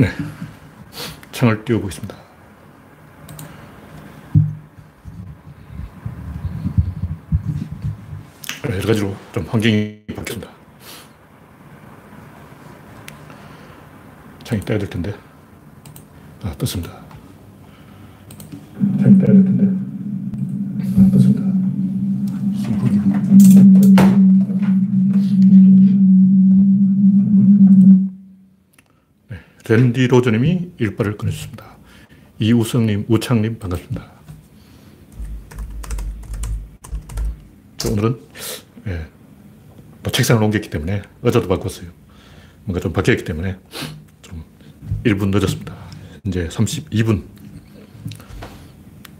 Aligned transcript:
네. 0.00 0.08
창을 1.30 1.62
띄워보겠습니다. 1.62 2.16
네, 8.62 8.76
여러 8.76 8.86
가지로 8.86 9.14
좀 9.32 9.44
환경이 9.46 10.02
바뀌었습니다. 10.16 10.50
창이 14.42 14.62
떠야 14.62 14.78
될 14.78 14.88
텐데. 14.88 15.14
아, 16.44 16.54
떴습니다. 16.56 17.02
창이 19.02 19.18
떠야 19.18 19.26
될 19.34 19.44
텐데. 19.44 19.79
네, 29.70 29.76
랜디 29.76 30.08
로저님이 30.08 30.72
일발을 30.78 31.16
꺼내주습니다 31.16 31.78
이우성님, 32.40 33.04
우창님 33.06 33.60
반갑습니다. 33.60 34.10
오늘은 37.88 38.20
예, 38.88 39.06
또 40.02 40.10
책상을 40.10 40.42
옮겼기 40.42 40.70
때문에 40.70 41.02
의자도 41.22 41.46
바꿨어요. 41.46 41.88
뭔가 42.64 42.80
좀 42.80 42.92
바뀌었기 42.92 43.22
때문에 43.22 43.58
좀 44.22 44.42
1분 45.04 45.28
늦었습니다. 45.28 45.72
이제 46.26 46.48
32분. 46.48 47.22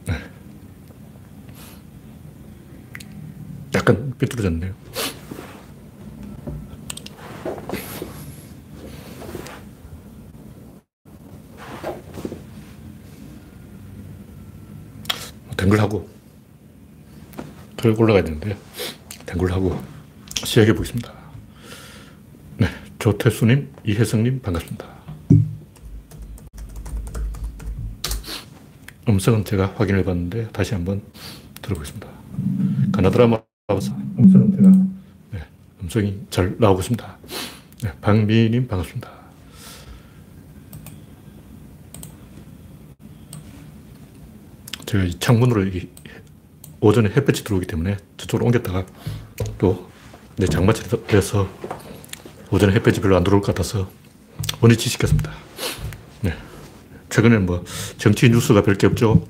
네. 0.07 0.15
약간 3.77 4.13
삐뚤어졌네요. 4.19 4.75
댕글하고 15.71 16.09
털 17.77 17.93
올라가야 17.93 18.25
되는데 18.25 18.57
댕글하고 19.27 19.81
시작해 20.35 20.73
보겠습니다. 20.73 21.13
네, 22.59 22.67
조태수님, 22.99 23.73
이혜성님 23.85 24.41
반갑습니다. 24.41 24.87
음성은 29.09 29.45
제가 29.45 29.73
확인해 29.77 30.03
봤는데 30.03 30.49
다시 30.49 30.75
한번 30.75 31.03
들어보겠습니다. 31.63 32.09
가나드라마 32.93 33.41
음성은 33.71 34.57
제가 34.57 34.71
네, 35.31 35.47
음성이 35.83 36.19
잘 36.31 36.57
나오고 36.59 36.81
있습니다. 36.81 37.19
네, 37.85 37.93
박미님 38.01 38.67
반갑습니다. 38.67 39.20
제가 44.91 45.05
이 45.05 45.19
창문으로 45.19 45.65
오전에 46.81 47.11
햇볕이 47.11 47.45
들어오기 47.45 47.67
때문에 47.67 47.97
저쪽으로 48.17 48.47
옮겼다가 48.47 48.87
또 49.59 49.91
내 50.41 50.47
장마철이 50.47 51.07
돼서 51.07 51.51
오전에 52.51 52.73
햇볕이 52.73 53.03
별로 53.03 53.15
안 53.15 53.23
들어올 53.23 53.43
것 53.43 53.49
같아서 53.49 53.91
원위치 54.63 54.89
시켰습니다. 54.89 55.31
네. 56.23 56.35
최근에 57.11 57.37
뭐 57.39 57.63
정치 57.99 58.31
뉴스가 58.31 58.63
별게 58.63 58.87
없죠. 58.87 59.29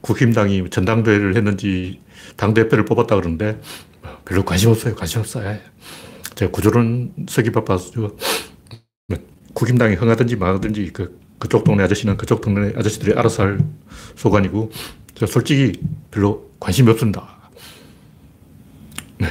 국힘당이 0.00 0.70
전당대회를 0.70 1.36
했는지 1.36 2.00
당대표를 2.36 2.86
뽑았다 2.86 3.16
그러는데 3.16 3.60
별로 4.24 4.46
관심 4.46 4.70
없어요. 4.70 4.94
관심 4.94 5.20
없어요. 5.20 5.58
제가 6.34 6.50
구조론 6.50 7.26
쓰기 7.28 7.52
바빠서 7.52 8.16
국힘당이 9.52 9.94
흥하든지 9.96 10.36
망하든지 10.36 10.90
그, 10.94 11.20
그쪽 11.38 11.64
동네 11.64 11.84
아저씨는 11.84 12.16
그쪽 12.16 12.40
동네 12.40 12.72
아저씨들이 12.76 13.12
알아서 13.16 13.42
할 13.42 13.58
소관이고 14.16 14.70
저 15.14 15.26
솔직히 15.26 15.72
별로 16.10 16.50
관심이 16.60 16.90
없습니다. 16.90 17.26
네. 19.18 19.28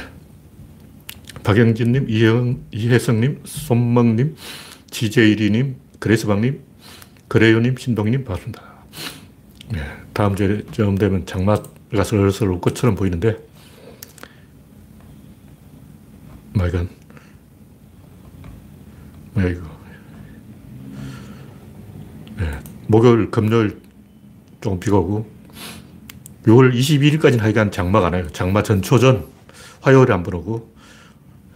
박영진님, 1.42 2.06
이형, 2.08 2.60
이혜성님, 2.72 3.42
손멍님, 3.44 4.36
지제일이님, 4.90 5.76
그레스방님, 5.98 6.60
그래요님, 7.28 7.76
신동님 7.76 8.24
반갑습니다. 8.24 8.62
네. 9.72 9.80
다음 10.12 10.34
주에쯤 10.34 10.96
되면 10.96 11.26
장마가 11.26 12.04
슬슬 12.04 12.48
올 12.48 12.60
것처럼 12.60 12.94
보이는데 12.94 13.36
뭐 16.54 16.66
이건 16.66 16.88
뭐야 19.34 19.48
이거 19.48 19.75
네. 22.36 22.58
목요일, 22.86 23.30
금요일 23.30 23.80
조금 24.60 24.78
비가 24.78 24.98
오고 24.98 25.30
6월 26.46 26.72
21일까지는 26.74 27.40
하여간 27.40 27.70
장마가 27.70 28.10
나요. 28.10 28.28
장마 28.32 28.62
전 28.62 28.82
초전 28.82 29.26
화요일에 29.80 30.12
한 30.12 30.22
번 30.22 30.34
오고 30.34 30.72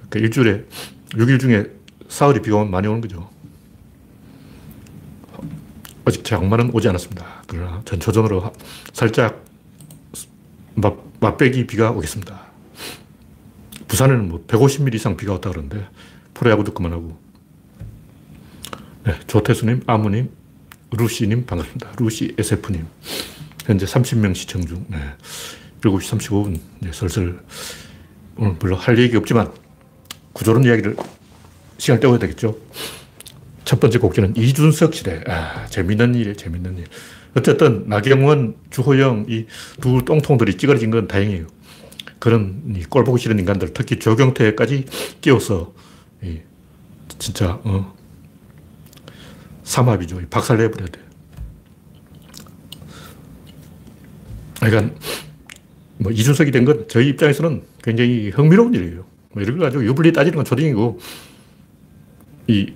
그러니까 0.09 0.19
일주일에 0.21 0.65
6일 1.11 1.39
중에 1.41 1.67
사흘이 2.09 2.41
비가 2.43 2.65
많이 2.65 2.89
오는 2.89 3.01
거죠. 3.01 3.29
아직 6.05 6.25
장마는 6.25 6.71
오지 6.73 6.89
않았습니다. 6.89 7.43
그러나 7.47 7.83
전초전으로 7.85 8.53
살짝 8.93 9.45
맛, 10.75 10.95
맛배기 11.21 11.67
비가 11.67 11.91
오겠습니다. 11.91 12.41
부산에는 13.87 14.29
뭐 14.29 14.45
150mm 14.47 14.95
이상 14.95 15.17
비가 15.17 15.33
왔다 15.35 15.51
그러는데 15.51 15.87
프로야구도 16.35 16.73
그만하고 16.75 17.19
네, 19.05 19.15
조태수님, 19.27 19.83
아무님, 19.87 20.31
루시님 20.93 21.47
반갑습니다. 21.47 21.93
루시 21.99 22.35
SF님. 22.39 22.87
현재 23.67 23.87
30명 23.87 24.35
시청 24.35 24.65
중. 24.67 24.85
네. 24.89 24.99
7시 25.81 26.19
35분. 26.19 26.61
네, 26.81 26.93
슬슬 26.93 27.39
오늘 28.37 28.59
별로 28.59 28.77
할 28.77 28.99
얘기 28.99 29.17
없지만 29.17 29.51
구조론 30.33 30.65
이야기를 30.65 30.97
시간 31.79 32.01
때워야 32.01 32.19
되겠죠. 32.19 32.59
첫 33.65 33.79
번째 33.81 33.99
곡지는 33.99 34.37
이준석 34.37 34.95
시대. 34.95 35.23
아, 35.27 35.67
재밌는 35.67 36.15
일, 36.15 36.37
재밌는 36.37 36.79
일. 36.79 36.85
어쨌든 37.37 37.85
나경원, 37.89 38.57
주호영 38.71 39.27
이 39.29 39.47
두 39.81 40.05
똥통들이 40.05 40.57
찌그러진 40.57 40.91
건 40.91 41.07
다행이에요. 41.07 41.47
그런 42.19 42.77
꼴 42.91 43.05
보기 43.05 43.23
싫은 43.23 43.39
인간들, 43.39 43.73
특히 43.73 43.99
조경태까지 43.99 44.85
끼워서 45.21 45.73
이, 46.23 46.41
진짜 47.19 47.61
어, 47.65 47.95
삼합이죠. 49.71 50.21
박살내버려야 50.31 50.89
돼. 50.89 51.01
그러니까 54.61 54.95
뭐 55.99 56.11
이준석이 56.13 56.51
된 56.51 56.65
건 56.65 56.87
저희 56.89 57.09
입장에서는 57.09 57.63
굉장히 57.83 58.31
흥미로운 58.31 58.75
일이에요. 58.75 59.05
뭐 59.33 59.43
이런 59.43 59.59
거 59.59 59.65
가지고 59.65 59.85
유불리 59.85 60.13
따지는 60.13 60.37
건 60.37 60.45
초딩이고 60.45 60.99
이 62.49 62.73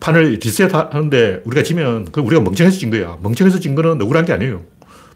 판을 0.00 0.38
리셋 0.42 0.72
하는데 0.74 1.42
우리가 1.44 1.62
지면 1.62 2.06
그 2.12 2.20
우리가 2.20 2.40
멍청해서 2.42 2.78
진 2.78 2.90
거야. 2.90 3.18
멍청해서 3.22 3.58
진 3.60 3.74
거는 3.74 4.00
억울한 4.02 4.24
게 4.24 4.32
아니에요. 4.32 4.64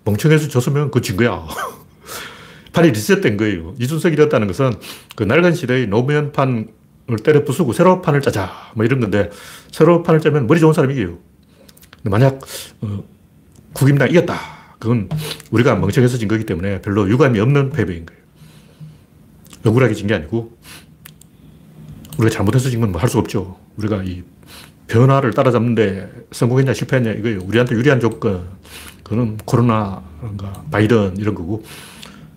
멍청해서 0.04 0.48
졌으면 0.48 0.90
그 0.90 1.00
진 1.00 1.16
거야. 1.16 1.46
판이 2.72 2.90
리셋된 2.90 3.36
거예요. 3.36 3.74
이준석이 3.78 4.16
됐다는 4.16 4.48
것은 4.48 4.74
그 5.14 5.22
낡은 5.24 5.54
시대의 5.54 5.86
노무현판을 5.86 6.66
때려 7.22 7.44
부수고 7.44 7.72
새로 7.72 8.02
판을 8.02 8.20
짜자. 8.20 8.50
뭐 8.74 8.84
이런 8.84 9.00
건데 9.00 9.30
새로 9.70 10.02
판을 10.02 10.20
짜면 10.20 10.46
머리 10.46 10.58
좋은 10.60 10.72
사람이 10.72 10.94
이겨요. 10.94 11.18
만약 12.02 12.40
어, 12.80 13.04
국임당 13.72 14.10
이겼다. 14.10 14.38
그건 14.78 15.08
우리가 15.50 15.74
멍청해서 15.76 16.18
진 16.18 16.28
거기 16.28 16.44
때문에 16.44 16.80
별로 16.82 17.08
유감이 17.08 17.38
없는 17.40 17.70
패배인 17.70 18.06
거예요. 18.06 18.22
억울하게 19.64 19.94
진 19.94 20.06
게 20.06 20.14
아니고 20.14 20.56
우리가 22.18 22.30
잘못해서 22.34 22.70
진 22.70 22.80
건 22.80 22.90
뭐 22.92 22.98
할 22.98 23.08
수 23.08 23.18
없죠. 23.18 23.56
우리가 23.76 24.02
이 24.04 24.22
변화를 24.86 25.32
따라잡는데 25.32 26.26
성공했냐 26.32 26.72
실패했냐 26.74 27.12
이거예요. 27.12 27.40
우리한테 27.44 27.74
유리한 27.74 28.00
조건 28.00 28.46
그거는 29.02 29.36
코로나가 29.44 30.64
바이든 30.70 31.16
이런 31.18 31.34
거고 31.34 31.64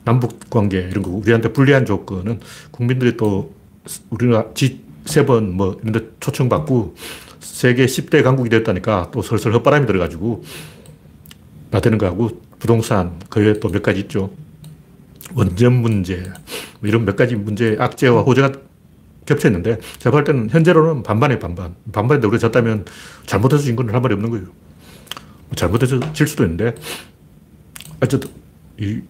남북 0.05 0.49
관계 0.49 0.79
이런 0.79 1.03
거고 1.03 1.17
우리한테 1.19 1.53
불리한 1.53 1.85
조건은 1.85 2.39
국민들이 2.71 3.15
또 3.17 3.53
우리가 4.09 4.51
G7 4.53 5.41
뭐 5.51 5.77
이런 5.81 5.93
데 5.93 6.09
초청받고 6.19 6.95
세계 7.39 7.85
10대 7.85 8.23
강국이 8.23 8.49
됐다니까 8.49 9.11
또 9.11 9.21
슬슬 9.21 9.53
헛바람이 9.53 9.85
들어가지고 9.87 10.43
나대는 11.71 11.97
거하고 11.97 12.41
부동산, 12.59 13.19
그 13.29 13.39
외에 13.39 13.53
또 13.59 13.69
몇 13.69 13.81
가지 13.83 14.01
있죠. 14.01 14.31
원전 15.33 15.73
문제, 15.81 16.23
뭐 16.79 16.89
이런 16.89 17.05
몇 17.05 17.15
가지 17.15 17.35
문제, 17.35 17.77
악재와 17.79 18.23
호재가 18.23 18.51
겹쳐있는데, 19.25 19.77
제가 19.99 20.11
볼 20.11 20.23
때는 20.23 20.49
현재로는 20.49 21.03
반반에 21.03 21.37
반반. 21.39 21.75
반반인데 21.91 22.27
우리가 22.27 22.39
졌다면 22.39 22.85
잘못해서 23.27 23.63
진 23.63 23.75
건 23.75 23.93
할 23.93 24.01
말이 24.01 24.13
없는 24.15 24.29
거예요. 24.31 24.45
뭐 24.45 25.55
잘못해서 25.55 25.99
질 26.13 26.25
수도 26.27 26.43
있는데, 26.43 26.73
어쨌든, 28.01 28.29
이, 28.79 29.01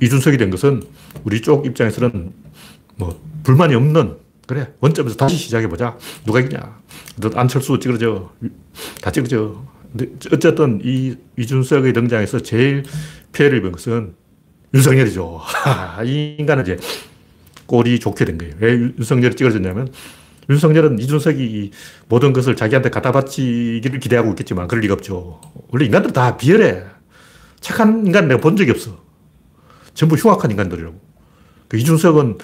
이준석이 0.00 0.38
된 0.38 0.50
것은 0.50 0.82
우리 1.24 1.42
쪽 1.42 1.66
입장에서는 1.66 2.32
뭐, 2.96 3.20
불만이 3.42 3.74
없는 3.74 4.18
그래, 4.50 4.72
원점에서 4.80 5.14
다시 5.14 5.36
시작해보자. 5.36 5.96
누가 6.26 6.40
이기냐. 6.40 6.80
너 7.18 7.30
안철수 7.36 7.78
찌그러져. 7.78 8.32
다 9.00 9.12
찌그러져. 9.12 9.64
어쨌든 10.32 10.80
이 10.82 11.14
이준석의 11.38 11.92
등장에서 11.92 12.40
제일 12.40 12.82
피해를 13.30 13.58
입은 13.58 13.70
것은 13.70 14.14
윤석열이죠. 14.74 15.40
이 16.04 16.36
인간은 16.40 16.64
이제 16.64 16.78
꼴이 17.66 18.00
좋게 18.00 18.24
된 18.24 18.38
거예요. 18.38 18.54
왜 18.58 18.72
윤석열이 18.98 19.36
찌그러졌냐면 19.36 19.92
윤석열은 20.48 20.98
이준석이 20.98 21.70
모든 22.08 22.32
것을 22.32 22.56
자기한테 22.56 22.90
갖다 22.90 23.12
바치기를 23.12 24.00
기대하고 24.00 24.30
있겠지만 24.30 24.66
그럴 24.66 24.80
리가 24.82 24.94
없죠. 24.94 25.40
원래 25.68 25.84
인간들은 25.84 26.12
다 26.12 26.36
비열해. 26.36 26.82
착한 27.60 28.04
인간 28.04 28.26
내가 28.26 28.40
본 28.40 28.56
적이 28.56 28.72
없어. 28.72 29.00
전부 29.94 30.16
흉악한 30.16 30.50
인간들이라고. 30.50 31.00
그 31.68 31.76
이준석은 31.76 32.38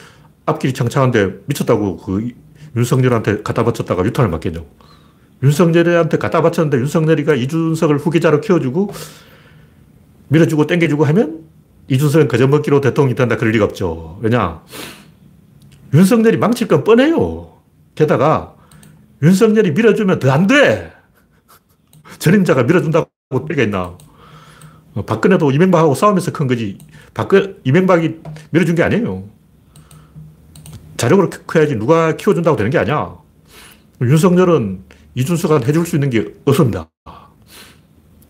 앞길이 0.46 0.72
창창한데 0.72 1.40
미쳤다고 1.46 1.98
그 1.98 2.31
윤석열한테 2.76 3.43
갖다 3.43 3.64
바쳤다가 3.64 4.04
유탄을 4.04 4.31
맞겠냐고. 4.31 4.66
윤석열한테 5.43 6.19
갖다 6.19 6.40
바쳤는데 6.40 6.78
윤석열이가 6.78 7.34
이준석을 7.34 7.98
후계자로 7.98 8.40
키워주고 8.40 8.93
밀어주고 10.28 10.66
땡겨주고 10.66 11.04
하면 11.04 11.44
이준석은 11.88 12.28
거저먹기로 12.28 12.81
대통령이 12.81 13.14
된다 13.14 13.37
그럴 13.37 13.52
리가 13.52 13.64
없죠. 13.64 14.19
왜냐? 14.22 14.62
윤석열이 15.94 16.37
망칠 16.38 16.69
건 16.69 16.84
뻔해요. 16.84 17.52
게다가 17.94 18.54
윤석열이 19.22 19.72
밀어주면 19.72 20.19
더 20.19 20.31
안 20.31 20.46
돼. 20.46 20.92
전임자가 22.19 22.64
밀어준다고 22.64 23.08
때가 23.49 23.62
있나. 23.62 23.96
어, 24.94 25.04
박근혜도 25.04 25.50
이명박하고 25.50 25.94
싸우면서 25.94 26.32
큰 26.32 26.46
거지. 26.46 26.78
박근, 27.14 27.58
이명박이 27.64 28.20
밀어준 28.50 28.75
게 28.75 28.82
아니에요. 28.82 29.25
자력으로 30.96 31.31
커야지 31.46 31.76
누가 31.76 32.16
키워준다고 32.16 32.56
되는 32.56 32.70
게 32.70 32.78
아니야. 32.78 33.16
윤석열은 34.00 34.84
이준석한테 35.14 35.69
해줄 35.69 35.87
수 35.87 35.96
있는 35.96 36.10
게 36.10 36.34
없습니다. 36.44 36.90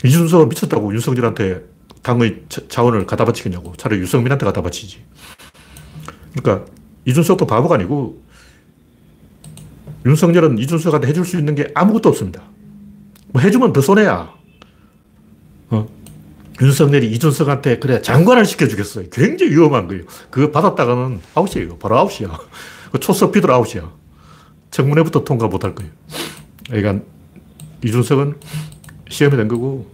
이준석은 0.04 0.48
미쳤다고 0.50 0.92
윤석열한테 0.94 1.64
당의 2.02 2.44
자원을 2.68 3.06
갖다 3.06 3.24
바치겠냐고. 3.24 3.74
차라리 3.76 4.00
유승민한테 4.00 4.46
갖다 4.46 4.62
바치지. 4.62 5.04
그러니까 6.34 6.70
이준석도 7.04 7.46
바보가 7.46 7.76
아니고 7.76 8.22
윤석열은 10.04 10.58
이준석한테 10.58 11.08
해줄 11.08 11.24
수 11.24 11.38
있는 11.38 11.54
게 11.54 11.68
아무것도 11.74 12.08
없습니다. 12.10 12.42
뭐 13.28 13.42
해주면 13.42 13.72
더 13.72 13.80
손해야. 13.80 14.32
어? 15.70 15.88
윤석열이 16.60 17.10
이준석한테 17.12 17.78
그래 17.78 18.00
장관을 18.00 18.44
시켜주겠어요. 18.44 19.06
굉장히 19.10 19.52
위험한 19.52 19.88
거예요. 19.88 20.04
그거 20.30 20.50
받았다가는 20.50 21.20
아웃이에요. 21.34 21.78
바로 21.78 21.98
아웃이야. 21.98 22.38
그 22.92 23.00
초석 23.00 23.32
비들 23.32 23.50
아웃이야. 23.50 23.90
청문회부터 24.70 25.24
통과 25.24 25.48
못할 25.48 25.74
거예요. 25.74 25.92
그러니까 26.68 27.04
이준석은 27.84 28.36
시험이 29.08 29.36
된 29.36 29.48
거고 29.48 29.90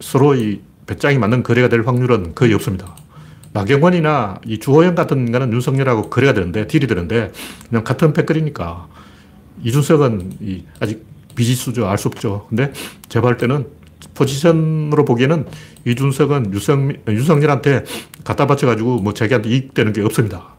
서로 0.00 0.34
이 0.34 0.60
배짱이 0.86 1.18
맞는 1.18 1.42
거래가 1.42 1.68
될 1.68 1.82
확률은 1.82 2.34
거의 2.34 2.54
없습니다. 2.54 2.96
나경원이나 3.52 4.40
이 4.46 4.58
주호영 4.58 4.94
같은 4.94 5.26
인간은 5.26 5.52
윤석열하고 5.52 6.08
거래가 6.08 6.32
되는데, 6.32 6.66
딜이 6.66 6.86
되는데, 6.86 7.32
그냥 7.68 7.84
같은 7.84 8.12
패거리니까. 8.12 8.88
이준석은 9.62 10.38
이 10.40 10.64
아직 10.80 11.04
비지수죠. 11.34 11.86
알 11.86 11.98
수 11.98 12.08
없죠. 12.08 12.46
근데 12.48 12.72
볼 13.20 13.36
때는 13.36 13.66
포지션으로 14.14 15.04
보기에는 15.04 15.46
이준석은 15.84 16.52
유성, 16.52 16.92
윤석열한테 17.08 17.84
갖다 18.24 18.46
바쳐가지고 18.46 19.00
뭐 19.00 19.14
자기한테 19.14 19.48
이익되는 19.50 19.92
게 19.92 20.02
없습니다. 20.02 20.54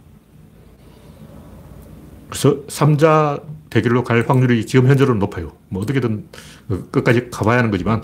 그래서 2.30 2.66
3자 2.68 3.44
대결로 3.70 4.04
갈 4.04 4.26
확률이 4.28 4.66
지금 4.66 4.88
현재로는 4.88 5.20
높아요. 5.20 5.54
뭐 5.70 5.82
어떻게든 5.82 6.28
끝까지 6.92 7.30
가봐야 7.30 7.60
하는 7.60 7.72
거지만 7.72 8.02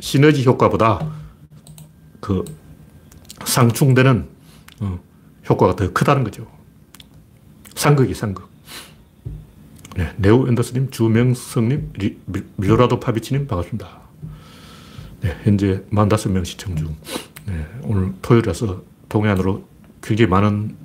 시너지 0.00 0.44
효과보다 0.44 1.10
그 2.20 2.44
상충되는 3.44 4.28
어, 4.80 5.00
효과가 5.48 5.76
더 5.76 5.92
크다는 5.92 6.24
거죠. 6.24 6.46
상극이 7.74 8.14
상극. 8.14 8.48
네, 9.96 10.12
네오 10.16 10.48
앤더스님, 10.48 10.90
주명성님, 10.90 11.92
밀로라도 12.56 13.00
파비치님 13.00 13.46
반갑습니다. 13.46 14.01
네, 15.22 15.36
현재 15.44 15.84
45명 15.92 16.44
시청 16.44 16.74
중. 16.74 16.96
네, 17.46 17.64
오늘 17.84 18.12
토요일이라서 18.22 18.82
동해안으로 19.08 19.64
굉장히 20.02 20.28
많은 20.28 20.76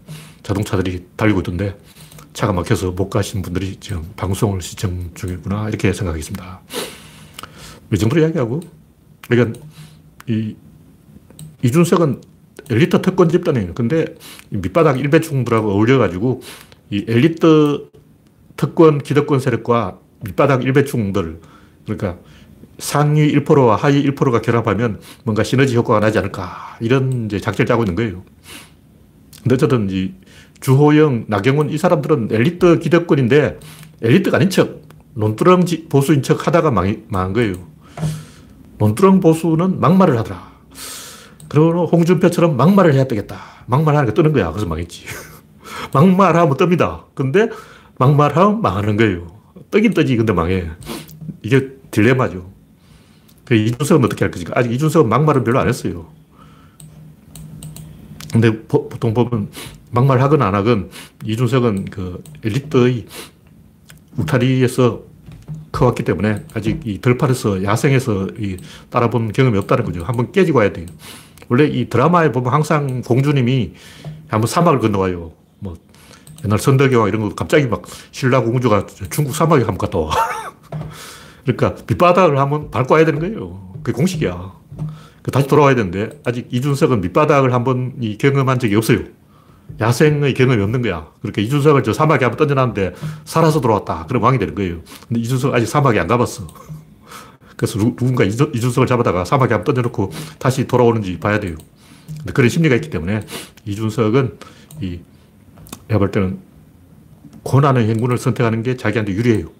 자동차들이 0.44 1.07
달리고 1.16 1.39
있던데 1.39 1.75
차가 2.34 2.54
막혀서 2.54 2.92
못 2.92 3.10
가신 3.10 3.42
분들이 3.42 3.78
지금 3.80 4.12
방송을 4.16 4.62
시청 4.62 5.10
중이구나 5.16 5.69
이렇게 5.69 5.92
생각하겠습니다. 5.92 6.62
이 7.92 7.98
정도로 7.98 8.22
이야기하고 8.22 8.60
그러니까 9.28 9.60
이 10.28 10.56
이준석은 11.63 12.22
엘리트 12.69 13.01
특권 13.01 13.30
집단이에요. 13.30 13.74
근데 13.74 14.06
밑바닥 14.50 15.00
일배충들하고 15.00 15.72
어울려가지고 15.72 16.42
이 16.92 17.06
엘리트 17.07 17.89
특권 18.56 19.00
기득권 19.00 19.39
세력과 19.39 20.00
밑바닥 20.24 20.63
일배충들 20.63 21.39
그러니까 21.86 22.19
상위 22.79 23.31
1%와 23.33 23.75
하위 23.75 24.03
1%가 24.03 24.41
결합하면 24.41 25.00
뭔가 25.24 25.44
시너지 25.44 25.75
효과가 25.75 26.00
나지 26.00 26.18
않을까 26.18 26.77
이런 26.79 27.25
이제 27.25 27.39
작전을 27.39 27.65
짜고 27.65 27.83
있는 27.83 27.95
거예요. 27.95 28.24
근데 29.44 29.56
어쨌든 29.56 29.89
이 29.89 30.13
주호영, 30.59 31.25
나경원 31.27 31.69
이 31.69 31.77
사람들은 31.77 32.29
엘리트 32.31 32.79
기득권인데 32.79 33.59
엘리트가 34.01 34.38
아닌 34.38 34.50
척 34.50 34.81
논두렁 35.13 35.65
보수인 35.89 36.21
척 36.21 36.45
하다가 36.45 36.71
망, 36.71 37.03
망한 37.07 37.33
거예요. 37.33 37.56
논두렁 38.77 39.19
보수는 39.19 39.79
막말을 39.79 40.18
하더라. 40.19 40.51
그러고 41.50 41.85
홍준표처럼 41.85 42.57
막말을 42.57 42.94
해야 42.94 43.06
되겠다. 43.06 43.38
막말하는 43.65 44.07
게 44.07 44.13
뜨는 44.13 44.33
거야. 44.33 44.51
그래서 44.51 44.68
망했지. 44.68 45.06
막말하면 45.94 46.57
뜹니다. 46.57 47.06
근데 47.13 47.50
막말하면 47.97 48.62
망하는 48.62 48.97
거예요. 48.97 49.27
뜨긴 49.71 49.94
뜨지. 49.94 50.15
근데 50.18 50.33
망해. 50.33 50.69
이게 51.41 51.69
딜레마죠. 51.91 52.56
그 53.47 53.55
이준석은 53.55 54.03
어떻게 54.03 54.25
할 54.25 54.31
것인가? 54.31 54.51
아직 54.57 54.73
이준석은 54.73 55.07
막말은 55.07 55.45
별로 55.45 55.59
안 55.59 55.69
했어요. 55.69 56.07
근데 58.29 58.61
보, 58.67 58.89
통 58.99 59.13
보면 59.13 59.49
막말 59.89 60.19
하건 60.19 60.41
안 60.41 60.53
하건 60.53 60.89
이준석은 61.23 61.85
그 61.85 62.21
엘리트의 62.44 63.05
울타리에서 64.17 65.01
커왔기 65.71 66.03
때문에 66.03 66.44
아직 66.55 66.81
이 66.83 66.99
들판에서 66.99 67.63
야생에서 67.63 68.27
이 68.38 68.57
따라본 68.89 69.31
경험이 69.31 69.57
없다는 69.60 69.86
거죠. 69.86 70.03
한번 70.03 70.33
깨지고 70.33 70.60
와야 70.60 70.74
돼요. 70.74 70.88
원래 71.48 71.67
이 71.67 71.88
드라마에 71.88 72.33
보면 72.33 72.51
항상 72.51 73.01
공주님이 73.01 73.75
한번 74.27 74.48
사막을 74.50 74.79
건너와요. 74.79 75.31
뭐 75.60 75.77
옛날 76.43 76.60
선덕여왕 76.60 77.07
이런 77.07 77.22
거 77.22 77.33
갑자기 77.33 77.65
막 77.67 77.83
신라 78.12 78.41
공주가 78.41 78.86
중국 79.10 79.33
사막에 79.33 79.63
한번 79.63 79.77
갔다 79.77 80.00
와. 80.00 80.12
그러니까 81.48 81.82
밑바닥을 81.88 82.38
한번 82.38 82.70
밟고 82.72 82.94
와야 82.94 83.06
되는 83.06 83.20
거예요. 83.20 83.72
그게 83.82 83.94
공식이야. 83.94 84.51
그 85.22 85.32
다시 85.32 85.48
돌아와야 85.48 85.75
되는데 85.75 86.20
아직 86.25 86.48
이준석은 86.51 87.01
밑바닥을 87.01 87.54
한번 87.54 87.94
이 88.01 88.18
경험한 88.18 88.60
적이 88.60 88.75
없어요. 88.75 89.00
야생의 89.80 90.34
경험이 90.34 90.62
없는 90.63 90.82
거야. 90.82 91.08
그렇게 91.22 91.42
이준석을 91.42 91.84
저 91.84 91.94
사막에 91.94 92.25
한번 92.25 92.38
던져놨는데 92.38 92.96
살아서 93.24 93.62
돌아왔다. 93.62 94.08
그럼 94.08 94.24
왕이 94.24 94.39
되는 94.39 94.56
거예요. 94.56 94.82
근데 95.08 95.22
이준석 95.22 95.54
아직 95.54 95.68
사막에 95.68 96.00
안 96.00 96.08
가봤어. 96.08 96.48
그래서 97.56 97.80
누군가 97.80 98.24
이준 98.24 98.72
석을 98.72 98.86
잡아다가 98.86 99.25
사막에 99.25 99.54
한번 99.54 99.74
던져놓고 99.74 100.12
다시 100.39 100.68
돌아오는지 100.68 101.18
봐야 101.20 101.39
돼요. 101.39 101.56
근데 102.18 102.34
그런 102.34 102.50
심리가 102.50 102.75
있기 102.75 102.89
때문에 102.89 103.22
이준석은 103.66 104.38
이, 104.82 105.00
내가 105.88 106.00
볼 106.00 106.12
때는 106.12 106.39
고난의 107.44 107.89
행군을 107.89 108.18
선택하는 108.18 108.63
게 108.63 108.77
자기한테 108.77 109.13
유리해요. 109.13 109.56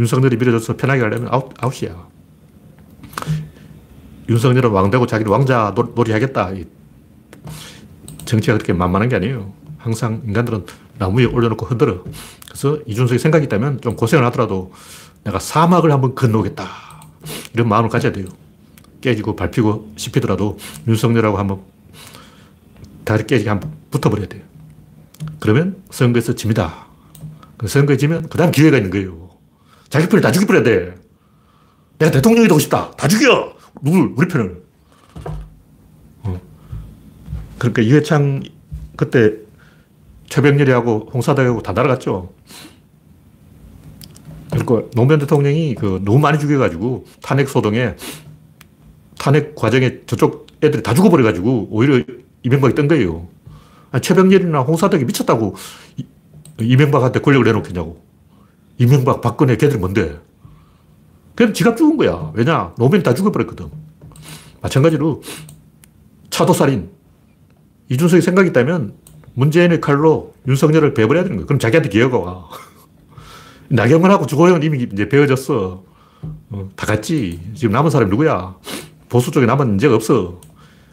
윤석열이 0.00 0.36
밀어줘서 0.36 0.76
편하게 0.78 1.02
하려면 1.02 1.28
아웃, 1.30 1.52
아웃이야. 1.58 2.08
윤석열은 4.30 4.70
왕되고 4.70 5.06
자기는 5.06 5.30
왕자 5.30 5.74
놀이 5.94 6.12
하겠다. 6.12 6.50
정치가 8.24 8.54
그렇게 8.54 8.72
만만한 8.72 9.10
게 9.10 9.16
아니에요. 9.16 9.52
항상 9.76 10.22
인간들은 10.24 10.64
나무 10.98 11.20
위에 11.20 11.26
올려놓고 11.26 11.66
흔들어. 11.66 12.02
그래서 12.48 12.78
이준석이 12.86 13.18
생각이 13.18 13.44
있다면 13.44 13.82
좀 13.82 13.94
고생을 13.94 14.24
하더라도 14.26 14.72
내가 15.24 15.38
사막을 15.38 15.92
한번 15.92 16.14
건너겠다. 16.14 16.66
이런 17.52 17.68
마음을 17.68 17.90
가져야 17.90 18.12
돼요. 18.12 18.26
깨지고 19.02 19.36
밟히고 19.36 19.92
씹히더라도 19.96 20.58
윤석열하고 20.88 21.36
한번 21.36 21.60
다리 23.04 23.26
깨지게 23.26 23.50
한번 23.50 23.72
붙어버려야 23.90 24.28
돼요. 24.28 24.42
그러면 25.40 25.82
선거에서 25.90 26.34
집니다. 26.34 26.86
그 27.58 27.68
선거에 27.68 27.98
지면 27.98 28.28
그 28.30 28.38
다음 28.38 28.50
기회가 28.50 28.78
있는 28.78 28.90
거예요. 28.90 29.29
자기 29.90 30.08
편을 30.08 30.22
다 30.22 30.32
죽여버려야 30.32 30.62
돼. 30.62 30.94
내가 31.98 32.12
대통령이 32.12 32.48
되고 32.48 32.58
싶다. 32.58 32.92
다 32.92 33.08
죽여! 33.08 33.52
누굴? 33.82 34.14
우리 34.16 34.28
편을. 34.28 34.62
어. 36.22 36.40
그러니까 37.58 37.82
이회창 37.82 38.42
그때 38.96 39.34
최병렬이하고 40.28 41.10
홍사덕하고 41.12 41.62
다 41.62 41.72
날아갔죠. 41.72 42.32
그리고 44.50 44.88
노무현 44.94 45.18
대통령이 45.20 45.74
그 45.74 46.00
너무 46.04 46.18
많이 46.18 46.38
죽여가지고 46.38 47.04
탄핵 47.22 47.48
소동에 47.48 47.96
탄핵 49.18 49.54
과정에 49.54 50.00
저쪽 50.06 50.46
애들이 50.62 50.82
다 50.82 50.94
죽어버려가지고 50.94 51.68
오히려 51.70 52.02
이명박이 52.42 52.74
뜬 52.74 52.88
거예요. 52.88 53.28
아니, 53.90 54.00
최병렬이나 54.02 54.60
홍사덕이 54.60 55.04
미쳤다고 55.04 55.56
이, 55.96 56.06
이명박한테 56.60 57.20
권력을 57.20 57.44
내놓겠냐고. 57.44 58.09
이명박, 58.80 59.20
박근혜 59.20 59.58
걔들이 59.58 59.78
뭔데? 59.78 60.18
그냥 61.36 61.52
지갑 61.52 61.76
죽은 61.76 61.98
거야. 61.98 62.32
왜냐? 62.34 62.72
노무현이 62.78 63.02
다 63.02 63.12
죽어버렸거든. 63.12 63.66
마찬가지로 64.62 65.22
차도살인. 66.30 66.88
이준석이 67.90 68.22
생각이 68.22 68.48
있다면 68.48 68.94
문재인의 69.34 69.82
칼로 69.82 70.32
윤석열을 70.48 70.94
배버려야 70.94 71.24
되는 71.24 71.36
거야. 71.36 71.46
그럼 71.46 71.58
자기한테 71.58 71.90
기회가 71.90 72.18
와. 72.18 72.48
나경원하고 73.68 74.24
주호영은 74.24 74.62
이미 74.62 74.88
이제 74.90 75.10
배워졌어. 75.10 75.84
어, 76.48 76.68
다 76.74 76.86
갔지. 76.86 77.38
지금 77.54 77.72
남은 77.72 77.90
사람이 77.90 78.10
누구야? 78.10 78.56
보수 79.10 79.30
쪽에 79.30 79.44
남은 79.44 79.68
문제가 79.68 79.94
없어. 79.94 80.40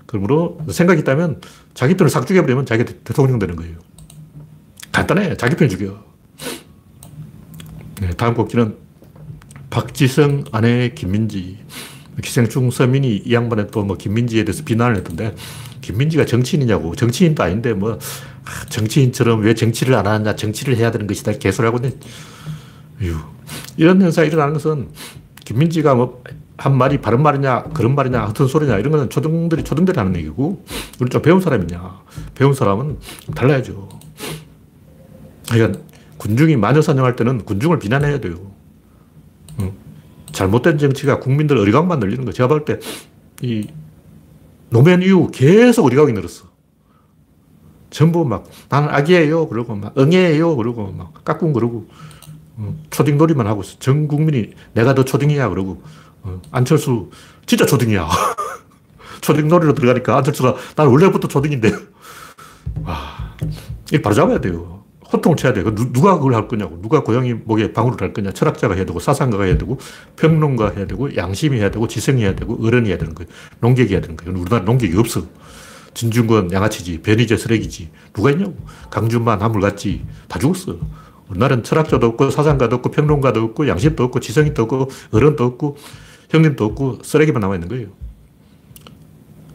그러므로 0.07 0.59
생각이 0.69 0.99
있다면 1.01 1.39
자기 1.73 1.95
편을 1.95 2.09
싹 2.09 2.27
죽여버리면 2.27 2.65
자기가 2.65 2.91
대통령 3.05 3.39
되는 3.39 3.55
거예요. 3.55 3.77
간단해. 4.91 5.37
자기 5.37 5.55
편 5.55 5.69
죽여. 5.69 6.16
네, 8.01 8.09
다음 8.11 8.33
곡지는 8.33 8.75
박지성 9.69 10.45
아내 10.51 10.89
김민지. 10.89 11.57
기생충 12.21 12.71
서민이 12.71 13.17
이 13.25 13.33
양반에 13.33 13.67
또 13.67 13.83
뭐 13.83 13.95
김민지에 13.97 14.43
대해서 14.43 14.63
비난을 14.63 14.97
했던데 14.97 15.35
김민지가 15.81 16.25
정치인이냐고. 16.25 16.95
정치인도 16.95 17.43
아닌데 17.43 17.73
뭐 17.73 17.93
아, 17.93 18.65
정치인처럼 18.69 19.41
왜 19.41 19.53
정치를 19.53 19.95
안 19.95 20.07
하느냐. 20.07 20.35
정치를 20.35 20.77
해야 20.77 20.91
되는 20.91 21.05
것이다. 21.07 21.33
개소리하고 21.33 21.77
있네. 21.77 21.95
이런 23.77 24.01
현상이 24.01 24.27
일어나는 24.27 24.53
것은 24.53 24.89
김민지가 25.45 25.95
뭐 25.95 26.23
한 26.57 26.75
말이 26.75 26.99
바른 26.99 27.21
말이냐, 27.21 27.65
그런 27.65 27.93
말이냐, 27.93 28.25
어떤 28.25 28.47
소리냐, 28.47 28.79
이런 28.79 28.91
거는 28.91 29.09
초등들이 29.11 29.63
초등들이 29.63 29.97
하는 29.97 30.15
얘기고, 30.15 30.65
우리 30.99 31.09
좀 31.09 31.21
배운 31.21 31.39
사람이냐. 31.39 32.01
배운 32.33 32.53
사람은 32.53 32.97
달라야죠. 33.35 33.87
그러니까 35.49 35.79
군중이 36.17 36.55
마녀사냥할 36.57 37.15
때는 37.15 37.45
군중을 37.45 37.79
비난해야 37.79 38.19
돼요. 38.19 38.57
잘못된 40.37 40.77
정치가 40.77 41.19
국민들 41.19 41.57
어리광만 41.57 41.99
늘리는 41.99 42.23
거. 42.23 42.31
제가 42.31 42.47
볼 42.47 42.63
때, 42.63 42.79
이, 43.41 43.67
노무현 44.69 45.01
이후 45.01 45.29
계속 45.31 45.85
어리광이 45.85 46.13
늘었어. 46.13 46.45
전부 47.89 48.23
막, 48.23 48.47
나는 48.69 48.89
악이에요. 48.89 49.47
그러고 49.47 49.75
막, 49.75 49.97
응애예요. 49.97 50.55
그러고 50.57 50.91
막, 50.91 51.23
까꿍 51.23 51.53
그러고, 51.53 51.87
어, 52.57 52.75
초딩놀이만 52.91 53.47
하고 53.47 53.61
있어. 53.61 53.79
전 53.79 54.07
국민이 54.07 54.51
내가 54.73 54.93
더 54.93 55.03
초딩이야. 55.03 55.49
그러고, 55.49 55.81
어, 56.21 56.39
안철수 56.51 57.09
진짜 57.47 57.65
초딩이야. 57.65 58.07
초딩놀이로 59.21 59.73
들어가니까 59.73 60.17
안철수가 60.17 60.55
난 60.75 60.87
원래부터 60.87 61.27
초딩인데. 61.27 61.71
와, 62.83 62.95
이 63.91 64.01
바로 64.01 64.13
잡아야 64.13 64.39
돼요. 64.39 64.76
호통을 65.11 65.37
쳐야 65.37 65.53
돼. 65.53 65.63
누가 65.63 66.17
그걸 66.17 66.33
할 66.33 66.47
거냐고. 66.47 66.81
누가 66.81 67.03
고양이 67.03 67.33
목에 67.33 67.71
방울을 67.73 68.01
할 68.01 68.13
거냐. 68.13 68.31
철학자가 68.31 68.75
해야 68.75 68.85
되고, 68.85 68.99
사상가가 68.99 69.45
해야 69.45 69.57
되고, 69.57 69.77
평론가 70.17 70.71
해야 70.71 70.85
되고, 70.85 71.15
양심이 71.15 71.57
해야 71.57 71.71
되고, 71.71 71.87
지성이 71.87 72.23
해야 72.23 72.35
되고, 72.35 72.57
어른이 72.61 72.89
해야 72.89 72.97
되는 72.97 73.15
거예요. 73.15 73.29
농객이 73.61 73.93
해야 73.93 74.01
되는 74.01 74.17
거예요. 74.17 74.39
우리나라 74.39 74.63
농객이 74.65 74.97
없어. 74.97 75.23
진중권 75.93 76.51
양아치지, 76.51 77.01
변희재 77.01 77.37
쓰레기지. 77.37 77.89
누가 78.13 78.31
있냐고. 78.31 78.55
강준만 78.89 79.41
하물같지. 79.41 80.05
다 80.27 80.39
죽었어. 80.39 80.77
우리나라는 81.29 81.63
철학자도 81.63 82.05
없고, 82.07 82.29
사상가도 82.29 82.75
없고, 82.77 82.91
평론가도 82.91 83.41
없고, 83.41 83.67
양심도 83.67 84.03
없고, 84.03 84.19
지성도 84.19 84.63
없고, 84.63 84.89
어른도 85.11 85.45
없고, 85.45 85.77
형님도 86.29 86.65
없고 86.65 86.99
쓰레기만 87.03 87.39
남아있는 87.39 87.69
거예요. 87.69 87.87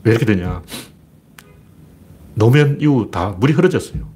왜 0.04 0.12
이렇게 0.12 0.24
되냐. 0.24 0.62
노무현 2.34 2.78
이후 2.80 3.10
다 3.10 3.36
물이 3.38 3.52
흐려졌어요. 3.52 4.11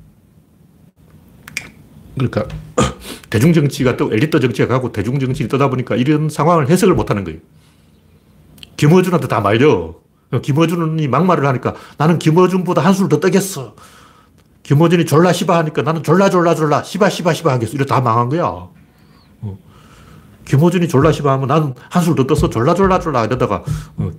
그러니까 2.16 2.46
대중정치가 3.30 3.96
또 3.96 4.12
엘리트 4.12 4.40
정치가 4.40 4.66
가고 4.68 4.90
대중정치를 4.92 5.49
떠다 5.49 5.68
보니까 5.70 5.96
이런 5.96 6.28
상황을 6.28 6.68
해석을 6.68 6.94
못하는 6.94 7.25
거예요. 7.25 7.38
김어준한테 8.76 9.28
다 9.28 9.40
말려. 9.40 9.94
김어준이 10.42 11.06
막말을 11.08 11.46
하니까 11.46 11.75
나는 11.99 12.18
김어준보다 12.18 12.82
한술 12.82 13.08
더 13.08 13.20
떠겠어. 13.20 13.76
김어준이 14.62 15.06
졸라 15.06 15.32
시바 15.32 15.56
하니까 15.58 15.82
나는 15.82 16.02
졸라 16.02 16.28
졸라 16.28 16.54
졸라 16.54 16.82
시바 16.82 17.08
시바 17.11 17.32
시바 17.32 17.52
하겠어. 17.52 17.73
이래 17.75 17.85
다 17.85 18.00
망한 18.00 18.28
거야. 18.28 18.68
김호준이 20.46 20.88
졸라 20.88 21.12
시바 21.12 21.32
하면 21.32 21.49
나는 21.49 21.75
한술 21.90 22.14
더 22.14 22.26
떠서 22.26 22.49
졸라 22.49 22.75
졸라 22.75 22.99
졸라 22.99 23.25
이러다가 23.25 23.62
어, 23.96 24.11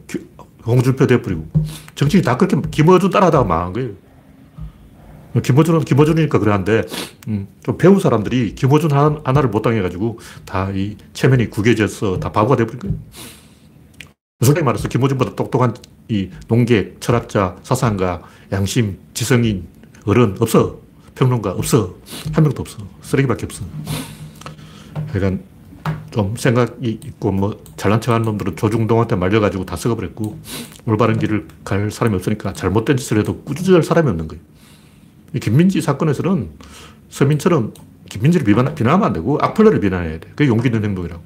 홍준표 0.65 1.07
돼버리고 1.07 1.47
정치인이 1.95 2.23
다 2.23 2.37
그렇게 2.37 2.57
김호준 2.69 3.09
따라하다가 3.09 3.43
망한 3.45 3.73
거예요. 3.73 3.91
김호준은 5.43 5.81
김호준이니까 5.81 6.39
그러는데 6.39 6.83
음, 7.27 7.47
좀 7.63 7.77
배운 7.77 7.99
사람들이 7.99 8.55
김호준 8.55 8.91
하나, 8.91 9.41
를못 9.41 9.61
당해가지고 9.61 10.19
다 10.45 10.71
이 10.73 10.95
체면이 11.13 11.49
구겨져서 11.49 12.19
다 12.19 12.31
바보가 12.31 12.55
돼버린 12.55 12.79
거예요. 12.79 12.95
솔직히 14.41 14.63
말해서 14.63 14.87
김호준보다 14.87 15.35
똑똑한 15.35 15.75
이 16.09 16.29
농객, 16.47 17.01
철학자, 17.01 17.55
사상가, 17.63 18.21
양심, 18.51 18.99
지성인, 19.13 19.67
어른 20.05 20.35
없어. 20.39 20.79
평론가 21.15 21.51
없어. 21.51 21.95
한 22.33 22.43
명도 22.43 22.61
없어. 22.61 22.77
쓰레기밖에 23.01 23.45
없어. 23.45 23.65
그러니까 25.11 25.43
좀 26.11 26.35
생각이 26.35 26.99
있고 27.03 27.31
뭐 27.31 27.63
잘난 27.75 27.99
척하는 27.99 28.25
놈들은 28.25 28.55
조중동한테 28.55 29.15
말려가지고 29.15 29.65
다 29.65 29.75
썩어버렸고 29.75 30.39
올바른 30.85 31.17
길을 31.17 31.47
갈 31.63 31.89
사람이 31.89 32.15
없으니까 32.15 32.53
잘못된 32.53 32.97
짓을 32.97 33.17
해도 33.17 33.41
꾸짖을 33.41 33.83
사람이 33.83 34.09
없는 34.09 34.27
거예요. 34.27 34.43
이 35.33 35.39
김민지 35.39 35.81
사건에서는 35.81 36.49
서민처럼 37.09 37.73
김민지를 38.09 38.45
비난, 38.45 38.73
비난하면 38.73 39.07
안 39.07 39.13
되고 39.13 39.37
악플러를 39.41 39.79
비난해야 39.79 40.19
돼. 40.19 40.29
그게 40.29 40.47
용기 40.47 40.67
있는 40.67 40.83
행동이라고. 40.83 41.23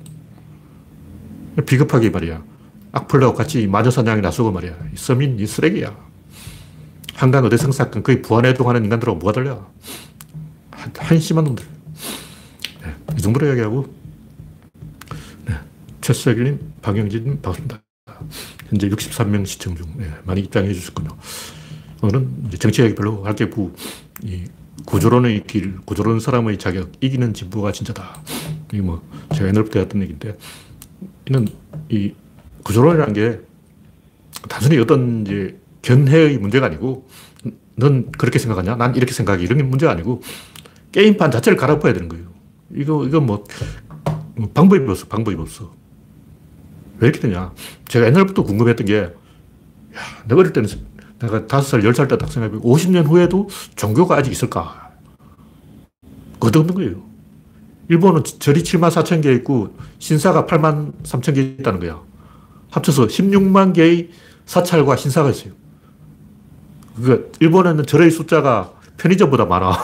비겁하게 1.65 2.09
말이야. 2.09 2.43
악플러와 2.93 3.33
같이 3.33 3.67
마녀사냥에 3.67 4.21
나서고 4.21 4.51
말이야. 4.51 4.75
이 4.93 4.97
서민, 4.97 5.39
이 5.39 5.45
쓰레기야. 5.45 5.95
한강 7.13 7.45
어대성 7.45 7.71
사건 7.71 8.03
거의 8.03 8.21
부안해동하는 8.21 8.83
인간들하고 8.83 9.19
뭐가 9.19 9.33
달라. 9.33 9.67
한심한 10.97 11.43
놈들. 11.43 11.65
네, 12.83 12.95
이 13.17 13.21
정도로 13.21 13.47
이야기하고 13.47 14.01
최석일님, 16.01 16.73
박영진님, 16.81 17.41
반갑습니다. 17.41 17.83
현재 18.69 18.89
63명 18.89 19.45
시청 19.45 19.75
중, 19.75 19.85
네, 19.97 20.11
많이 20.23 20.41
입장해 20.41 20.73
주셨군요. 20.73 21.09
오늘은 22.01 22.49
정치 22.59 22.81
이야기 22.81 22.95
별로 22.95 23.23
할 23.23 23.35
게 23.35 23.45
없고, 23.45 23.73
이 24.23 24.43
구조론의 24.85 25.43
길, 25.45 25.77
구조론 25.85 26.19
사람의 26.19 26.57
자격, 26.57 26.91
이기는 27.01 27.33
진보가 27.33 27.71
진짜다. 27.71 28.21
이게 28.71 28.81
뭐, 28.81 29.01
제가 29.35 29.47
옛날 29.47 29.63
부터 29.63 29.79
했던 29.79 30.01
얘기인데, 30.01 30.37
이는 31.27 31.47
이 31.89 32.13
구조론이라는 32.63 33.13
게 33.13 33.39
단순히 34.49 34.77
어떤 34.79 35.21
이제 35.21 35.59
견해의 35.83 36.37
문제가 36.39 36.65
아니고, 36.65 37.07
넌 37.75 38.11
그렇게 38.11 38.39
생각하냐? 38.39 38.75
난 38.75 38.95
이렇게 38.95 39.13
생각해. 39.13 39.43
이런 39.43 39.57
게 39.57 39.63
문제가 39.63 39.91
아니고, 39.91 40.21
게임판 40.91 41.31
자체를 41.31 41.57
갈아엎어야 41.57 41.93
되는 41.93 42.09
거예요. 42.09 42.25
이거, 42.73 43.05
이거 43.05 43.19
뭐, 43.19 43.43
방법이 44.53 44.89
없어, 44.89 45.07
방법이 45.07 45.37
없어. 45.37 45.71
왜 46.99 47.07
이렇게 47.07 47.19
되냐. 47.19 47.53
제가 47.87 48.07
옛날부터 48.07 48.43
궁금했던 48.43 48.85
게, 48.87 48.97
야, 48.97 49.11
내가 50.27 50.39
어릴 50.41 50.53
때는 50.53 50.69
내가 51.21 51.47
다섯 51.47 51.69
살, 51.69 51.85
열살때딱 51.85 52.31
생각해 52.31 52.59
50년 52.59 53.05
후에도 53.05 53.49
종교가 53.75 54.15
아직 54.15 54.31
있을까? 54.31 54.91
그것도 56.33 56.61
없는 56.61 56.75
거예요. 56.75 57.03
일본은 57.89 58.23
절이 58.23 58.63
7만 58.63 58.89
4천 58.89 59.21
개 59.21 59.31
있고 59.33 59.75
신사가 59.99 60.45
8만 60.45 60.93
3천 61.03 61.35
개 61.35 61.41
있다는 61.41 61.79
거야. 61.79 62.01
합쳐서 62.71 63.07
16만 63.07 63.73
개의 63.73 64.09
사찰과 64.45 64.95
신사가 64.95 65.29
있어요. 65.29 65.53
그러니까 66.95 67.29
일본에는 67.39 67.85
절의 67.85 68.11
숫자가 68.11 68.71
편의점보다 68.97 69.45
많아. 69.45 69.77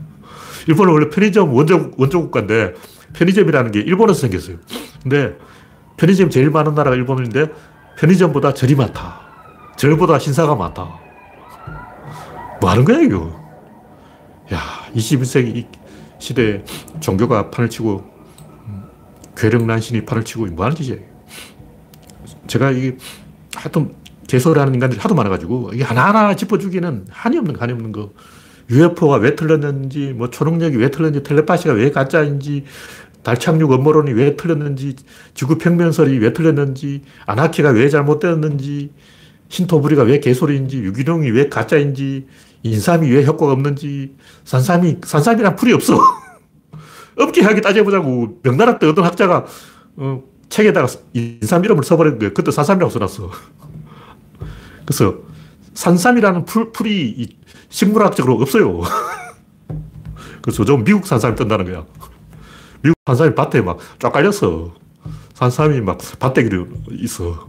일본은 0.68 0.92
원래 0.92 1.08
편의점 1.08 1.52
원조, 1.52 1.90
원조 1.96 2.22
국가인데 2.22 2.74
편의점이라는 3.14 3.72
게 3.72 3.80
일본에서 3.80 4.20
생겼어요. 4.20 4.58
근데 5.02 5.36
편의점 5.96 6.30
제일 6.30 6.50
많은 6.50 6.74
나라가 6.74 6.94
일본인데 6.96 7.46
편의점보다 7.98 8.54
절이 8.54 8.74
많다. 8.74 9.29
절보다 9.80 10.18
신사가 10.18 10.54
많다. 10.56 11.00
뭐 12.60 12.70
하는 12.70 12.84
거야, 12.84 13.00
이거? 13.00 13.34
야, 14.52 14.60
21세기 14.94 15.66
시대에 16.18 16.62
종교가 17.00 17.50
판을 17.50 17.70
치고, 17.70 18.04
음, 18.66 18.84
괴력난신이 19.34 20.04
판을 20.04 20.22
치고, 20.22 20.44
뭐 20.48 20.66
하는 20.66 20.76
짓이야. 20.76 20.98
제가 22.46 22.72
이 22.72 22.92
하여튼 23.54 23.94
개소리하는 24.28 24.74
인간들이 24.74 25.00
하도 25.00 25.14
많아가지고, 25.14 25.70
이게 25.72 25.82
하나하나 25.82 26.36
짚어주기는 26.36 27.06
한이 27.08 27.38
없는 27.38 27.54
거, 27.54 27.62
한이 27.62 27.72
없는 27.72 27.92
거. 27.92 28.12
UFO가 28.68 29.16
왜 29.16 29.34
틀렸는지, 29.34 30.12
뭐 30.12 30.28
초능력이 30.28 30.76
왜 30.76 30.90
틀렸는지, 30.90 31.22
텔레파시가 31.26 31.72
왜 31.72 31.90
가짜인지, 31.90 32.64
달 33.22 33.38
착륙 33.38 33.72
음모론이 33.72 34.12
왜 34.12 34.36
틀렸는지, 34.36 34.96
지구 35.32 35.56
평면설이 35.56 36.18
왜 36.18 36.34
틀렸는지, 36.34 37.00
아나키가 37.24 37.70
왜 37.70 37.88
잘못되었는지, 37.88 38.92
신토부리가 39.50 40.04
왜 40.04 40.20
개소리인지, 40.20 40.78
유기농이 40.78 41.30
왜 41.32 41.48
가짜인지, 41.48 42.26
인삼이 42.62 43.10
왜 43.10 43.24
효과가 43.24 43.52
없는지, 43.52 44.14
산삼이, 44.44 44.98
산삼이란 45.04 45.56
풀이 45.56 45.72
없어. 45.72 45.98
엄격하게 47.18 47.60
따져보자고. 47.60 48.38
명나라 48.42 48.78
때 48.78 48.86
어떤 48.86 49.04
학자가, 49.04 49.44
어, 49.96 50.22
책에다가 50.48 50.86
인삼 51.12 51.64
이름을 51.64 51.82
거예요. 52.18 52.32
그때 52.32 52.50
산삼이라고 52.50 52.90
써놨어. 52.90 53.30
그래서 54.86 55.16
산삼이라는 55.74 56.44
풀, 56.44 56.72
풀이 56.72 57.36
식물학적으로 57.68 58.34
없어요. 58.34 58.80
그래서 60.42 60.64
좀 60.64 60.84
미국 60.84 61.06
산삼이 61.06 61.34
뜬다는 61.34 61.64
거야. 61.66 61.84
미국 62.82 62.94
산삼이 63.06 63.34
밭에 63.34 63.60
막 63.62 63.78
쫙 63.98 64.12
깔렸어. 64.12 64.74
산삼이 65.34 65.80
막 65.80 65.98
밭대기로 66.18 66.66
있어. 66.92 67.48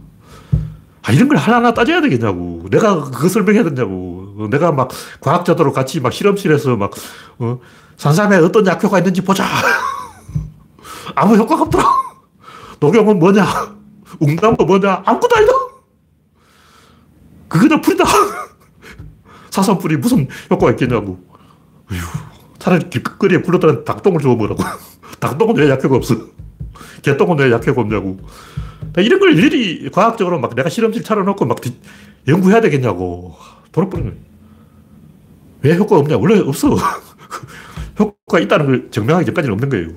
아, 1.02 1.12
이런 1.12 1.28
걸 1.28 1.36
하나하나 1.36 1.74
따져야 1.74 2.00
되겠냐고. 2.00 2.64
내가 2.70 3.04
그거 3.04 3.28
설명해야 3.28 3.64
되냐고. 3.64 4.48
내가 4.50 4.70
막 4.72 4.90
과학자들하고 5.20 5.74
같이 5.74 6.00
막 6.00 6.12
실험실에서 6.12 6.76
막, 6.76 6.92
어, 7.38 7.58
산삼에 7.96 8.36
어떤 8.36 8.66
약효가 8.66 8.98
있는지 8.98 9.20
보자. 9.22 9.44
아무 11.14 11.36
효과가 11.36 11.62
없더라. 11.62 11.84
녹용은 12.80 13.18
뭐냐? 13.18 13.44
웅담은 14.20 14.56
뭐냐? 14.66 15.02
아무것도 15.04 15.36
아니다. 15.36 15.52
그거는 17.48 17.80
풀이다. 17.80 18.04
사슴풀이 19.50 19.96
무슨 19.98 20.28
효과가 20.50 20.72
있겠냐고. 20.72 21.18
어휴, 21.90 22.00
차라리 22.58 22.88
길거리에 22.88 23.42
굴러다니는 23.42 23.84
닭똥을 23.84 24.20
주워 24.20 24.36
먹으라고. 24.36 24.62
닭똥은 25.20 25.56
왜 25.56 25.68
약효가 25.70 25.96
없어? 25.96 26.16
개똥은 27.02 27.38
왜 27.38 27.52
약효가 27.52 27.82
없냐고. 27.82 28.18
이런 28.98 29.20
걸 29.20 29.38
일일이 29.38 29.90
과학적으로 29.90 30.38
막 30.38 30.54
내가 30.54 30.68
실험실 30.68 31.02
차려놓고 31.02 31.46
막 31.46 31.58
연구해야 32.28 32.60
되겠냐고. 32.60 33.34
돌아버리는 33.72 34.18
왜 35.62 35.76
효과가 35.76 36.00
없냐? 36.00 36.18
원래 36.18 36.40
없어. 36.40 36.76
효과가 37.98 38.40
있다는 38.40 38.66
걸 38.66 38.90
증명하기 38.90 39.26
전까지는 39.26 39.54
없는 39.54 39.68
거예요. 39.70 39.88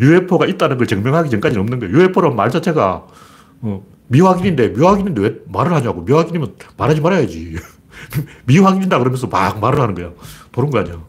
UFO가 0.00 0.46
있다는 0.46 0.78
걸 0.78 0.86
증명하기 0.86 1.30
전까지는 1.30 1.62
없는 1.62 1.78
거예요. 1.80 1.98
UFO는 1.98 2.36
말 2.36 2.50
자체가 2.50 3.06
어, 3.60 3.84
미확인인데, 4.08 4.68
미확인인데 4.68 5.20
왜 5.20 5.34
말을 5.46 5.72
하냐고. 5.72 6.02
미확인이면 6.02 6.54
말하지 6.76 7.00
말아야지. 7.00 7.56
미확인이다 8.46 8.98
그러면서 8.98 9.26
막 9.26 9.60
말을 9.60 9.80
하는 9.80 9.94
거야. 9.94 10.12
도는 10.52 10.70
거 10.70 10.78
아니야. 10.78 11.02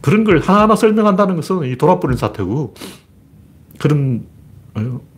그런 0.00 0.24
걸 0.24 0.38
하나하나 0.38 0.76
설명한다는 0.76 1.36
것은 1.36 1.64
이 1.64 1.76
돌아버린 1.76 2.16
사태고, 2.16 2.74
그런 3.78 4.26
어, 4.26 4.35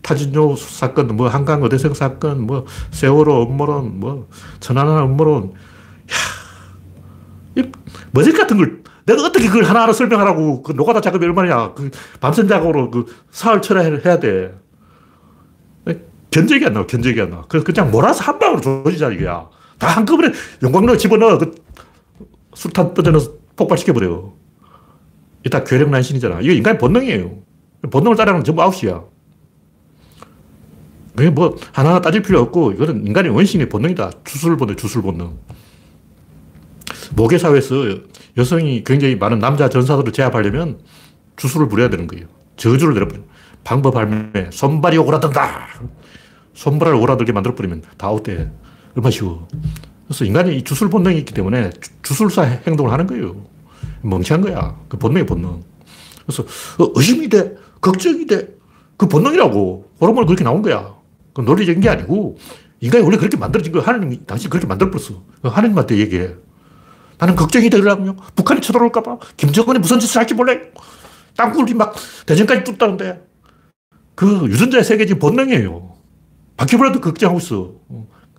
타진요 0.02 0.56
사건, 0.56 1.16
뭐 1.16 1.28
한강 1.28 1.62
어대성 1.62 1.94
사건, 1.94 2.42
뭐 2.46 2.66
세월호 2.90 3.44
음모론, 3.44 4.00
뭐 4.00 4.28
천안함 4.60 5.10
음모론, 5.12 5.54
야, 7.58 7.62
머질 8.12 8.36
같은 8.36 8.56
걸 8.56 8.82
내가 9.04 9.22
어떻게 9.22 9.46
그걸 9.48 9.64
하나하나 9.64 9.92
설명하라고 9.92 10.62
그 10.62 10.72
노가다 10.72 11.00
작업이 11.00 11.24
얼마냐 11.24 11.72
그 11.72 11.90
밤샘 12.20 12.46
작업으로 12.46 12.90
그 12.90 13.06
사흘 13.30 13.62
철야 13.62 13.82
해야 13.82 14.18
돼. 14.18 14.54
견적이 16.30 16.66
안 16.66 16.74
나와 16.74 16.86
견적이 16.86 17.22
안 17.22 17.30
나와. 17.30 17.44
그래서 17.48 17.64
그냥 17.64 17.90
몰아서 17.90 18.22
한 18.22 18.38
방으로 18.38 18.60
조지자 18.60 19.12
이거야. 19.12 19.48
다 19.78 19.86
한꺼번에 19.86 20.32
용광로 20.62 20.98
집어넣어 20.98 21.38
그 21.38 21.54
술탄 22.54 22.92
떠져넣어서 22.92 23.32
폭발시켜버려. 23.56 24.34
이다 25.46 25.64
괴력 25.64 25.88
난신이잖아. 25.88 26.40
이거 26.42 26.52
인간의 26.52 26.78
본능이에요. 26.78 27.38
본능을 27.90 28.16
따르는 28.16 28.44
전부 28.44 28.62
아웃이야 28.62 29.02
그게 31.18 31.30
뭐 31.30 31.56
하나하나 31.72 32.00
따질 32.00 32.22
필요 32.22 32.38
없고 32.38 32.70
이거는 32.72 33.04
인간의 33.04 33.32
원신의 33.32 33.68
본능이다 33.70 34.12
주술 34.22 34.56
본능 34.56 34.76
주술 34.76 35.02
본능 35.02 35.36
모계 37.16 37.38
사회에서 37.38 37.74
여성이 38.36 38.84
굉장히 38.84 39.16
많은 39.16 39.40
남자 39.40 39.68
전사들을 39.68 40.12
제압하려면 40.12 40.78
주술을 41.34 41.66
부려야 41.66 41.90
되는 41.90 42.06
거예요. 42.06 42.26
저주를 42.56 42.94
내려버려. 42.94 43.20
방법 43.64 43.96
할매, 43.96 44.50
손발이 44.52 44.96
오그라든다. 44.98 45.66
손발을 46.54 46.94
오그라들게 46.94 47.32
만들어버리면 47.32 47.82
다 47.96 48.06
아웃돼. 48.06 48.52
얼마 48.96 49.10
쉬워. 49.10 49.48
그래서 50.06 50.24
인간이 50.24 50.56
이 50.56 50.62
주술 50.62 50.88
본능이 50.88 51.18
있기 51.18 51.34
때문에 51.34 51.70
주 52.02 52.14
술사 52.14 52.42
행동을 52.42 52.92
하는 52.92 53.08
거예요. 53.08 53.34
멍청한 54.02 54.42
거야. 54.42 54.76
그 54.88 54.98
본능이 54.98 55.26
본능. 55.26 55.62
그래서 56.26 56.44
어, 56.78 56.92
의심이 56.94 57.28
돼. 57.28 57.56
걱정이 57.80 58.26
돼. 58.26 58.48
그 58.96 59.08
본능이라고. 59.08 59.90
호르몬 60.00 60.26
그렇게 60.26 60.44
나온 60.44 60.62
거야. 60.62 60.97
그 61.38 61.42
논리적인 61.42 61.80
게 61.80 61.88
아니고 61.88 62.36
인간이 62.80 63.04
원래 63.04 63.16
그렇게 63.16 63.36
만들어진 63.36 63.72
거야. 63.72 63.84
하나님이 63.84 64.26
당신 64.26 64.50
그렇게 64.50 64.66
만들어버렸어. 64.66 65.22
하나님한테 65.44 65.98
얘기해. 65.98 66.34
나는 67.16 67.36
걱정이 67.36 67.70
되더라고요. 67.70 68.16
북한이 68.34 68.60
쳐들어올까 68.60 69.04
봐. 69.04 69.18
김정은이 69.36 69.78
무슨 69.78 70.00
짓을 70.00 70.18
할지 70.18 70.34
몰라요. 70.34 70.58
땅굴이 71.36 71.74
막 71.74 71.94
대전까지 72.26 72.64
뚫다는데. 72.64 73.22
그 74.16 74.46
유전자의 74.48 74.82
세계지 74.82 75.20
본능이에요. 75.20 75.94
바퀴벌레도 76.56 77.00
걱정하고 77.00 77.38
있어. 77.38 77.74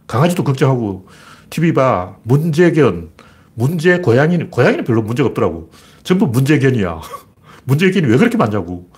강아지도 0.05 0.43
걱정하고. 0.43 1.07
TV 1.49 1.73
봐. 1.73 2.17
문재견. 2.23 3.11
문제 3.53 3.99
고양이는, 3.99 4.51
고양이는 4.51 4.83
별로 4.83 5.01
문제가 5.01 5.29
없더라고. 5.29 5.71
전부 6.03 6.27
문제견이야. 6.27 6.99
문제견이 7.63 8.07
왜 8.07 8.17
그렇게 8.17 8.37
많냐고. 8.37 8.89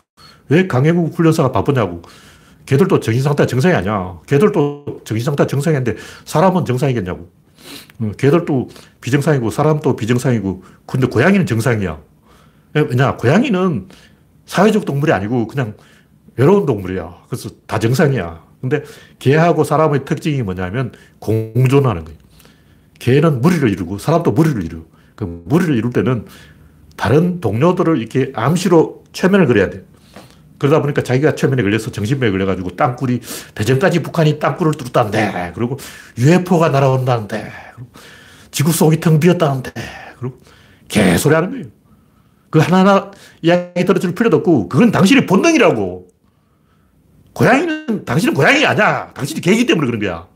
왜 0.50 0.66
강해국 0.66 1.14
훈련사가 1.18 1.52
바쁘냐고. 1.52 2.02
걔들도 2.72 3.02
정신상태가 3.02 3.48
정상이 3.48 3.76
아니야. 3.76 4.18
걔들도 4.28 5.02
정신상태가 5.04 5.46
정상인데 5.46 5.98
사람은 6.24 6.64
정상이겠냐고. 6.64 7.30
어, 8.00 8.12
개들도 8.18 8.70
비정상이고 9.02 9.50
사람도 9.50 9.98
비정상이고 9.98 10.64
근데 10.86 11.08
고양이는 11.08 11.46
정상이야. 11.46 12.00
왜냐 12.74 13.18
고양이는 13.18 13.90
사회적 14.46 14.86
동물이 14.86 15.12
아니고 15.12 15.48
그냥 15.48 15.74
외로운 16.38 16.66
동물이야. 16.66 17.24
그래서 17.28 17.50
다 17.68 17.78
정상이야. 17.78 18.42
근데 18.62 18.84
개하고 19.20 19.66
사람의 19.66 20.06
특징이 20.06 20.42
뭐냐면 20.42 20.94
공존하는 21.20 22.06
거예요. 22.06 22.18
개는 23.00 23.42
무리를 23.42 23.70
이루고 23.70 23.98
사람도 23.98 24.32
무리를 24.32 24.64
이루. 24.64 24.86
그 25.16 25.44
무리를 25.46 25.76
이룰 25.76 25.92
때는 25.92 26.26
다른 26.96 27.42
동료들을 27.42 27.98
이렇게 27.98 28.32
암시로 28.34 29.04
최면을 29.12 29.48
그려야 29.48 29.70
돼. 29.70 29.84
그러다 30.62 30.80
보니까 30.80 31.02
자기가 31.02 31.34
최면에 31.34 31.64
걸려서 31.64 31.90
정신병에 31.90 32.32
걸려가지고 32.32 32.76
땅굴이, 32.76 33.20
대전까지 33.56 34.04
북한이 34.04 34.38
땅굴을 34.38 34.74
뚫었다는데, 34.74 35.54
그리고 35.56 35.80
UFO가 36.20 36.70
날아온다는데, 36.70 37.52
지구 38.52 38.72
속이 38.72 39.00
텅 39.00 39.20
비었다는데, 39.20 39.72
그리고 40.20 40.38
개소리 40.88 41.34
하는 41.34 41.50
거예요. 41.50 41.66
그 42.52 42.60
하나하나 42.60 43.10
이야기 43.42 43.84
들어줄 43.86 44.14
필요도 44.14 44.38
없고, 44.38 44.70
그건 44.70 44.92
당신의 44.92 45.26
본능이라고. 45.26 46.08
고양이는, 47.34 48.06
당신은 48.06 48.36
고양이 48.36 48.64
아니야. 48.64 49.12
당신이 49.16 49.42
개이기 49.42 49.66
때문에 49.66 49.88
그런 49.88 50.00
거야. 50.00 50.28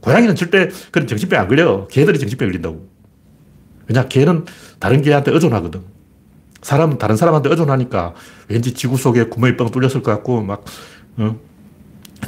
고양이는 0.00 0.34
절대 0.34 0.70
그런 0.90 1.06
정신병 1.06 1.40
안 1.40 1.46
걸려. 1.46 1.86
개들이 1.86 2.18
정신병 2.18 2.48
걸린다고. 2.48 2.90
왜냐, 3.86 4.08
개는 4.08 4.44
다른 4.80 5.02
개한테 5.02 5.30
의존하거든. 5.30 5.99
사람은 6.62 6.98
다른 6.98 7.16
사람한테 7.16 7.50
의존하니까 7.50 8.14
왠지 8.48 8.74
지구 8.74 8.96
속에 8.96 9.24
구멍이 9.24 9.56
뻥 9.56 9.70
뚫렸을 9.70 10.02
것 10.02 10.10
같고 10.12 10.42
막 10.42 10.64
어? 11.16 11.36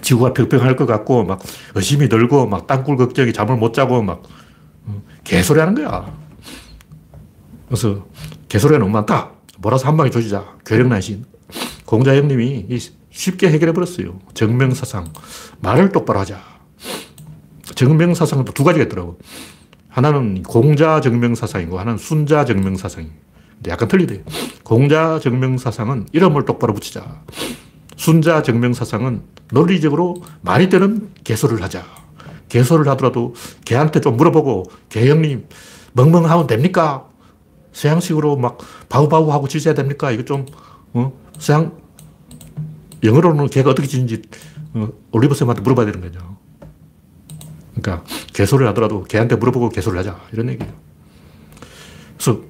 지구가 0.01 0.33
평평할 0.33 0.77
것 0.77 0.87
같고 0.87 1.25
막 1.25 1.40
의심이 1.75 2.09
들고 2.09 2.47
막 2.47 2.66
땅굴 2.66 2.97
걱정이 2.97 3.33
잠을 3.33 3.57
못 3.57 3.75
자고 3.75 4.03
막 4.03 4.23
어? 4.87 5.03
개소리 5.25 5.61
하는 5.61 5.75
거야. 5.75 6.16
그래서 7.66 8.07
개소리가 8.49 8.79
너무 8.79 8.90
많다. 8.90 9.33
몰아서 9.59 9.88
한 9.88 9.97
방에 9.97 10.11
조지자. 10.11 10.57
괴력난신. 10.64 11.25
공자 11.85 12.16
형님이 12.16 12.66
쉽게 13.11 13.51
해결해 13.51 13.73
버렸어요. 13.73 14.18
정명사상. 14.35 15.12
말을 15.61 15.92
똑바로 15.92 16.21
하자. 16.21 16.40
정명사상도 17.75 18.53
두 18.53 18.64
가지가 18.64 18.87
있더라고. 18.87 19.18
하나는 19.88 20.42
공자 20.42 21.01
정명사상이고 21.01 21.79
하나는 21.79 21.99
순자 21.99 22.45
정명사상이에요. 22.45 23.12
약간 23.68 23.88
틀리대. 23.88 24.25
공자 24.62 25.18
정명 25.20 25.59
사상은 25.59 26.07
이름을 26.12 26.44
똑바로 26.44 26.75
붙이자. 26.75 27.22
순자 27.96 28.42
정명 28.42 28.72
사상은 28.72 29.22
논리적으로 29.53 30.22
말이 30.40 30.68
되는 30.68 31.11
개소를 31.25 31.62
하자. 31.62 31.85
개소를 32.48 32.88
하더라도 32.88 33.35
개한테 33.64 34.01
좀 34.01 34.16
물어보고, 34.16 34.64
개 34.88 35.09
형님, 35.09 35.46
멍멍하면 35.92 36.46
됩니까? 36.46 37.09
서양식으로 37.72 38.37
막 38.37 38.59
바우바우 38.88 39.33
하고 39.33 39.48
짖어야 39.48 39.75
됩니까? 39.75 40.11
이거 40.11 40.25
좀, 40.25 40.46
어? 40.92 41.12
서양, 41.38 41.79
영어로는 43.03 43.48
개가 43.48 43.70
어떻게 43.70 43.88
짖는지 43.88 44.22
어, 44.75 44.88
올리버쌤한테 45.11 45.62
물어봐야 45.62 45.87
되는 45.87 46.01
거죠. 46.01 46.37
그러니까 47.75 48.05
개소를 48.33 48.66
하더라도 48.68 49.03
개한테 49.05 49.37
물어보고 49.37 49.70
개소를 49.70 49.98
하자. 49.98 50.20
이런 50.33 50.48
얘기예요. 50.51 50.72
그래서 52.16 52.40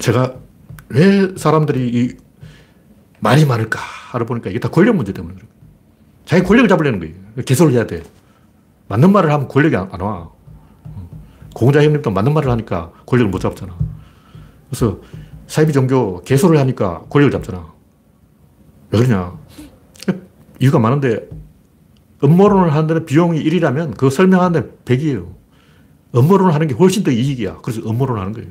제가 0.00 0.36
왜 0.90 1.34
사람들이 1.36 1.88
이 1.88 2.16
말이 3.20 3.44
많을까? 3.44 3.80
알아보니까 4.12 4.50
이게 4.50 4.58
다 4.58 4.68
권력 4.68 4.96
문제 4.96 5.12
때문에. 5.12 5.36
자기 6.24 6.42
권력을 6.42 6.68
잡으려는 6.68 7.00
거예요. 7.00 7.14
개소를 7.44 7.72
해야 7.72 7.86
돼. 7.86 8.02
맞는 8.88 9.12
말을 9.12 9.30
하면 9.32 9.48
권력이 9.48 9.76
안, 9.76 9.88
안 9.92 10.00
와. 10.00 10.30
공자 11.54 11.82
형님도 11.82 12.10
맞는 12.10 12.32
말을 12.32 12.50
하니까 12.50 12.92
권력을 13.06 13.30
못 13.30 13.38
잡잖아. 13.40 13.76
그래서 14.68 15.00
사이비 15.46 15.72
종교 15.72 16.22
개소를 16.22 16.58
하니까 16.58 17.04
권력을 17.10 17.32
잡잖아. 17.32 17.72
왜 18.90 19.00
그러냐. 19.00 19.38
이유가 20.60 20.78
많은데 20.78 21.28
음모론을 22.22 22.72
하는 22.72 22.86
데는 22.86 23.06
비용이 23.06 23.42
1이라면 23.42 23.92
그거 23.92 24.10
설명하는 24.10 24.60
데 24.60 24.68
100이에요. 24.84 25.26
음모론을 26.14 26.54
하는 26.54 26.66
게 26.68 26.74
훨씬 26.74 27.02
더 27.02 27.10
이익이야. 27.10 27.58
그래서 27.62 27.80
음모론을 27.88 28.20
하는 28.20 28.32
거예요. 28.32 28.48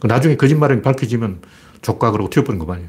그 0.00 0.06
나중에 0.06 0.36
거짓말이 0.36 0.80
밝혀지면 0.82 1.42
족가 1.82 2.10
그러고 2.10 2.30
튀어버린 2.30 2.58
거만이에요. 2.58 2.88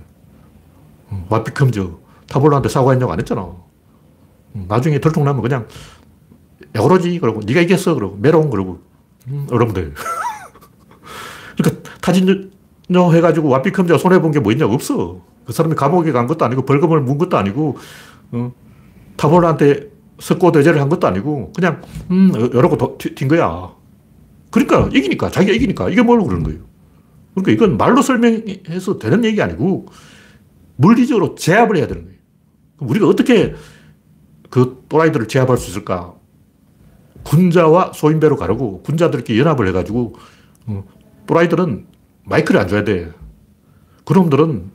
와피컴저 1.30 2.00
타블로한테 2.30 2.69
사과했냐고 2.69 3.12
안 3.12 3.19
했잖아. 3.19 3.54
나중에 4.54 5.00
들통나면 5.00 5.41
그냥 5.41 5.67
야 6.76 6.82
그러지 6.82 7.19
그러고 7.19 7.41
네가 7.45 7.62
이겼어 7.62 7.95
그러고 7.95 8.17
메롱 8.17 8.50
그러고 8.50 8.80
음, 9.28 9.45
여러분들 9.52 9.93
그러니까 11.58 11.89
타진요 12.02 13.13
해가지고 13.13 13.50
와피컴저 13.50 13.97
손해본 13.97 14.32
게 14.32 14.39
뭐 14.39 14.52
있냐고 14.52 14.74
없어. 14.74 15.19
그 15.45 15.54
사람이 15.54 15.76
감옥에 15.76 16.12
간 16.12 16.28
것도 16.28 16.45
아니고 16.45 16.65
벌금을 16.65 17.02
문 17.02 17.17
것도 17.17 17.38
아니고 17.38 17.78
어, 18.32 18.52
타블로한테 19.17 19.89
석고 20.19 20.52
대제를 20.52 20.80
한 20.80 20.88
것도 20.88 21.08
아니고 21.08 21.52
그냥 21.54 21.82
음 22.10 22.32
이러고 22.36 22.78
튄 22.97 23.28
거야. 23.28 23.74
그러니까 24.52 24.89
이기니까 24.93 25.30
자기가 25.32 25.54
이기니까 25.54 25.89
이게 25.89 26.02
뭘 26.02 26.21
그러는 26.21 26.43
거예요. 26.43 26.60
그러니까 27.33 27.51
이건 27.51 27.77
말로 27.77 28.01
설명해서 28.01 28.99
되는 28.99 29.23
얘기 29.23 29.41
아니고 29.41 29.87
물리적으로 30.75 31.35
제압을 31.35 31.77
해야 31.77 31.87
되는 31.87 32.03
거예요. 32.03 32.17
우리가 32.79 33.07
어떻게 33.07 33.55
그 34.49 34.83
또라이들을 34.89 35.27
제압할 35.27 35.57
수 35.57 35.69
있을까? 35.69 36.15
군자와 37.23 37.93
소인배로 37.93 38.35
가르고 38.35 38.81
군자들끼리 38.81 39.39
연합을 39.39 39.67
해가지고 39.67 40.15
어, 40.65 40.83
또라이들은 41.27 41.85
마이크를 42.23 42.59
안 42.59 42.67
줘야 42.67 42.83
돼. 42.83 43.11
그놈들은 44.05 44.71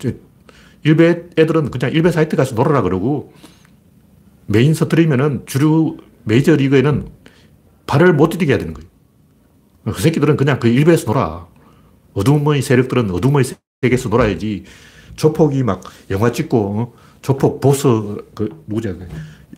일베 0.84 1.30
애들은 1.36 1.70
그냥 1.70 1.92
일베 1.92 2.10
사이트 2.12 2.36
가서 2.36 2.54
놀아라 2.54 2.82
그러고 2.82 3.32
mainstream은 4.46 5.42
주류 5.46 5.96
메이저 6.24 6.54
리그에는 6.54 7.08
발을 7.86 8.14
못 8.14 8.30
디디게 8.30 8.52
해야 8.52 8.58
되는 8.58 8.72
거예요. 8.72 8.88
그 9.84 10.00
새끼들은 10.00 10.36
그냥 10.36 10.58
그 10.58 10.68
일베에서 10.68 11.06
놀아. 11.06 11.46
어둠의 12.16 12.62
세력들은 12.62 13.10
어둠의 13.10 13.44
세계에서 13.82 14.08
놀아야지. 14.08 14.64
조폭이 15.16 15.62
막 15.62 15.82
영화 16.10 16.32
찍고, 16.32 16.58
어? 16.58 16.92
조폭 17.22 17.60
보스, 17.60 17.86
그, 18.34 18.62
누구지? 18.66 18.94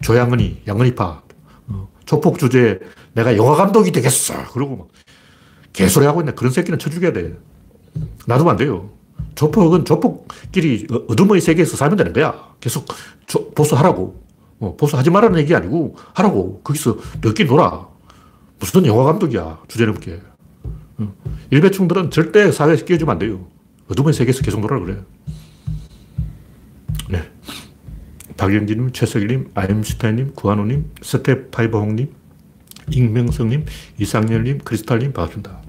조양은이, 0.01 0.63
양은이파. 0.67 1.23
어? 1.69 1.89
조폭 2.05 2.39
주제 2.39 2.81
내가 3.13 3.37
영화 3.37 3.57
감독이 3.57 3.91
되겠어. 3.93 4.53
그러고 4.53 4.77
막 4.77 4.89
개소리 5.73 6.07
하고 6.07 6.21
있네. 6.21 6.33
그런 6.33 6.53
새끼는 6.53 6.79
쳐 6.79 6.91
죽여야 6.91 7.13
돼. 7.13 7.37
놔두면 8.27 8.53
안 8.53 8.57
돼요. 8.57 8.91
조폭은 9.35 9.85
조폭끼리 9.85 10.87
어, 10.91 11.05
어둠의 11.09 11.41
세계에서 11.41 11.77
살면 11.77 11.97
되는 11.97 12.13
거야. 12.13 12.55
계속 12.61 12.87
조, 13.27 13.51
보수하라고. 13.51 14.23
어, 14.61 14.77
보수하지 14.77 15.11
말라는 15.11 15.39
얘기 15.41 15.55
아니고 15.55 15.97
하라고. 16.15 16.61
거기서 16.63 16.97
너끼 17.21 17.45
놀아. 17.45 17.87
무슨 18.59 18.87
영화 18.87 19.05
감독이야. 19.05 19.61
주제 19.69 19.87
넘게. 19.87 20.21
어. 20.99 21.15
일배충들은 21.51 22.11
절대 22.11 22.51
사회에서 22.53 22.85
끼워주면 22.85 23.13
안 23.13 23.19
돼요. 23.19 23.47
어둠의 23.89 24.13
세계에서 24.13 24.43
계속 24.43 24.61
놀아 24.61 24.79
그래. 24.79 24.99
네. 27.09 27.23
박영진님, 28.37 28.93
최석일님, 28.93 29.51
아임슈타인님, 29.55 30.35
구한호님, 30.35 30.91
스테파이버홍님, 31.03 32.13
익명성님, 32.91 33.65
이상열님, 33.99 34.59
크리스탈님 34.59 35.13
반갑습니다. 35.13 35.63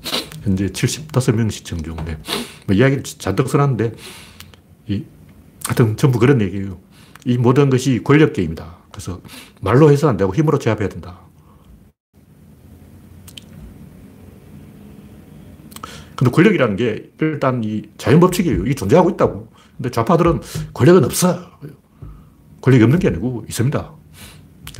현재 0.44 0.68
75명 0.68 1.52
시청 1.52 1.82
중. 1.82 1.96
네. 2.06 2.18
뭐 2.68 2.76
이야기를 2.76 3.04
잔뜩 3.04 3.50
써놨는데, 3.50 3.94
이, 4.88 5.04
하여튼 5.66 5.98
전부 5.98 6.20
그런 6.20 6.42
얘기예요. 6.42 6.80
이 7.26 7.38
모든 7.38 7.70
것이 7.70 8.02
권력 8.04 8.34
게임이다. 8.34 8.78
그래서 8.92 9.22
말로 9.62 9.92
해서 9.92 10.10
안 10.10 10.18
되고 10.18 10.34
힘으로 10.34 10.60
제압해야 10.60 10.90
된다. 10.90 11.22
근데 16.20 16.32
권력이라는 16.32 16.76
게 16.76 17.12
일단 17.22 17.64
이 17.64 17.84
자연 17.98 18.20
법칙이에요. 18.20 18.66
이게 18.66 18.76
존재하고 18.76 19.12
있다고. 19.12 19.48
근데 19.78 19.90
좌파들은 19.90 20.42
권력은 20.74 21.06
없어. 21.06 21.40
권력이 22.60 22.84
없는 22.84 23.00
게 23.00 23.08
아니고 23.08 23.46
있습니다. 23.48 23.94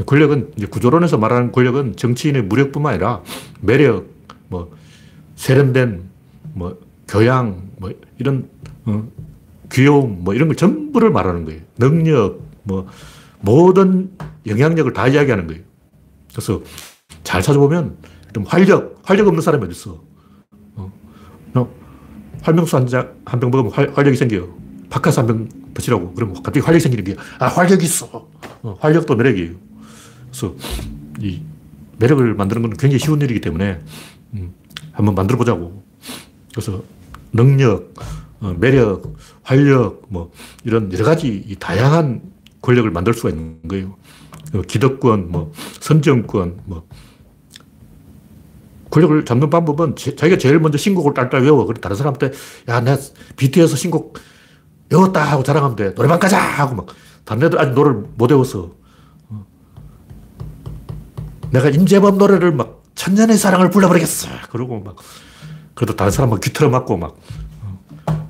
권력은 0.06 0.52
구조론에서 0.70 1.18
말하는 1.18 1.54
권력은 1.54 1.96
정치인의 1.96 2.44
무력뿐만 2.44 2.96
아니라 2.96 3.24
매력, 3.62 4.08
뭐 4.50 4.76
세련된, 5.38 6.10
뭐 6.56 6.78
교양, 7.08 7.70
뭐 7.78 7.90
이런 8.18 8.50
어, 8.84 9.08
귀여움, 9.72 10.26
뭐 10.26 10.34
이런 10.34 10.50
걸 10.50 10.58
전부를 10.58 11.10
말하는 11.10 11.46
거예요. 11.46 11.62
능력, 11.78 12.42
뭐 12.64 12.86
모든 13.40 14.12
영향력을 14.46 14.92
다 14.92 15.08
이야기하는 15.08 15.48
거예요. 15.48 15.62
그래서 16.34 16.62
잘 17.24 17.42
찾아보면 17.42 17.96
좀 18.34 18.44
활력, 18.44 19.00
활력 19.04 19.28
없는 19.28 19.42
사람이 19.42 19.64
어디 19.64 19.72
있어? 19.72 20.09
어? 21.56 21.70
활명수 22.42 22.78
한, 22.78 22.86
병 23.40 23.52
먹으면 23.52 23.72
활, 23.72 23.92
활력이 23.94 24.18
생겨요. 24.18 24.48
바카스 24.90 25.20
한 25.20 25.28
병 25.28 25.50
드시라고. 25.74 26.14
그러면 26.14 26.36
갑자기 26.36 26.60
활력이 26.62 26.82
생기는 26.82 27.04
게, 27.04 27.16
아, 27.38 27.48
활력이 27.48 27.86
있어. 27.86 28.28
어, 28.64 28.78
활력도 28.80 29.16
매력이에요. 29.16 29.52
그래서 30.30 30.56
이 31.20 31.42
매력을 31.98 32.34
만드는 32.34 32.62
건 32.62 32.72
굉장히 32.72 33.00
쉬운 33.00 33.22
일이기 33.22 33.42
때문에, 33.42 33.80
음, 34.34 34.54
한번 34.92 35.16
만들어 35.16 35.38
보자고. 35.38 35.84
그래서 36.52 36.84
능력, 37.32 37.94
어, 38.42 38.56
매력, 38.58 39.16
활력, 39.44 40.06
뭐, 40.10 40.32
이런 40.64 40.92
여러 40.94 41.04
가지 41.06 41.56
다양한 41.60 42.22
권력을 42.62 42.90
만들 42.92 43.14
수가 43.14 43.30
있는 43.30 43.60
거예요. 43.68 43.96
어, 44.54 44.62
기득권, 44.62 45.32
뭐, 45.32 45.52
선정권, 45.82 46.62
뭐, 46.66 46.88
권력을 48.90 49.24
잡는 49.26 49.50
방법은 49.50 49.96
자기가 49.96 50.38
제일 50.38 50.60
먼저 50.60 50.78
신곡을 50.78 51.14
딸딸 51.14 51.44
외워. 51.44 51.66
그래 51.66 51.80
다른 51.80 51.96
사람한테 51.96 52.32
야, 52.70 52.80
내가 52.80 52.98
BTS 53.36 53.76
신곡 53.76 54.18
외웠다 54.90 55.24
하고 55.24 55.44
자랑하면 55.44 55.76
돼. 55.76 55.94
노래방 55.94 56.20
가자 56.20 56.40
하고 56.40 56.76
막 56.76 56.88
다른 57.24 57.44
애들 57.44 57.60
아직 57.60 57.74
노래를 57.74 58.04
못 58.16 58.32
외웠어. 58.32 58.72
어. 59.30 59.46
내가 61.52 61.70
임재범 61.70 62.18
노래를 62.18 62.52
막 62.52 62.84
천년의 62.96 63.38
사랑을 63.38 63.70
불러버리겠어. 63.70 64.28
그러고 64.52 64.80
막 64.80 64.96
그래도 65.76 65.96
다른 65.96 66.12
사람 66.12 66.32
막 66.32 66.42
귀틀어 66.42 66.70
맞고 66.70 66.98
막 66.98 67.18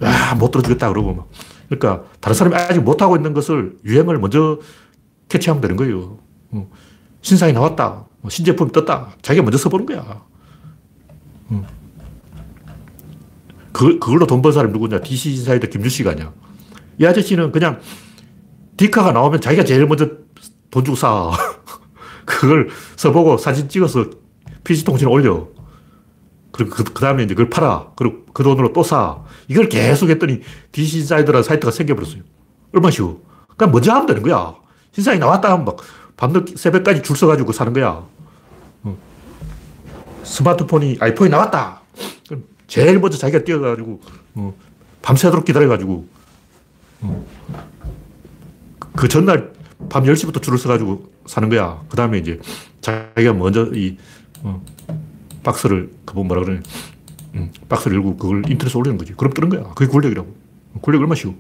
야, 0.04 0.36
못 0.36 0.52
들어주겠다 0.52 0.90
그러고 0.90 1.14
막 1.14 1.30
그러니까 1.70 2.04
다른 2.20 2.36
사람이 2.36 2.56
아직 2.56 2.80
못하고 2.82 3.16
있는 3.16 3.34
것을 3.34 3.78
유행을 3.86 4.20
먼저 4.20 4.60
캐치하면 5.30 5.62
되는 5.62 5.76
거예요. 5.78 6.20
어. 6.52 6.70
신상이 7.22 7.54
나왔다. 7.54 8.06
뭐 8.22 8.30
신제품이 8.30 8.72
떴다. 8.72 9.16
자기가 9.22 9.44
먼저 9.44 9.58
써보는 9.58 9.86
거야. 9.86 10.24
그, 13.72 14.00
그걸로 14.00 14.26
돈 14.28 14.42
번 14.42 14.52
사람이 14.52 14.74
누구냐? 14.74 15.02
DC 15.02 15.32
인사이더 15.36 15.68
김주씨가 15.68 16.12
아니야. 16.12 16.32
이 17.00 17.06
아저씨는 17.06 17.52
그냥 17.52 17.80
디카가 18.78 19.12
나오면 19.12 19.42
자기가 19.42 19.64
제일 19.64 19.86
먼저 19.86 20.10
돈 20.72 20.84
주고 20.84 20.96
사. 20.96 21.32
그걸 22.26 22.70
써보고 22.96 23.38
사진 23.38 23.70
찍어서 23.70 24.06
PC통신에 24.64 25.10
올려. 25.10 25.48
그리고 26.52 26.72
그, 26.76 26.84
그 26.84 27.02
다음에 27.02 27.24
이제 27.24 27.34
그걸 27.34 27.50
팔아. 27.50 27.92
그리고 27.96 28.26
그 28.34 28.44
돈으로 28.44 28.74
또 28.74 28.84
사. 28.84 29.20
이걸 29.48 29.70
계속 29.70 30.10
했더니 30.10 30.42
DC 30.72 31.00
인사이더라는 31.00 31.44
사이트가 31.44 31.72
생겨버렸어요. 31.72 32.22
얼마나 32.74 32.92
쉬워. 32.92 33.22
그냥 33.58 33.72
먼저 33.72 33.92
하면 33.94 34.06
되는 34.06 34.22
거야. 34.22 34.56
신상이 34.92 35.20
나왔다 35.20 35.52
하면 35.52 35.66
막 35.66 35.78
밤늦게 36.18 36.56
새벽까지 36.58 37.02
줄 37.02 37.16
서가지고 37.16 37.52
사는 37.52 37.72
거야. 37.74 38.04
스마트폰이, 40.24 40.98
아이폰이 41.00 41.30
나왔다. 41.30 41.79
제일 42.70 43.00
먼저 43.00 43.18
자기가 43.18 43.44
뛰어가지고, 43.44 44.00
어, 44.36 44.54
밤새도록 45.02 45.44
기다려가지고, 45.44 46.08
어, 47.02 47.26
그 48.96 49.08
전날 49.08 49.52
밤 49.90 50.04
10시부터 50.04 50.42
줄을 50.42 50.58
서가지고 50.58 51.10
사는 51.26 51.50
거야. 51.50 51.82
그 51.90 51.98
다음에 51.98 52.20
이제 52.20 52.40
자기가 52.82 53.34
먼저 53.34 53.66
이, 53.74 53.98
어, 54.44 54.64
박스를, 55.44 55.92
그뭐 56.06 56.24
뭐라 56.26 56.44
그러냐. 56.44 56.62
음, 57.36 57.52
박스를 57.68 57.98
열고 57.98 58.18
그걸 58.18 58.50
인터넷에 58.50 58.78
올리는 58.78 58.98
거지. 58.98 59.14
그럼 59.14 59.34
뜨는 59.34 59.50
거야. 59.50 59.64
그게 59.74 59.92
권력이라고. 59.92 60.28
권력 60.82 61.00
얼마나 61.02 61.16
쉬워. 61.16 61.36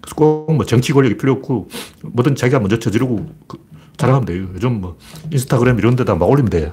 그래서 0.00 0.14
꼭 0.16 0.46
뭐 0.50 0.64
정치 0.64 0.92
권력이 0.92 1.16
필요 1.16 1.32
없고, 1.32 1.68
뭐든 2.02 2.34
자기가 2.34 2.58
먼저 2.58 2.78
저지르고 2.78 3.28
그, 3.46 3.58
자랑하면 3.96 4.26
돼요. 4.26 4.48
요즘 4.54 4.80
뭐 4.80 4.98
인스타그램 5.30 5.78
이런 5.78 5.94
데다 5.94 6.14
막 6.16 6.28
올리면 6.28 6.50
돼. 6.50 6.72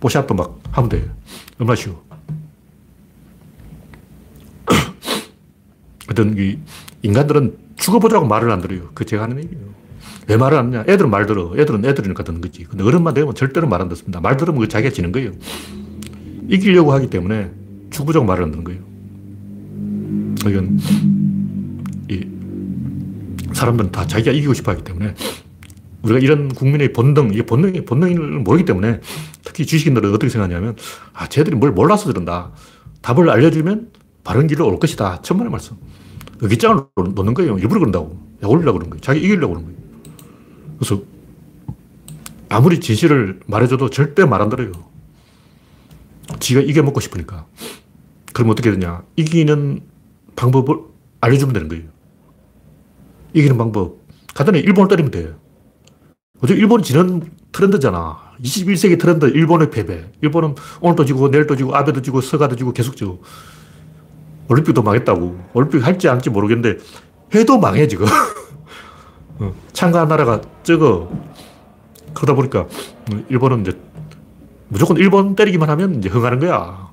뽀샵도 0.00 0.34
막 0.34 0.60
하면 0.72 0.88
돼. 0.90 1.10
얼마나 1.58 1.74
쉬워. 1.76 2.02
어떤 6.12 6.36
이 6.38 6.58
인간들은 7.02 7.56
죽어보자고 7.76 8.26
말을 8.26 8.50
안 8.50 8.60
들어요. 8.60 8.90
그 8.94 9.04
제가 9.04 9.24
하는 9.24 9.38
얘기예요. 9.38 9.64
왜 10.28 10.36
말을 10.36 10.58
안 10.58 10.66
하냐? 10.66 10.84
애들은 10.88 11.10
말 11.10 11.26
들어. 11.26 11.52
애들은 11.56 11.84
애들이니까 11.84 12.22
듣는 12.22 12.40
거지. 12.40 12.64
근데 12.64 12.84
어른만 12.84 13.14
되면 13.14 13.34
절대로 13.34 13.66
말 13.68 13.80
안 13.80 13.88
듣습니다. 13.88 14.20
말 14.20 14.36
들으면 14.36 14.68
자기가 14.68 14.92
지는 14.92 15.10
거예요. 15.10 15.32
이기려고 16.48 16.92
하기 16.92 17.08
때문에 17.10 17.50
죽어보자고 17.90 18.24
말을 18.24 18.44
안 18.44 18.50
듣는 18.52 18.64
거예요. 18.64 18.80
이건, 20.48 20.78
이, 22.08 22.26
사람들은 23.54 23.90
다 23.92 24.06
자기가 24.06 24.32
이기고 24.32 24.54
싶어 24.54 24.72
하기 24.72 24.82
때문에 24.84 25.14
우리가 26.02 26.18
이런 26.18 26.48
국민의 26.48 26.92
본능, 26.92 27.30
이게 27.32 27.44
본능이, 27.46 27.84
본능을 27.84 28.40
모르기 28.40 28.64
때문에 28.64 29.00
특히 29.44 29.64
지식인들은 29.66 30.10
어떻게 30.10 30.28
생각하냐면, 30.28 30.76
아, 31.12 31.28
쟤들이 31.28 31.56
뭘 31.56 31.70
몰라서 31.72 32.06
저런다. 32.06 32.50
답을 33.02 33.30
알려주면 33.30 33.90
바른 34.24 34.46
길로 34.46 34.66
올 34.68 34.78
것이다. 34.78 35.22
천만의 35.22 35.50
말씀. 35.50 35.76
의기장을 36.42 36.84
놓는 37.14 37.34
거예요. 37.34 37.58
일부러 37.58 37.80
그런다고. 37.80 38.18
약 38.42 38.50
올리려고 38.50 38.78
그런 38.78 38.90
거예요. 38.90 39.00
자기 39.00 39.20
이기려고 39.20 39.54
그런 39.54 39.64
거예요. 39.64 39.78
그래서 40.78 41.02
아무리 42.48 42.80
진실을 42.80 43.40
말해줘도 43.46 43.88
절대 43.90 44.24
말 44.26 44.42
안 44.42 44.48
들어요. 44.50 44.72
지가 46.40 46.60
이겨먹고 46.60 47.00
싶으니까. 47.00 47.46
그럼 48.32 48.50
어떻게 48.50 48.70
되냐. 48.70 49.02
이기는 49.16 49.80
방법을 50.36 50.78
알려주면 51.20 51.52
되는 51.52 51.68
거예요. 51.68 51.84
이기는 53.34 53.56
방법. 53.56 53.98
간단히 54.34 54.60
일본을 54.60 54.88
때리면 54.88 55.10
돼요. 55.10 55.34
어차피 56.40 56.58
일본이 56.58 56.82
지는 56.82 57.22
트렌드잖아. 57.52 58.18
21세기 58.42 58.98
트렌드, 58.98 59.26
일본의 59.26 59.70
패배. 59.70 60.10
일본은 60.22 60.56
오늘도 60.80 61.04
지고, 61.04 61.28
내일도 61.28 61.54
지고, 61.54 61.76
아베도 61.76 62.02
지고, 62.02 62.20
서가도 62.20 62.56
지고, 62.56 62.72
계속 62.72 62.96
지고. 62.96 63.22
올림픽도 64.52 64.82
망했다고. 64.82 65.38
올림픽 65.54 65.84
할지 65.84 66.08
안 66.08 66.16
할지 66.16 66.30
모르겠는데, 66.30 66.78
해도 67.34 67.58
망해, 67.58 67.88
지금. 67.88 68.06
어, 69.40 69.52
참가한 69.72 70.08
나라가 70.08 70.40
적어. 70.62 71.10
그러다 72.12 72.34
보니까, 72.34 72.66
일본은 73.28 73.62
이제, 73.62 73.78
무조건 74.68 74.96
일본 74.98 75.34
때리기만 75.34 75.68
하면 75.70 75.96
이제 75.96 76.08
흥하는 76.08 76.38
거야. 76.38 76.92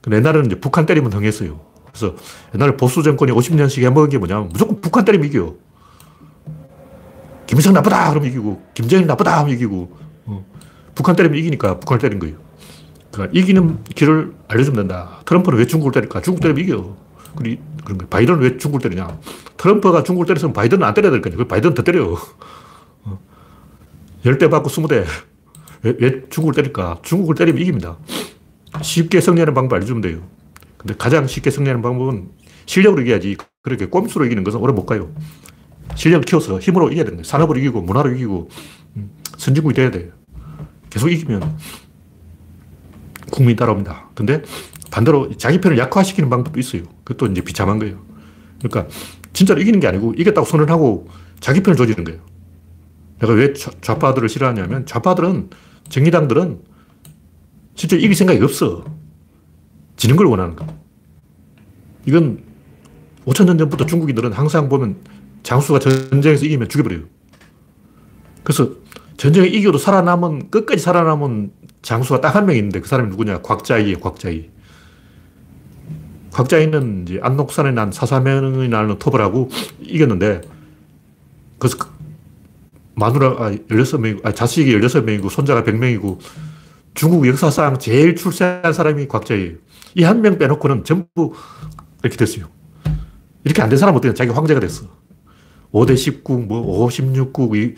근데 0.00 0.16
옛날에는 0.16 0.46
이제 0.46 0.60
북한 0.60 0.86
때리면 0.86 1.12
흥했어요. 1.12 1.60
그래서 1.86 2.14
옛날에 2.54 2.76
보수 2.76 3.02
정권이 3.02 3.32
50년씩 3.32 3.82
해먹은 3.82 4.08
게 4.08 4.18
뭐냐면, 4.18 4.48
무조건 4.48 4.80
북한 4.80 5.04
때리면 5.04 5.28
이겨. 5.28 5.54
김일성 7.46 7.74
나쁘다! 7.74 8.10
그러면 8.10 8.30
이기고, 8.30 8.62
김정일 8.72 9.06
나쁘다! 9.06 9.40
하면 9.40 9.52
이기고, 9.54 9.96
어. 10.26 10.44
북한 10.94 11.14
때리면 11.14 11.38
이기니까 11.38 11.80
북한을 11.80 12.00
때린 12.00 12.18
거예요. 12.18 12.43
그러니까 13.14 13.38
이기는 13.38 13.84
길을 13.94 14.34
알려주면 14.48 14.86
된다. 14.86 15.20
트럼프는 15.24 15.58
왜 15.58 15.66
중국을 15.66 15.92
때릴까? 15.92 16.20
중국 16.20 16.40
때리면 16.40 16.64
이겨. 16.64 16.96
그리, 17.36 17.58
그런 17.84 17.98
거예요. 17.98 18.08
바이든은 18.08 18.40
왜 18.40 18.56
중국을 18.56 18.88
때리냐? 18.88 19.18
트럼프가 19.56 20.02
중국을 20.02 20.26
때렸으면 20.26 20.52
바이든은 20.52 20.86
안 20.86 20.94
때려야 20.94 21.10
될 21.12 21.20
거냐. 21.20 21.36
그 21.36 21.46
바이든은 21.46 21.74
더 21.74 21.82
때려. 21.82 22.16
어. 23.04 23.18
열대 24.24 24.50
받고 24.50 24.68
스무 24.68 24.88
대. 24.88 25.04
왜, 25.82 25.94
왜 25.98 26.22
중국을 26.28 26.54
때릴까? 26.54 26.98
중국을 27.02 27.34
때리면 27.34 27.60
이깁니다. 27.62 27.98
쉽게 28.82 29.20
승리하는 29.20 29.54
방법 29.54 29.76
알려주면 29.76 30.02
돼요. 30.02 30.20
근데 30.76 30.94
가장 30.96 31.26
쉽게 31.26 31.50
승리하는 31.50 31.82
방법은 31.82 32.28
실력으로 32.66 33.02
이겨야지. 33.02 33.36
그렇게 33.62 33.86
꼼수로 33.86 34.26
이기는 34.26 34.44
것은 34.44 34.60
오래 34.60 34.72
못 34.72 34.86
가요. 34.86 35.10
실력을 35.94 36.24
키워서 36.24 36.58
힘으로 36.58 36.90
이겨야 36.90 37.04
되는 37.04 37.16
거예요. 37.16 37.24
산업으로 37.24 37.58
이기고, 37.58 37.82
문화로 37.82 38.12
이기고, 38.12 38.50
음, 38.96 39.10
선진국이 39.36 39.74
돼야 39.74 39.90
돼요. 39.90 40.10
계속 40.90 41.10
이기면 41.10 41.56
국민이 43.34 43.56
따라옵니다. 43.56 44.10
근데 44.14 44.42
반대로 44.92 45.36
자기 45.36 45.60
편을 45.60 45.76
약화시키는 45.76 46.30
방법도 46.30 46.60
있어요. 46.60 46.82
그것도 47.02 47.32
이제 47.32 47.40
비참한 47.40 47.80
거예요. 47.80 48.00
그러니까 48.62 48.86
진짜로 49.32 49.60
이기는 49.60 49.80
게 49.80 49.88
아니고 49.88 50.14
이겼다고 50.16 50.46
선언하고 50.46 51.08
자기 51.40 51.60
편을 51.60 51.76
조지는 51.76 52.04
거예요. 52.04 52.20
내가 53.18 53.32
왜 53.32 53.52
좌파들을 53.52 54.28
싫어하냐면 54.28 54.86
좌파들은 54.86 55.50
정의당들은 55.88 56.60
진짜 57.74 57.96
이길 57.96 58.14
생각이 58.14 58.40
없어. 58.40 58.84
지는 59.96 60.14
걸 60.14 60.26
원하는 60.26 60.54
거. 60.54 60.66
이건 62.06 62.44
5천 63.26 63.46
년 63.46 63.58
전부터 63.58 63.86
중국인들은 63.86 64.32
항상 64.32 64.68
보면 64.68 64.96
장수가 65.42 65.80
전쟁에서 65.80 66.46
이기면 66.46 66.68
죽여버려요. 66.68 67.02
그래서 68.44 68.70
전쟁에 69.16 69.48
이겨도 69.48 69.78
살아남은, 69.78 70.50
끝까지 70.50 70.80
살아남은 70.80 71.50
장수가 71.84 72.20
딱 72.20 72.34
한 72.34 72.46
명 72.46 72.56
있는데 72.56 72.80
그 72.80 72.88
사람이 72.88 73.10
누구냐? 73.10 73.42
곽자이예요, 73.42 73.98
곽자이. 74.00 74.50
곽자이는 76.32 77.04
이제 77.06 77.20
안록산에 77.22 77.70
난 77.70 77.92
사사명이 77.92 78.68
나는 78.68 78.98
톱을 78.98 79.20
하고 79.20 79.48
이겼는데, 79.80 80.40
그래서 81.58 81.76
그 81.78 81.88
마누라가 82.96 83.52
16명이고, 83.52 84.26
아, 84.26 84.32
자식이 84.32 84.76
16명이고, 84.76 85.30
손자가 85.30 85.62
100명이고, 85.62 86.18
중국 86.94 87.26
역사상 87.28 87.78
제일 87.78 88.16
출세한 88.16 88.72
사람이 88.72 89.06
곽자이예요. 89.08 89.56
이 89.96 90.02
한 90.04 90.22
명 90.22 90.38
빼놓고는 90.38 90.82
전부 90.84 91.34
이렇게 92.02 92.16
됐어요. 92.16 92.46
이렇게 93.44 93.62
안 93.62 93.68
된 93.68 93.78
사람은 93.78 93.98
어떻게 93.98 94.12
자기 94.14 94.30
황제가 94.30 94.58
됐어. 94.58 94.86
5대 95.72 95.94
10국, 95.94 96.46
뭐 96.46 96.60
5, 96.84 96.88
16국, 96.88 97.54
이 97.56 97.74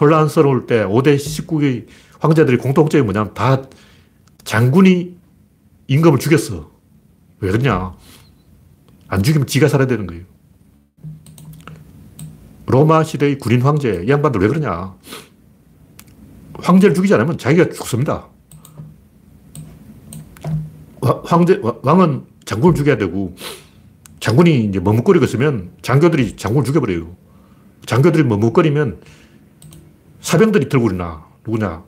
혼란스러울 0.00 0.66
때 0.66 0.84
5대 0.84 1.16
19의 1.16 1.86
황제들이 2.20 2.58
공통점이 2.58 3.04
뭐냐면 3.04 3.34
다 3.34 3.62
장군이 4.44 5.16
임금을 5.88 6.18
죽였어. 6.18 6.70
왜 7.40 7.50
그러냐? 7.50 7.94
안 9.08 9.22
죽이면 9.22 9.46
지가 9.46 9.68
살아야 9.68 9.86
되는 9.86 10.06
거예요. 10.06 10.24
로마 12.66 13.04
시대의 13.04 13.38
군인 13.38 13.62
황제, 13.62 14.02
이 14.06 14.08
양반들 14.08 14.40
왜 14.40 14.48
그러냐? 14.48 14.94
황제를 16.54 16.94
죽이지 16.94 17.14
않으면 17.14 17.38
자기가 17.38 17.70
죽습니다. 17.70 18.28
황제, 21.24 21.60
왕은 21.82 22.24
장군을 22.44 22.74
죽여야 22.74 22.96
되고, 22.96 23.36
장군이 24.18 24.64
이제 24.64 24.80
머뭇거리고 24.80 25.24
있으면 25.26 25.70
장교들이 25.82 26.36
장군을 26.36 26.64
죽여버려요. 26.64 27.14
장교들이 27.84 28.24
머뭇거리면 28.24 29.00
사병들이 30.20 30.68
들고 30.68 30.88
일어나. 30.88 31.24
누구냐? 31.46 31.84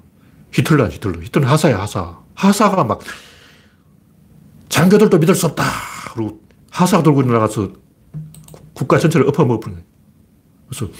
히틀러, 0.53 0.89
히틀러. 0.89 1.23
히틀러 1.23 1.47
하사야, 1.49 1.81
하사. 1.81 2.19
하사가 2.35 2.85
막 2.85 3.01
장교들도 4.69 5.19
믿을 5.19 5.35
수 5.35 5.47
없다. 5.47 5.65
그리고 6.15 6.41
하사가 6.71 7.03
들고 7.03 7.23
일어나가서 7.23 7.73
국가 8.73 8.99
전체를 8.99 9.29
엎어먹는 9.29 9.61
거예요. 9.61 9.79
그래서 10.69 10.93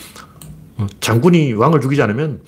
어, 0.77 0.87
장군이 1.01 1.53
왕을 1.53 1.81
죽이지 1.81 2.01
않으면 2.03 2.43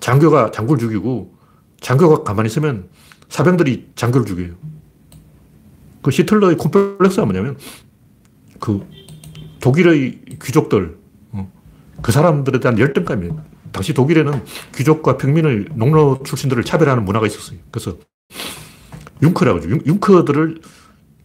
장교가 0.00 0.50
장군을 0.50 0.78
죽이고 0.78 1.34
장교가 1.80 2.22
가만히 2.22 2.46
있으면 2.46 2.88
사병들이 3.28 3.90
장교를 3.94 4.26
죽여요. 4.26 4.54
그 6.02 6.10
히틀러의 6.10 6.56
콤플렉스가 6.56 7.24
뭐냐면 7.24 7.58
그 8.60 8.86
독일의 9.60 10.20
귀족들, 10.42 10.98
어, 11.32 11.50
그 12.02 12.12
사람들에 12.12 12.60
대한 12.60 12.78
열등감이에요. 12.78 13.51
당시 13.72 13.94
독일에는 13.94 14.44
귀족과 14.76 15.16
평민을 15.16 15.68
농노 15.74 16.22
출신들을 16.24 16.62
차별하는 16.64 17.04
문화가 17.04 17.26
있었어요. 17.26 17.58
그래서 17.70 17.96
융커라고 19.22 19.58
하죠. 19.58 19.70
융, 19.86 19.98
커들을 19.98 20.60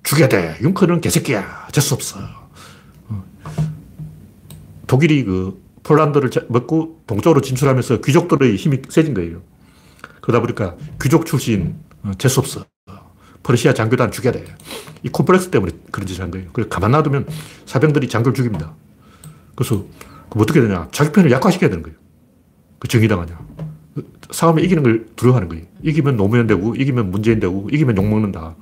죽여야 0.03 0.29
돼. 0.29 0.57
융커는 0.61 1.01
개새끼야. 1.01 1.65
어쩔 1.67 1.81
수 1.83 1.93
없어. 1.93 2.19
어. 3.09 3.25
독일이 4.87 5.23
그 5.23 5.61
폴란드를 5.83 6.29
먹고 6.49 7.01
동쪽으로 7.07 7.41
진출하면서 7.41 8.01
귀족들의 8.01 8.55
힘이 8.55 8.81
세진 8.89 9.13
거예요. 9.13 9.41
그러다 10.21 10.41
보니까 10.41 10.75
귀족 11.01 11.25
출신 11.25 11.75
어, 12.03 12.11
재수 12.17 12.39
없어. 12.39 12.65
퍼르시아 13.43 13.73
장교단 13.73 14.11
죽여야 14.11 14.33
돼. 14.33 14.45
이 15.03 15.09
콤플렉스 15.09 15.49
때문에 15.49 15.71
그런 15.91 16.05
짓을 16.05 16.23
한 16.23 16.31
거예요. 16.31 16.49
그래서 16.51 16.69
가만 16.69 16.91
놔두면 16.91 17.27
사병들이 17.65 18.09
장교를 18.09 18.35
죽입니다. 18.35 18.75
그래서 19.55 19.85
어떻게 20.29 20.61
되냐. 20.61 20.89
자기 20.91 21.11
편을 21.11 21.31
약화시켜야 21.31 21.69
되는 21.69 21.81
거예요. 21.83 21.97
그 22.79 22.87
정의당 22.87 23.21
아니야. 23.21 23.39
싸움에 24.31 24.61
이기는 24.61 24.83
걸 24.83 25.05
두려워하는 25.15 25.49
거예요. 25.49 25.65
이기면 25.83 26.17
노무현 26.17 26.47
되고, 26.47 26.75
이기면 26.75 27.11
문재인 27.11 27.39
되고, 27.39 27.69
이기면 27.71 27.97
욕먹는다. 27.97 28.55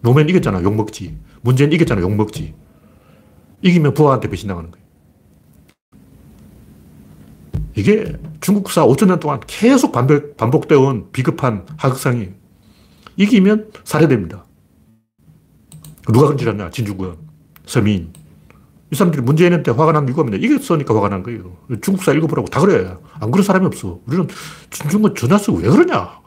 노무현 0.00 0.28
이겼잖아. 0.28 0.62
욕먹지. 0.62 1.16
문재인 1.42 1.72
이겼잖아. 1.72 2.00
욕먹지. 2.00 2.54
이기면 3.62 3.94
부하한테 3.94 4.28
배신당하는 4.28 4.70
거예요. 4.70 4.82
이게 7.74 8.16
중국사 8.40 8.84
5천 8.86 9.06
년 9.06 9.20
동안 9.20 9.40
계속 9.46 9.92
반복, 9.92 10.36
반복되어 10.36 10.80
온 10.80 11.10
비급한 11.12 11.66
하극상이 11.76 12.30
이기면 13.16 13.70
살해됩니다. 13.84 14.44
누가 16.12 16.26
건질었냐? 16.26 16.70
진중권, 16.70 17.16
서민, 17.64 18.12
이 18.92 18.94
사람들이 18.94 19.22
문재인한테 19.22 19.70
화가 19.70 19.92
난 19.92 20.06
이유가 20.06 20.22
뭐냐. 20.22 20.36
이겼으니까 20.36 20.94
화가 20.94 21.08
난 21.08 21.22
거예요. 21.22 21.56
중국사 21.80 22.12
읽어보라고 22.12 22.48
다 22.48 22.60
그래. 22.60 22.94
안 23.20 23.30
그런 23.30 23.42
사람이 23.42 23.64
없어. 23.64 24.00
우리는 24.06 24.28
진중권 24.70 25.14
전화서 25.14 25.52
왜 25.54 25.62
그러냐? 25.70 26.20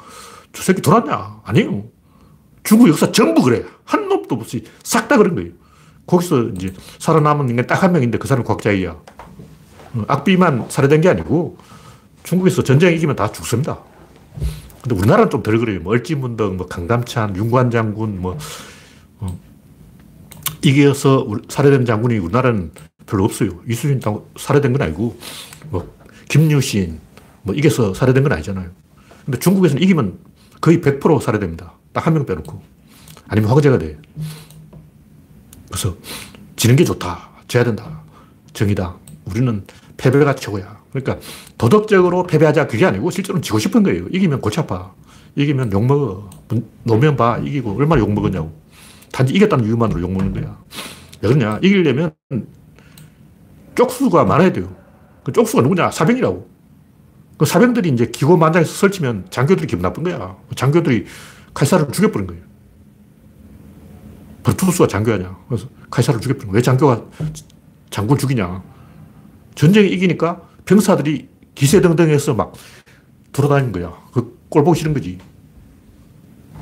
저 0.52 0.64
새끼 0.64 0.82
돌았냐? 0.82 1.42
아니에요. 1.44 1.84
중국 2.64 2.90
역사 2.90 3.12
전부 3.12 3.44
그래. 3.44 3.64
한 3.84 4.10
놈도 4.10 4.34
없이 4.36 4.64
싹 4.84 5.08
다 5.08 5.18
그런 5.18 5.36
거예요. 5.36 5.52
거기서 6.08 6.50
이제 6.56 6.74
살아남은 6.98 7.50
인간 7.52 7.68
딱 7.68 7.84
한 7.84 7.92
명인데 7.94 8.18
그 8.18 8.28
사람이 8.28 8.48
곽자이야. 8.48 8.90
어, 8.90 10.06
악비만 10.08 10.66
살해된 10.70 11.02
게 11.02 11.10
아니고 11.10 11.58
중국에서 12.24 12.64
전쟁 12.64 12.96
이기면 12.96 13.16
다 13.16 13.32
죽습니다. 13.32 13.78
근데 14.82 14.96
우리나라는 14.96 15.30
좀 15.30 15.44
덜 15.44 15.60
그래요. 15.60 15.82
뭐 15.84 15.94
얼지문덕, 15.94 16.56
뭐 16.56 16.66
강담찬, 16.66 17.36
윤관 17.36 17.70
장군, 17.70 18.22
뭐, 18.22 18.34
어, 18.34 18.38
이겨서 20.70 21.28
살해된 21.48 21.86
장군이 21.86 22.18
우리나라는 22.18 22.72
별로 23.06 23.24
없어요. 23.26 23.62
이수진 23.68 24.02
살해된 24.38 24.74
건 24.74 24.82
아니고, 24.82 25.18
뭐, 25.70 25.94
김유신, 26.28 27.00
뭐, 27.44 27.54
이겨서 27.54 27.94
살해된 27.94 28.24
건 28.24 28.32
아니잖아요. 28.32 28.70
근데 29.26 29.38
중국에서는 29.40 29.82
이기면 29.84 30.18
거의 30.62 30.80
100% 30.82 31.22
살해됩니다. 31.22 31.74
딱 31.94 32.08
한 32.08 32.14
명 32.16 32.26
빼놓고. 32.26 32.62
아니면 33.28 33.52
화제가 33.52 33.78
돼. 33.78 33.98
그래서 35.70 35.96
지는 36.56 36.76
게 36.76 36.84
좋다. 36.84 37.30
져야 37.48 37.64
된다. 37.64 38.02
정의다. 38.54 38.96
우리는 39.26 39.64
패배가 39.98 40.36
최고야. 40.36 40.80
그러니까 40.92 41.20
도덕적으로 41.58 42.26
패배하자 42.26 42.68
그게 42.68 42.86
아니고 42.86 43.12
실제로 43.12 43.40
지고 43.42 43.60
싶은 43.60 43.84
거예요. 43.84 44.08
이기면 44.12 44.42
골치 44.42 44.60
아파. 44.60 44.94
이기면 45.36 45.72
욕먹어. 45.72 46.30
노면 46.84 47.16
봐. 47.18 47.38
이기고 47.38 47.76
얼마나 47.78 48.02
욕먹었냐고. 48.02 48.52
단지 49.16 49.34
이겼다는 49.34 49.64
이유만으로 49.64 50.02
욕먹는 50.02 50.34
거야. 50.34 50.62
왜 51.22 51.30
그러냐. 51.30 51.58
이기려면 51.64 52.12
쪽수가 53.76 54.26
많아야 54.26 54.52
돼요. 54.52 54.76
그 55.24 55.32
쪽수가 55.32 55.64
누구냐? 55.64 55.90
사병이라고. 55.90 56.50
그 57.38 57.46
사병들이 57.46 57.88
이제 57.90 58.08
기고만장에서 58.08 58.74
설치면 58.74 59.28
장교들이 59.30 59.68
기분 59.68 59.84
나쁜 59.84 60.04
거야. 60.04 60.36
장교들이 60.58 61.06
칼사를 61.54 61.90
죽여버린 61.94 62.28
거예요. 62.28 62.44
버투스가 64.44 64.88
장교하냐. 64.88 65.38
그래서 65.48 65.70
칼사를 65.90 66.20
죽여버린 66.20 66.48
거야. 66.50 66.58
왜 66.58 66.62
장교가 66.62 67.06
장군 67.92 68.18
죽이냐. 68.18 68.64
전쟁이 69.56 69.92
이기니까 69.92 70.42
병사들이 70.66 71.30
기세등등해서 71.56 72.34
막 72.34 72.52
돌아다니는 73.32 73.72
거야. 73.72 73.94
그 74.12 74.36
꼴 74.50 74.64
보기 74.66 74.78
싫은 74.80 74.94
거지. 74.94 75.18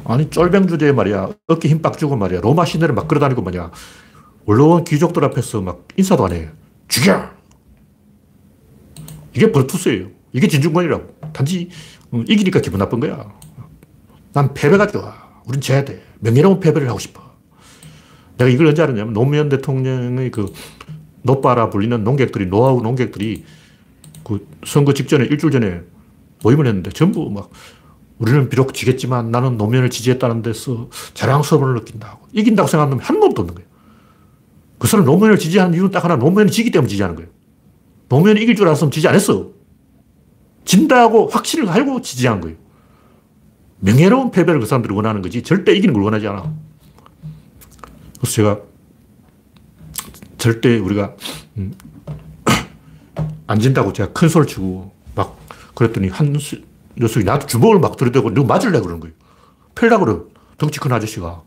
아니, 0.06 0.30
쫄병 0.30 0.68
주제에 0.68 0.92
말이야. 0.92 1.30
어깨 1.48 1.70
힘 1.70 1.82
빡 1.82 1.98
주고 1.98 2.16
말이야. 2.16 2.42
로마 2.42 2.66
시내를 2.66 2.94
막 2.94 3.08
걸어다니고 3.08 3.42
말이야. 3.42 3.72
원로원 4.46 4.84
귀족들 4.84 5.24
앞에서 5.26 5.62
막 5.62 5.88
인사도 5.96 6.26
안 6.26 6.34
해. 6.34 6.50
죽여! 6.88 7.30
이게 9.34 9.52
버투스예요. 9.52 10.08
이게 10.34 10.48
진중권이라고. 10.48 11.16
단지 11.34 11.70
어, 12.12 12.24
이기니까 12.28 12.60
기분 12.60 12.80
나쁜 12.80 13.00
거야. 13.00 13.32
난 14.34 14.54
패배가 14.54 14.88
좋아. 14.88 15.14
우린 15.46 15.62
져야 15.62 15.86
돼. 15.86 16.04
명예로운 16.20 16.60
패배를 16.60 16.88
하고 16.90 17.00
싶어. 17.00 17.22
내가 18.38 18.50
이걸 18.50 18.68
언제 18.68 18.82
알았냐면 18.82 19.14
노무현 19.14 19.50
대통령의 19.50 20.32
그 20.32 20.52
노빠라 21.22 21.70
불리는 21.70 22.04
농객들이, 22.04 22.48
노하우 22.48 22.82
농객들이 22.82 23.46
그 24.24 24.48
선거 24.66 24.94
직전에 24.94 25.26
일주일 25.26 25.52
전에 25.52 25.82
모임을 26.44 26.68
했는데 26.68 26.90
전부 26.92 27.30
막 27.30 27.50
우리는 28.20 28.50
비록 28.50 28.74
지겠지만 28.74 29.32
나는 29.32 29.58
노무현을 29.58 29.90
지지했다는 29.90 30.42
데서 30.42 30.90
자랑스러움을 31.14 31.74
느낀다고. 31.76 32.28
이긴다고 32.32 32.68
생각하는 32.68 32.98
놈이 32.98 33.04
한 33.04 33.20
놈도 33.20 33.42
없는 33.42 33.56
거예요. 33.56 33.70
그 34.78 34.88
사람 34.88 35.06
노무현을 35.06 35.40
지지하는 35.40 35.74
이유는 35.74 35.92
딱 35.92 36.04
하나, 36.04 36.16
노무현이 36.16 36.52
지기 36.52 36.72
때문에 36.72 36.90
지지하는 36.90 37.16
거예요. 37.16 37.30
노무현이 38.10 38.42
이길 38.42 38.56
줄 38.56 38.68
알았으면 38.68 38.92
지지 38.92 39.08
안 39.08 39.16
했어. 39.16 39.50
진다고 40.66 41.28
확신을 41.28 41.70
알고 41.70 42.02
지지한 42.02 42.42
거예요. 42.42 42.58
명예로운 43.80 44.32
패배를 44.32 44.62
그 44.62 44.66
사람들이 44.66 44.94
원하는 44.94 45.22
거지 45.22 45.42
절대 45.44 45.74
이기는 45.74 45.94
걸 45.94 46.04
원하지 46.04 46.28
않아. 46.28 46.54
그래서 48.18 48.34
제가 48.34 48.60
절대 50.38 50.78
우리가 50.78 51.16
음, 51.58 51.74
안 53.48 53.60
진다고 53.60 53.92
제가 53.92 54.14
큰 54.14 54.30
소리 54.30 54.48
치고 54.48 54.94
막 55.16 55.38
그랬더니 55.76 56.08
한 56.08 56.34
녀석이 56.98 57.26
나한테 57.26 57.48
주먹을 57.48 57.80
막 57.80 57.98
들이대고 57.98 58.34
너 58.34 58.44
맞을래 58.44 58.80
그러는 58.80 59.00
거예요. 59.00 59.16
펠라 59.76 60.00
그래. 60.00 60.18
덩치 60.58 60.80
큰 60.80 60.92
아저씨가. 60.92 61.42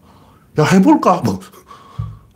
야, 0.59 0.65
해볼까? 0.65 1.23
뭐. 1.25 1.41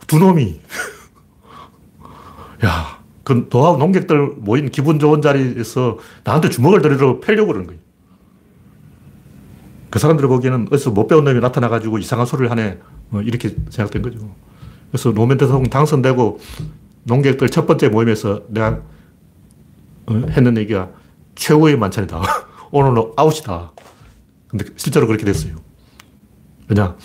두 0.07 0.19
놈이. 0.19 0.61
야, 2.65 2.99
그 3.23 3.47
노하우 3.49 3.77
농객들 3.77 4.35
모인 4.37 4.69
기분 4.69 4.99
좋은 4.99 5.21
자리에서 5.21 5.97
나한테 6.23 6.49
주먹을 6.49 6.81
들이러 6.81 7.19
패려고 7.19 7.47
그러는 7.47 7.67
거예요. 7.67 7.81
그 9.89 9.99
사람들 9.99 10.27
보기에는 10.27 10.69
어디서 10.71 10.91
못 10.91 11.07
배운 11.07 11.25
놈이 11.25 11.39
나타나가지고 11.39 11.97
이상한 11.97 12.25
소리를 12.25 12.49
하네. 12.49 12.79
뭐 13.09 13.21
이렇게 13.21 13.55
생각된 13.69 14.01
거죠. 14.01 14.33
그래서 14.89 15.13
노무현 15.13 15.37
대통령 15.37 15.69
당선되고 15.69 16.39
농객들 17.03 17.49
첫 17.49 17.67
번째 17.67 17.89
모임에서 17.89 18.43
내가 18.47 18.79
어, 20.07 20.13
했는 20.29 20.57
얘기가 20.57 20.89
최고의 21.35 21.77
만찬이다. 21.77 22.21
오늘은 22.71 23.13
아웃이다. 23.15 23.71
근데 24.47 24.65
실제로 24.75 25.07
그렇게 25.07 25.25
됐어요. 25.25 25.55
왜냐? 26.67 26.95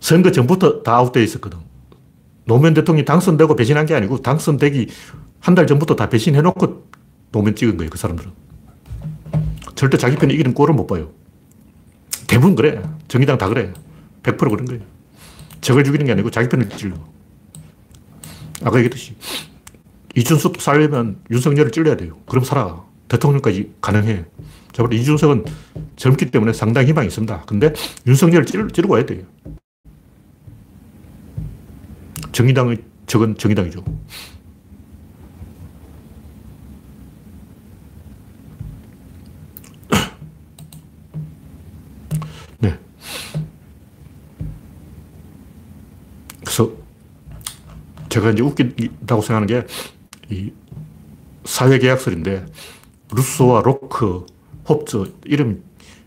선거 0.00 0.30
전부터 0.30 0.82
다 0.82 0.96
아웃되어 0.96 1.22
있었거든. 1.22 1.58
노무현 2.44 2.74
대통령이 2.74 3.04
당선되고 3.04 3.54
배신한 3.56 3.86
게 3.86 3.94
아니고 3.94 4.22
당선되기 4.22 4.88
한 5.40 5.54
달 5.54 5.66
전부터 5.66 5.96
다 5.96 6.08
배신해놓고 6.08 6.86
노무현 7.32 7.54
찍은 7.56 7.76
거예요. 7.76 7.90
그 7.90 7.96
사람들은. 7.98 8.30
절대 9.74 9.96
자기 9.96 10.16
편이 10.16 10.34
이기는 10.34 10.52
꼴을 10.52 10.74
못 10.74 10.86
봐요. 10.86 11.10
대부분 12.26 12.54
그래. 12.54 12.82
정의당 13.08 13.38
다 13.38 13.48
그래. 13.48 13.72
100% 14.22 14.38
그런 14.38 14.64
거예요. 14.66 14.82
적을 15.62 15.84
죽이는 15.84 16.04
게 16.06 16.12
아니고 16.12 16.30
자기 16.30 16.48
편을 16.48 16.68
찔러. 16.70 16.96
아까 18.62 18.76
얘기했듯이 18.78 19.16
이준석 20.16 20.60
살려면 20.60 21.20
윤석열을 21.30 21.70
찔러야 21.72 21.96
돼요. 21.96 22.18
그럼 22.26 22.44
살아. 22.44 22.84
대통령까지 23.10 23.74
가능해. 23.80 24.24
자, 24.72 24.84
이준석은 24.90 25.44
젊기 25.96 26.30
때문에 26.30 26.52
상당히 26.52 26.86
희망이 26.88 27.08
있습니다. 27.08 27.42
근데 27.42 27.74
윤석열을 28.06 28.46
찌르, 28.46 28.68
찌르고 28.68 28.94
와야 28.94 29.04
돼요. 29.04 29.24
정의당의 32.32 32.78
적은 33.06 33.36
정의당이죠. 33.36 33.84
네. 42.60 42.78
그래서 46.44 46.72
제가 48.08 48.30
이제 48.30 48.42
웃긴다고 48.42 49.20
생각하는 49.20 49.48
게, 49.48 49.66
이 50.30 50.52
사회계약설인데, 51.44 52.46
루소와 53.12 53.62
로크, 53.62 54.26
홉저, 54.68 55.06
이름 55.24 55.62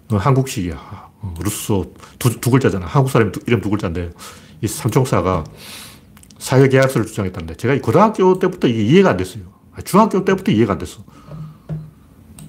한국식이야. 0.09 0.75
어, 1.21 1.33
루소 1.39 1.93
두, 2.19 2.39
두 2.39 2.49
글자잖아. 2.51 2.85
한국 2.85 3.09
사람 3.09 3.31
이름 3.47 3.61
두 3.61 3.69
글자인데, 3.69 4.11
이 4.61 4.67
삼총사가 4.67 5.43
사회 6.37 6.67
계약서를 6.67 7.07
주장했다는데, 7.07 7.55
제가 7.55 7.79
고등학교 7.81 8.37
때부터 8.39 8.67
이게 8.67 8.83
이해가 8.83 9.11
안 9.11 9.17
됐어요. 9.17 9.43
아, 9.73 9.81
중학교 9.81 10.23
때부터 10.23 10.51
이해가 10.51 10.73
안 10.73 10.79
됐어. 10.79 11.03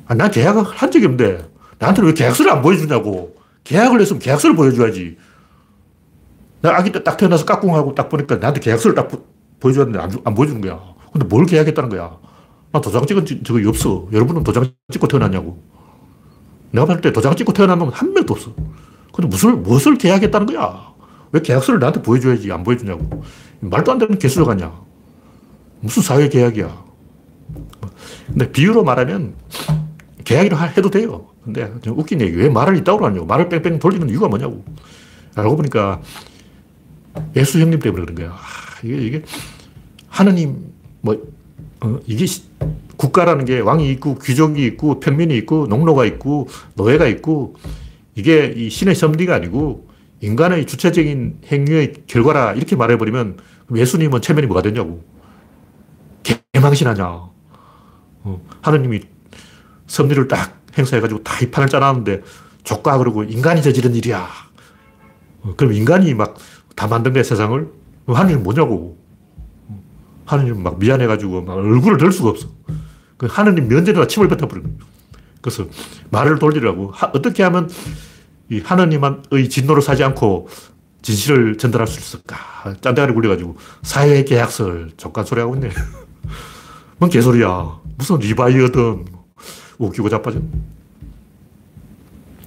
아, 0.07 0.15
난 0.15 0.31
계약을 0.31 0.63
한 0.63 0.91
적이 0.91 1.07
없는데, 1.07 1.49
나한테는 1.79 2.11
왜 2.11 2.15
계약서를 2.15 2.53
안 2.53 2.63
보여주냐고. 2.63 3.35
계약을 3.65 4.01
했으면 4.01 4.21
계약서를 4.21 4.57
보여줘야지. 4.57 5.17
나 6.61 6.77
아기 6.77 6.93
때 6.93 7.03
딱 7.03 7.17
태어나서 7.17 7.45
깍꿍하고 7.45 7.95
딱 7.95 8.09
보니까 8.09 8.37
나한테 8.37 8.61
계약서를 8.61 8.95
딱 8.95 9.09
보 9.61 9.71
여줬는데 9.71 9.99
안, 9.99 10.11
안 10.25 10.35
보여주는 10.35 10.61
거야. 10.61 10.79
근데 11.11 11.27
뭘 11.27 11.47
계약했다는 11.47 11.89
거야. 11.89 12.19
나 12.75 12.81
도장 12.81 13.07
찍은 13.07 13.45
적이 13.45 13.69
없어. 13.69 14.09
여러분은 14.13 14.43
도장 14.43 14.69
찍고 14.91 15.07
태어났냐고. 15.07 15.63
내가 16.73 16.87
봤을 16.87 17.01
때 17.03 17.13
도장 17.13 17.37
찍고 17.37 17.53
태어난 17.53 17.79
놈은 17.79 17.93
한 17.93 18.13
명도 18.13 18.35
없어. 18.35 18.53
근데 19.13 19.29
무슨, 19.29 19.63
무엇을 19.63 19.97
계약했다는 19.97 20.49
거야? 20.49 20.93
왜 21.31 21.41
계약서를 21.41 21.79
나한테 21.79 22.03
보여줘야지 22.03 22.51
안 22.51 22.65
보여주냐고. 22.65 23.23
말도 23.61 23.93
안 23.93 23.99
되는 23.99 24.19
개수로 24.19 24.45
가냐. 24.45 24.75
무슨 25.79 26.03
사회 26.03 26.29
계약이야. 26.29 26.85
근데 28.27 28.51
비유로 28.51 28.83
말하면 28.83 29.37
계약이라 30.25 30.59
해도 30.59 30.91
돼요. 30.91 31.29
근데 31.45 31.71
웃긴 31.91 32.21
얘기. 32.23 32.37
왜 32.37 32.49
말을 32.49 32.77
이따구로 32.79 33.07
하냐고. 33.07 33.25
말을 33.25 33.51
뺑뺑 33.51 33.79
돌리는 33.79 34.11
이유가 34.11 34.27
뭐냐고. 34.27 34.65
알고 35.37 35.55
보니까 35.55 36.03
예수 37.37 37.61
형님 37.61 37.79
때문에 37.79 38.05
그런 38.05 38.17
거야. 38.17 38.31
아, 38.31 38.41
이게, 38.83 38.97
이게 38.97 39.23
하느님, 40.09 40.73
뭐, 41.03 41.17
어, 41.81 42.01
이게 42.07 42.27
국가라는 42.97 43.45
게 43.45 43.61
왕이 43.61 43.91
있고 43.93 44.19
귀족이 44.19 44.65
있고 44.67 45.01
평민이 45.01 45.37
있고 45.39 45.67
농노가 45.67 46.05
있고 46.05 46.49
노예가 46.75 47.07
있고 47.07 47.57
이게 48.15 48.53
이 48.57 48.71
신의 48.71 48.95
섭리가 48.95 49.35
아니고 49.35 49.89
인간의 50.21 50.67
주체적인 50.67 51.41
행위의 51.51 51.95
결과라 52.07 52.53
이렇게 52.55 52.77
말해버리면 52.77 53.39
예수님은 53.75 54.21
체면이 54.21 54.47
뭐가 54.47 54.63
되냐고. 54.63 55.03
개망신하냐. 56.53 57.05
어, 58.27 58.43
하느님이 58.63 59.01
섭리를 59.87 60.29
딱 60.29 60.63
행사해가지고 60.79 61.23
다 61.23 61.43
이 61.43 61.51
판을 61.51 61.69
짜놨는데 61.69 62.23
조까 62.63 62.97
그러고 62.99 63.25
인간이 63.25 63.61
저지른 63.63 63.95
일이야. 63.95 64.29
어, 65.43 65.55
그럼 65.57 65.73
인간이 65.73 66.15
막 66.15 66.37
다 66.77 66.87
만든 66.89 67.13
거야 67.13 67.23
세상을. 67.23 67.69
하느님 68.07 68.43
뭐냐고. 68.43 68.99
하느님 70.27 70.63
막 70.63 70.79
미안해가지고 70.79 71.43
막 71.43 71.55
얼굴을 71.57 71.99
들 71.99 72.13
수가 72.13 72.31
없어. 72.31 72.49
그 73.17 73.27
하느님 73.31 73.69
면제에다 73.69 74.07
침을 74.07 74.29
뱉어버리는 74.29 74.63
거예요. 74.63 74.95
그래서 75.41 75.67
말을 76.11 76.39
돌리라고. 76.39 76.91
하, 76.91 77.07
어떻게 77.09 77.43
하면 77.43 77.69
이 78.51 78.61
하느님의 78.61 79.49
진노를 79.51 79.83
사지 79.83 80.03
않고 80.05 80.49
진실을 81.03 81.59
전달할 81.59 81.87
수 81.87 82.01
있을까? 82.01 82.37
짠대가리 82.81 83.13
굴려가지고 83.13 83.57
사회 83.83 84.25
계약서를 84.25 84.93
족간 84.97 85.25
소리 85.25 85.41
하고 85.41 85.55
있네. 85.55 85.69
뭔 86.99 87.11
개소리야. 87.11 87.81
무슨 87.97 88.19
리바이어든 88.19 89.05
웃기고 89.79 90.09
자빠져. 90.09 90.41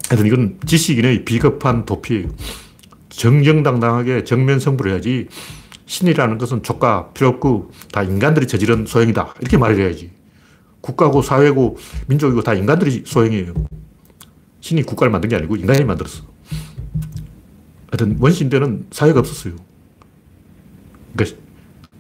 하여튼 0.10 0.26
이건 0.26 0.60
지식인의 0.66 1.26
비겁한 1.26 1.86
도피예요. 1.86 2.30
정정당당하게 3.10 4.24
정면 4.24 4.60
승부를 4.60 4.94
해야지 4.94 5.28
신이라는 5.88 6.38
것은 6.38 6.62
조카 6.64 7.10
필요 7.14 7.30
없고 7.30 7.72
다 7.92 8.04
인간들이 8.04 8.46
저지른 8.46 8.86
소행이다. 8.86 9.34
이렇게 9.40 9.58
말을 9.58 9.80
해야지. 9.80 10.12
국가고 10.82 11.22
사회고 11.22 11.78
민족이고 12.08 12.44
다 12.44 12.54
인간들이 12.54 13.04
소행이에요. 13.06 13.54
신이 14.60 14.84
국가를 14.84 15.12
만든 15.12 15.30
게 15.30 15.36
아니고 15.38 15.56
인간이 15.56 15.84
만들었어. 15.84 16.24
하여튼 17.90 18.18
원신 18.20 18.50
때는 18.50 18.86
사회가 18.92 19.20
없었어요. 19.20 19.56
그러니까 21.16 21.38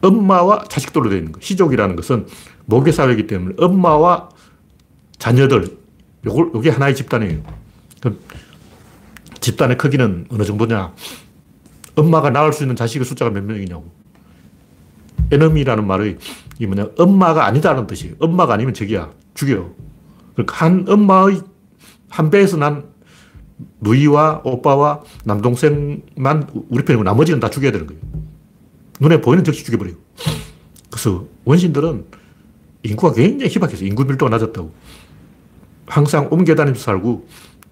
엄마와 0.01 0.65
자식들로 0.65 1.09
되어 1.09 1.17
있는 1.17 1.31
거. 1.31 1.39
시족이라는 1.41 1.95
것은 1.95 2.27
모계 2.65 2.91
사회이기 2.91 3.25
때문에 3.27 3.55
엄마와 3.57 4.29
자녀들, 5.17 5.77
요걸, 6.25 6.51
요게 6.53 6.69
하나의 6.69 6.93
집단이에요. 6.95 7.41
집단의 9.39 9.77
크기는 9.77 10.27
어느 10.29 10.43
정도냐? 10.43 10.93
엄마가 11.97 12.29
낳을 12.29 12.53
수 12.53 12.63
있는 12.63 12.75
자식의 12.75 13.05
숫자가 13.05 13.31
몇 13.31 13.43
명이냐고. 13.43 13.91
에너미라는 15.31 15.85
말이 15.85 16.17
이 16.59 16.65
뭐냐? 16.65 16.89
엄마가 16.97 17.45
아니다는 17.45 17.87
뜻이에요. 17.87 18.15
엄마가 18.19 18.53
아니면 18.53 18.73
적이야. 18.73 19.11
죽여. 19.33 19.69
그러니까 20.33 20.55
한 20.55 20.85
엄마의 20.87 21.41
한 22.09 22.29
배에서 22.29 22.55
난 22.57 22.85
누이와 23.81 24.41
오빠와 24.43 25.01
남동생만 25.25 26.47
우리 26.69 26.85
편이고 26.85 27.03
나머지는 27.03 27.39
다 27.39 27.49
죽여야 27.49 27.71
되는 27.71 27.87
거예요. 27.87 28.01
눈에 28.99 29.19
보이는 29.19 29.43
즉시 29.43 29.65
죽여버려요. 29.65 29.95
그래서 30.89 31.25
원신들은 31.45 32.05
인구가 32.83 33.13
굉장히 33.13 33.51
희박해서 33.51 33.85
인구 33.85 34.05
밀도가 34.05 34.29
낮았다고. 34.29 34.71
항상 35.87 36.27
옮겨 36.31 36.53
다니면서 36.53 36.83
살고 36.83 37.27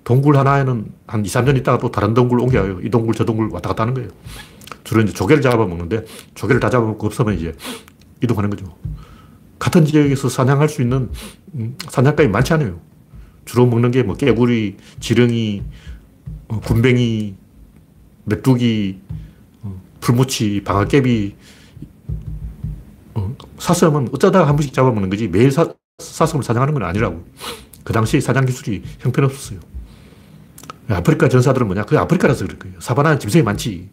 동굴 0.06 0.38
하나에는 0.38 0.86
한 1.08 1.26
2, 1.26 1.28
3년 1.28 1.58
있다가 1.58 1.80
또 1.80 1.92
다른 1.92 2.14
동굴 2.14 2.40
옮겨요. 2.40 2.80
이 2.82 2.90
동굴 2.90 3.14
저 3.16 3.26
동굴 3.26 3.50
왔다 3.52 3.70
갔다 3.70 3.84
하는 3.84 3.94
거예요. 3.96 4.10
주로 4.86 5.02
이제 5.02 5.12
조개를 5.12 5.42
잡아먹는데 5.42 6.06
조개를 6.36 6.60
다 6.62 6.70
잡아먹고 6.70 7.08
없으면 7.08 7.34
이제 7.38 7.54
이동하는 8.24 8.52
거죠. 8.52 8.78
같은 9.58 9.84
지역에서 9.84 10.30
사냥할 10.30 10.70
수 10.70 10.82
있는 10.84 11.10
음, 11.56 11.76
사냥감이 11.90 12.30
많지 12.30 12.54
않아요. 12.54 12.80
주로 13.46 13.66
먹는 13.66 13.92
게 13.92 14.04
뭐 14.04 14.16
깨구리, 14.16 14.78
지렁이, 15.00 15.64
어, 16.50 16.60
군뱅이, 16.60 17.36
메뚜기, 18.26 19.00
어, 19.64 19.82
풀무치, 20.02 20.62
방아깨비, 20.64 21.36
어, 23.16 23.36
사슴은 23.58 24.10
어쩌다가 24.14 24.48
한 24.48 24.56
번씩 24.56 24.72
잡아먹는 24.72 25.10
거지 25.10 25.28
매일 25.28 25.52
사, 25.52 25.68
사슴을 25.98 26.44
사냥하는 26.44 26.76
건 26.76 26.84
아니라고. 26.84 27.26
그 27.84 27.92
당시 27.94 28.22
사냥 28.22 28.46
기술이 28.46 28.84
형편없었어요. 29.00 29.60
아프리카 30.90 31.28
전사들은 31.30 31.68
뭐냐? 31.68 31.84
그 31.84 31.98
아프리카라서 31.98 32.46
그럴 32.46 32.60
거예요. 32.60 32.80
사바나는 32.80 33.20
짐승이 33.20 33.44
많지. 33.44 33.90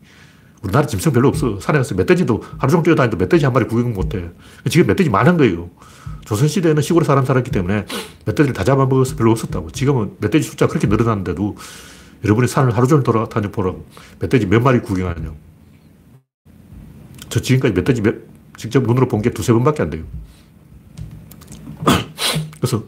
우리나라 0.62 0.86
짐승 0.86 1.12
별로 1.12 1.28
없어. 1.28 1.59
산에 1.61 1.78
가서 1.78 1.95
멧돼지도 1.95 2.43
하루 2.59 2.70
종일 2.70 2.84
뛰어다니도 2.84 3.16
멧돼지 3.16 3.45
한 3.45 3.53
마리 3.53 3.66
구경 3.66 3.93
못 3.95 4.14
해. 4.14 4.30
지금 4.68 4.86
멧돼지 4.86 5.11
많은 5.11 5.36
거예요. 5.36 5.70
조선시대에는 6.24 6.82
시골에 6.82 7.05
사람 7.05 7.24
살았기 7.24 7.51
때문에 7.51 7.86
멧돼지를 8.26 8.53
다 8.53 8.62
잡아먹어서 8.62 9.16
별로 9.16 9.32
없었다고. 9.32 9.70
지금은 9.70 10.16
멧돼지 10.20 10.49
숫자가 10.51 10.70
그렇게 10.70 10.86
늘어났는데도 10.86 11.57
여러분이 12.24 12.47
산을 12.47 12.76
하루 12.76 12.86
종일 12.86 13.03
돌아다녀 13.03 13.51
보라고. 13.51 13.86
멧돼지 14.20 14.47
몇 14.47 14.61
마리 14.62 14.80
구경하냐고. 14.80 15.36
저 17.28 17.40
지금까지 17.40 17.74
멧돼지 17.74 18.03
몇, 18.03 18.14
직접 18.57 18.82
눈으로 18.84 19.09
본 19.09 19.22
게 19.22 19.30
두세 19.30 19.53
번밖에 19.53 19.82
안 19.82 19.90
돼요. 19.90 20.05
그래서 22.61 22.84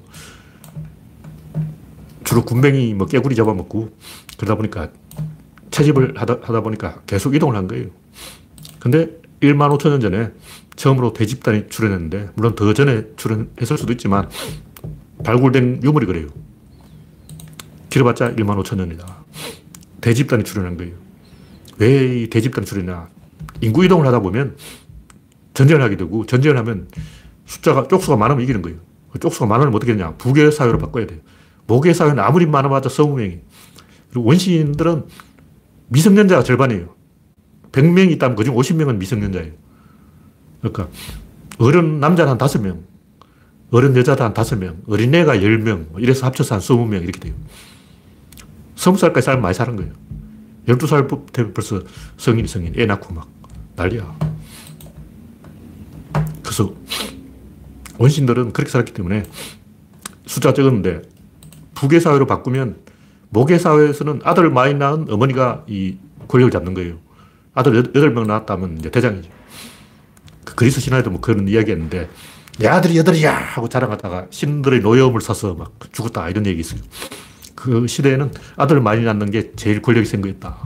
주로 2.24 2.44
군뱅이 2.44 2.94
뭐 2.94 3.06
깨구리 3.06 3.34
잡아먹고 3.34 3.96
그러다 4.36 4.56
보니까 4.56 4.90
채집을 5.70 6.14
하다, 6.16 6.38
하다 6.42 6.60
보니까 6.62 7.02
계속 7.06 7.34
이동을 7.34 7.56
한 7.56 7.66
거예요. 7.68 7.88
근데 8.78 9.08
1만 9.40 9.76
5천 9.76 9.90
년 9.90 10.00
전에 10.00 10.30
처음으로 10.76 11.12
대집단이 11.12 11.68
출현했는데, 11.68 12.30
물론 12.34 12.54
더 12.54 12.72
전에 12.72 13.04
출현했을 13.16 13.78
수도 13.78 13.92
있지만, 13.92 14.28
발굴된 15.24 15.80
유물이 15.82 16.06
그래요. 16.06 16.28
길어봤자 17.90 18.34
1만 18.34 18.62
5천 18.62 18.76
년이다. 18.76 19.24
대집단이 20.00 20.44
출현한 20.44 20.76
거예요. 20.76 20.94
왜 21.78 22.22
이 22.22 22.30
대집단이 22.30 22.66
출현이냐. 22.66 23.08
인구 23.60 23.84
이동을 23.84 24.06
하다 24.06 24.20
보면 24.20 24.56
전쟁을 25.54 25.82
하게 25.82 25.96
되고, 25.96 26.24
전쟁을 26.26 26.56
하면 26.58 26.88
숫자가, 27.46 27.88
쪽수가 27.88 28.16
많으면 28.16 28.42
이기는 28.42 28.62
거예요. 28.62 28.78
그 29.12 29.18
쪽수가 29.18 29.46
많으면 29.46 29.74
어떻게 29.74 29.92
되냐. 29.92 30.14
부계 30.14 30.50
사회로 30.50 30.78
바꿔야 30.78 31.06
돼요. 31.06 31.20
모계 31.66 31.92
사회는 31.92 32.22
아무리 32.22 32.46
많아봤자 32.46 32.88
서구명이. 32.88 33.40
그리고 34.10 34.28
원시인들은 34.28 35.04
미성년자가 35.88 36.42
절반이에요. 36.42 36.94
100명 37.72 38.10
있다면 38.12 38.36
그중 38.36 38.54
50명은 38.54 38.96
미성년자예요. 38.96 39.52
그러니까 40.60 40.88
어른 41.58 42.00
남자는 42.00 42.32
한 42.32 42.38
5명, 42.38 42.82
어른 43.70 43.96
여자도 43.96 44.24
한 44.24 44.34
5명, 44.34 44.88
어린애가 44.88 45.36
10명, 45.36 45.90
뭐 45.90 46.00
이래서 46.00 46.26
합쳐서 46.26 46.54
한 46.54 46.60
20명 46.60 47.02
이렇게 47.02 47.20
돼요. 47.20 47.34
20살까지 48.76 49.22
살면 49.22 49.42
많이 49.42 49.54
사는 49.54 49.74
거예요. 49.76 49.92
12살 50.66 51.32
되면 51.32 51.52
벌써 51.52 51.82
성인, 52.16 52.46
성인, 52.46 52.72
애 52.78 52.86
낳고 52.86 53.12
막 53.12 53.28
난리야. 53.76 54.16
그래서 56.42 56.74
원신들은 57.98 58.52
그렇게 58.52 58.70
살았기 58.70 58.92
때문에 58.92 59.24
숫자가 60.26 60.54
적었는데 60.54 61.02
부계 61.84 62.00
사회로 62.00 62.24
바꾸면 62.24 62.76
모계 63.28 63.58
사회에서는 63.58 64.22
아들 64.24 64.48
많이 64.48 64.72
낳은 64.72 65.04
어머니가 65.10 65.64
이 65.66 65.98
권력을 66.28 66.50
잡는 66.50 66.72
거예요. 66.72 66.96
아들 67.52 67.92
8명 67.92 68.26
낳았다면 68.26 68.78
이제 68.78 68.90
대장이죠. 68.90 69.28
그 70.44 70.54
그리스 70.54 70.80
신화에도 70.80 71.10
뭐 71.10 71.20
그런 71.20 71.46
이야기 71.46 71.72
했는데 71.72 72.08
내 72.58 72.68
아들이 72.68 72.96
여덟이야 72.96 73.36
하고 73.36 73.68
자랑하다가 73.68 74.28
신들의 74.30 74.80
노여움을 74.80 75.20
사서 75.20 75.52
막 75.52 75.74
죽었다 75.92 76.30
이런 76.30 76.46
얘기 76.46 76.60
있어요. 76.60 76.80
그 77.54 77.86
시대에는 77.86 78.32
아들을 78.56 78.80
많이 78.80 79.04
낳는 79.04 79.30
게 79.30 79.52
제일 79.54 79.82
권력이 79.82 80.06
센 80.06 80.22
거였다. 80.22 80.56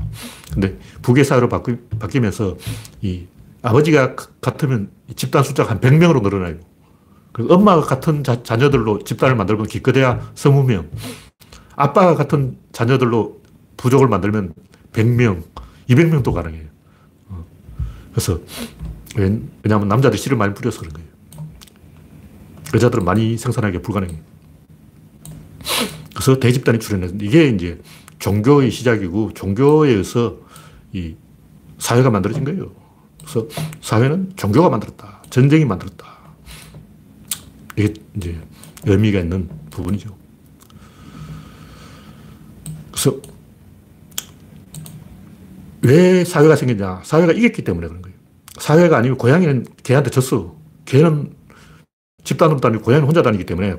근데 0.52 0.78
부계 1.02 1.24
사회로 1.24 1.48
바뀌, 1.48 1.78
바뀌면서 1.98 2.56
이 3.02 3.24
아버지가 3.62 4.14
같으면 4.40 4.90
집단 5.16 5.42
숫자가 5.42 5.70
한 5.70 5.80
100명으로 5.80 6.22
늘어나요. 6.22 6.58
그리고 7.38 7.54
엄마가 7.54 7.82
같은 7.82 8.24
자, 8.24 8.42
자녀들로 8.42 9.04
집단을 9.04 9.36
만들면 9.36 9.68
기껏해야 9.68 10.32
20명. 10.34 10.88
아빠가 11.76 12.16
같은 12.16 12.58
자녀들로 12.72 13.40
부족을 13.76 14.08
만들면 14.08 14.54
100명, 14.92 15.44
200명도 15.88 16.32
가능해요. 16.32 16.64
어. 17.28 17.44
그래서, 18.10 18.40
왜냐하면 19.14 19.86
남자들이 19.86 20.20
씨를 20.20 20.36
많이 20.36 20.52
뿌려서 20.52 20.80
그런 20.80 20.94
거예요. 20.94 21.08
여자들은 22.74 23.04
많이 23.04 23.38
생산하기 23.38 23.82
불가능해요. 23.82 24.18
그래서 26.16 26.40
대집단이 26.40 26.80
출현했는데 26.80 27.24
이게 27.24 27.48
이제 27.50 27.80
종교의 28.18 28.72
시작이고 28.72 29.34
종교에 29.34 29.90
의해서 29.90 30.38
이 30.92 31.14
사회가 31.78 32.10
만들어진 32.10 32.42
거예요. 32.42 32.72
그래서 33.20 33.46
사회는 33.80 34.32
종교가 34.34 34.70
만들었다. 34.70 35.22
전쟁이 35.30 35.64
만들었다. 35.64 36.17
이게 37.78 37.94
이제 38.16 38.36
의미가 38.86 39.20
있는 39.20 39.48
부분이죠. 39.70 40.16
그래서 42.90 43.16
왜 45.82 46.24
사회가 46.24 46.56
생겼냐? 46.56 47.02
사회가 47.04 47.32
이겼기 47.32 47.62
때문에 47.62 47.86
그런 47.86 48.02
거예요. 48.02 48.16
사회가 48.58 48.98
아니면 48.98 49.16
고양이는 49.16 49.64
개한테 49.84 50.10
졌어. 50.10 50.56
개는 50.84 51.32
집단으로 52.24 52.58
다니고 52.58 52.82
고양이는 52.82 53.06
혼자 53.06 53.22
다니기 53.22 53.46
때문에 53.46 53.76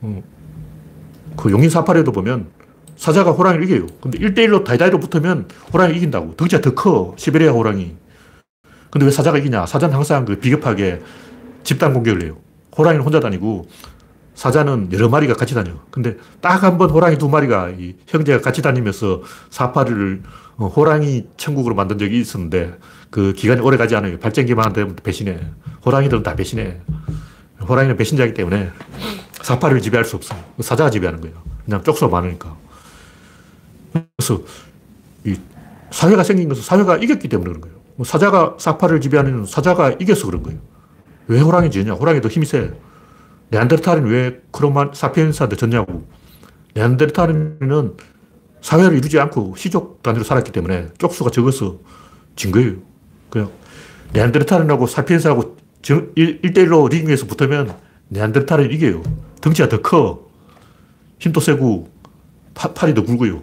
어, 0.00 0.22
그 1.36 1.52
용인 1.52 1.70
사파리에도 1.70 2.10
보면 2.10 2.48
사자가 2.96 3.30
호랑이를 3.30 3.64
이겨요. 3.64 3.86
근데 4.00 4.18
1대1로 4.18 4.64
다이다이로 4.64 4.98
붙으면 4.98 5.48
호랑이 5.72 5.96
이긴다고. 5.96 6.34
덩치가 6.34 6.60
더 6.60 6.74
커. 6.74 7.14
시베리아 7.16 7.52
호랑이. 7.52 7.94
근데 8.90 9.06
왜 9.06 9.12
사자가 9.12 9.38
이기냐? 9.38 9.66
사자는 9.66 9.94
항상 9.94 10.24
그 10.24 10.38
비겁하게 10.38 11.00
집단 11.62 11.94
공격을 11.94 12.24
해요. 12.24 12.36
호랑이는 12.76 13.04
혼자 13.04 13.20
다니고 13.20 13.68
사자는 14.34 14.90
여러 14.92 15.08
마리가 15.08 15.34
같이 15.34 15.54
다녀. 15.54 15.72
근데 15.90 16.16
딱 16.40 16.62
한 16.64 16.78
번 16.78 16.90
호랑이 16.90 17.18
두 17.18 17.28
마리가 17.28 17.72
형제가 18.06 18.40
같이 18.40 18.62
다니면서 18.62 19.22
사파리를 19.50 20.22
어, 20.56 20.66
호랑이 20.68 21.26
천국으로 21.36 21.74
만든 21.74 21.98
적이 21.98 22.20
있었는데 22.20 22.78
그 23.10 23.32
기간이 23.34 23.60
오래 23.60 23.76
가지 23.76 23.94
않아요. 23.96 24.18
발전기만 24.18 24.72
되면 24.72 24.96
배신해. 24.96 25.38
호랑이들은 25.84 26.22
다 26.22 26.34
배신해. 26.34 26.80
호랑이는 27.68 27.96
배신자이기 27.96 28.34
때문에 28.34 28.70
사파를 29.42 29.80
지배할 29.82 30.04
수 30.04 30.16
없어요. 30.16 30.38
사자가 30.60 30.90
지배하는 30.90 31.20
거예요. 31.20 31.36
그냥 31.64 31.82
쪽수가 31.82 32.10
많으니까. 32.10 32.56
그래서 34.16 34.42
이 35.24 35.36
사회가 35.90 36.22
생긴 36.24 36.48
것은 36.48 36.62
사회가 36.62 36.96
이겼기 36.96 37.28
때문에 37.28 37.48
그런 37.48 37.60
거예요. 37.60 37.76
뭐 37.96 38.06
사자가 38.06 38.56
사파를 38.58 39.00
지배하는 39.00 39.44
사자가 39.46 39.90
이겨서 40.00 40.26
그런 40.26 40.42
거예요. 40.42 40.58
왜 41.28 41.40
호랑이 41.40 41.70
지냐? 41.70 41.92
호랑이도 41.94 42.28
힘이 42.28 42.46
세. 42.46 42.72
네안데르탈은 43.50 44.06
왜 44.06 44.40
크로만 44.50 44.92
사피엔스한테 44.94 45.56
졌냐고. 45.56 46.06
네안데르탈인은 46.74 47.96
사회를 48.62 48.96
이루지 48.96 49.18
않고 49.20 49.54
시족 49.56 50.02
단위로 50.02 50.24
살았기 50.24 50.52
때문에 50.52 50.88
쪽수가 50.98 51.30
적어서 51.30 51.78
진 52.34 52.50
거예요. 52.50 52.76
그냥 53.28 53.50
네안데르탈인하고 54.12 54.86
사피엔스하고 54.86 55.56
1대1로 55.82 56.90
링에서 56.90 57.26
붙으면 57.26 57.76
네안데르탈은 58.08 58.70
이겨요. 58.70 59.02
덩치가 59.40 59.68
더 59.68 59.82
커. 59.82 60.30
힘도 61.18 61.40
세고 61.40 61.90
파, 62.54 62.72
팔이 62.72 62.94
더 62.94 63.02
굵어요. 63.02 63.42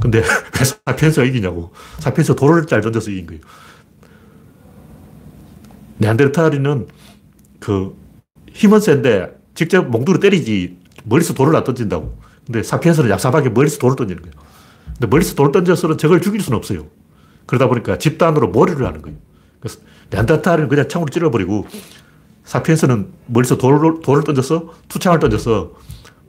근데 0.00 0.18
왜 0.58 0.64
사피엔스가 0.64 1.24
이기냐고. 1.26 1.72
사피엔스 2.00 2.36
돌을 2.36 2.66
잘 2.66 2.80
던져서 2.80 3.10
이긴 3.10 3.26
거예요. 3.26 3.40
네안데르탈인은 5.98 6.88
그 7.60 7.96
힘은 8.52 8.80
센데 8.80 9.36
직접 9.54 9.88
몽두로 9.88 10.20
때리지 10.20 10.78
멀리서 11.04 11.34
돌을 11.34 11.54
안 11.54 11.64
던진다고. 11.64 12.18
근데 12.46 12.62
사피엔스는 12.62 13.10
약사하게 13.10 13.50
멀리서 13.50 13.78
돌을 13.78 13.96
던지는 13.96 14.22
거예요. 14.22 14.34
근데 14.94 15.06
멀리서 15.06 15.34
돌을 15.34 15.52
던져서는 15.52 15.98
적을 15.98 16.20
죽일 16.20 16.40
수는 16.40 16.56
없어요. 16.56 16.86
그러다 17.46 17.68
보니까 17.68 17.98
집단으로 17.98 18.48
머리를 18.48 18.84
하는 18.84 19.02
거예요. 19.02 19.18
그래서 19.60 19.80
네안데르탈은 20.10 20.68
그냥 20.68 20.88
창으로 20.88 21.10
찔러버리고 21.10 21.66
사피엔스는 22.44 23.08
멀리서 23.26 23.56
돌을, 23.56 24.00
돌을 24.02 24.24
던져서 24.24 24.74
투창을 24.88 25.18
던져서 25.18 25.72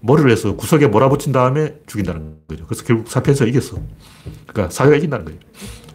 머리를 0.01 0.29
해서 0.31 0.55
구석에 0.55 0.87
몰아붙인 0.87 1.33
다음에 1.33 1.75
죽인다는 1.87 2.35
거죠. 2.47 2.65
그래서 2.67 2.83
결국 2.85 3.09
사피엔스가 3.09 3.49
이겼어. 3.49 3.79
그러니까 4.45 4.69
사회가 4.69 4.95
이긴다는 4.97 5.25
거예요. 5.25 5.39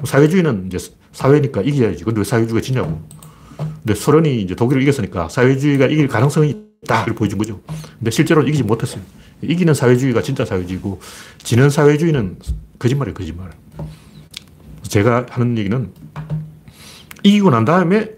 사회주의는 0.05 0.67
이제 0.67 0.79
사회니까 1.13 1.63
이겨야지. 1.63 2.05
근데 2.05 2.21
왜 2.21 2.25
사회주의가 2.25 2.61
지냐고. 2.61 3.01
근데 3.83 3.95
소련이 3.95 4.43
이제 4.43 4.55
독일을 4.55 4.83
이겼으니까 4.83 5.29
사회주의가 5.29 5.87
이길 5.87 6.09
가능성이 6.09 6.71
있다. 6.83 7.05
를 7.05 7.15
보여준 7.15 7.39
거죠. 7.39 7.61
근데 7.99 8.11
실제로 8.11 8.43
이기지 8.43 8.63
못했어요. 8.63 9.03
이기는 9.43 9.73
사회주의가 9.75 10.23
진짜 10.23 10.45
사회주의고, 10.45 11.01
지는 11.39 11.71
사회주의는 11.71 12.39
거짓말이에요, 12.79 13.15
거짓말. 13.15 13.51
제가 14.83 15.27
하는 15.31 15.57
얘기는 15.57 15.93
이기고 17.23 17.51
난 17.51 17.65
다음에 17.65 18.11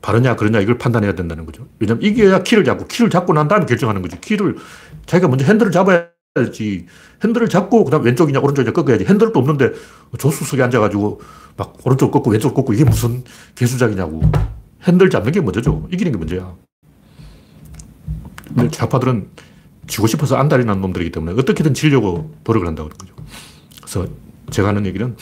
바르냐, 0.00 0.36
그러냐, 0.36 0.60
이걸 0.60 0.78
판단해야 0.78 1.14
된다는 1.14 1.44
거죠. 1.44 1.66
왜냐면 1.80 2.02
이겨야 2.02 2.42
키를 2.42 2.64
잡고, 2.64 2.86
키를 2.86 3.10
잡고 3.10 3.32
난 3.32 3.48
다음에 3.48 3.66
결정하는 3.66 4.00
거죠. 4.00 4.18
키를, 4.20 4.56
자기가 5.06 5.28
먼저 5.28 5.44
핸들을 5.44 5.72
잡아야지. 5.72 6.86
핸들을 7.24 7.48
잡고, 7.48 7.84
그 7.84 7.90
다음 7.90 8.04
왼쪽이냐, 8.04 8.38
오른쪽이냐 8.40 8.72
꺾어야지. 8.72 9.04
핸들도 9.04 9.38
없는데 9.38 9.72
조수석에 10.18 10.62
앉아가지고 10.62 11.20
막 11.56 11.76
오른쪽 11.84 12.12
꺾고 12.12 12.30
왼쪽 12.30 12.54
꺾고 12.54 12.72
이게 12.72 12.84
무슨 12.84 13.24
개수작이냐고. 13.56 14.22
핸들 14.84 15.10
잡는 15.10 15.32
게 15.32 15.40
먼저죠. 15.40 15.88
이기는 15.92 16.12
게 16.12 16.18
먼저야. 16.18 16.54
근데 18.48 18.68
좌파들은 18.70 19.28
지고 19.86 20.06
싶어서 20.06 20.36
안달이 20.36 20.64
난 20.64 20.80
놈들이기 20.80 21.10
때문에 21.10 21.38
어떻게든 21.38 21.74
지려고 21.74 22.34
노력을 22.44 22.66
한다고 22.66 22.88
그런 22.88 22.98
거죠. 22.98 23.14
그래서 23.80 24.06
제가 24.50 24.68
하는 24.68 24.86
얘기는 24.86 25.16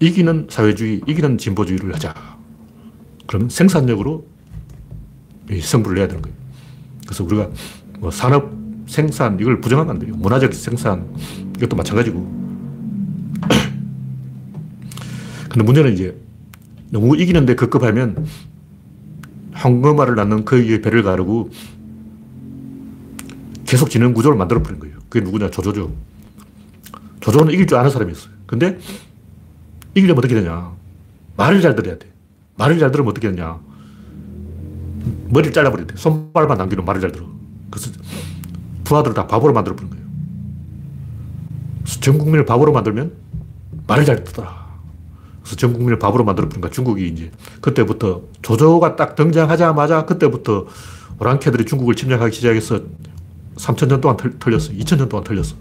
이기는 0.00 0.46
사회주의, 0.50 1.00
이기는 1.06 1.38
진보주의를 1.38 1.94
하자. 1.94 2.14
그러면 3.26 3.48
생산력으로 3.48 4.26
승부를 5.60 5.96
내야 5.96 6.08
되는 6.08 6.22
거예요. 6.22 6.36
그래서 7.06 7.24
우리가 7.24 7.50
뭐 7.98 8.10
산업, 8.10 8.52
생산, 8.86 9.38
이걸 9.40 9.60
부정하면 9.60 9.94
안 9.94 10.00
돼요. 10.00 10.14
문화적 10.16 10.52
생산, 10.54 11.14
이것도 11.56 11.76
마찬가지고. 11.76 12.20
근데 15.50 15.64
문제는 15.64 15.92
이제 15.92 16.16
너무 16.90 17.16
이기는데 17.16 17.54
급급하면 17.54 18.26
황금알을 19.60 20.14
낳는 20.14 20.44
그의 20.46 20.80
배를 20.80 21.02
가르고 21.02 21.50
계속 23.66 23.90
지는 23.90 24.14
구조를 24.14 24.36
만들어 24.36 24.62
버린 24.62 24.80
거예요. 24.80 24.96
그게 25.08 25.22
누구냐? 25.24 25.50
조조죠. 25.50 25.92
조조는 27.20 27.52
이길 27.52 27.66
줄 27.66 27.76
아는 27.76 27.90
사람이었어요. 27.90 28.32
근데 28.46 28.78
이기려면 29.94 30.18
어떻게 30.18 30.34
되냐? 30.34 30.72
말을 31.36 31.60
잘 31.60 31.74
들어야 31.74 31.98
돼. 31.98 32.10
말을 32.56 32.78
잘 32.78 32.90
들으면 32.90 33.10
어떻게 33.10 33.30
되냐? 33.30 33.58
머리를 35.28 35.52
잘라버려야 35.52 35.86
돼. 35.86 35.94
손발만 35.96 36.56
남기는 36.56 36.84
말을 36.84 37.00
잘 37.00 37.12
들어. 37.12 37.26
그래서 37.70 37.90
부하들을 38.84 39.14
다 39.14 39.26
바보로 39.26 39.52
만들어 39.52 39.76
버린 39.76 39.90
거예요. 39.90 40.04
전 41.84 42.18
국민을 42.18 42.46
바보로 42.46 42.72
만들면 42.72 43.12
말을 43.86 44.04
잘 44.06 44.24
듣더라. 44.24 44.69
그래서 45.50 45.56
전 45.56 45.72
국민을 45.72 45.98
바보로 45.98 46.24
만들어버린가 46.24 46.70
중국이 46.70 47.08
이제 47.08 47.30
그때부터 47.60 48.22
조조가 48.42 48.94
딱 48.94 49.16
등장하자마자 49.16 50.04
그때부터 50.06 50.66
오랑캐들이 51.18 51.64
중국을 51.64 51.96
침략하기 51.96 52.34
시작해서 52.34 52.80
3천년 53.56 54.00
동안 54.00 54.16
털렸어. 54.16 54.72
2천년 54.72 55.08
동안 55.08 55.24
털렸어. 55.24 55.56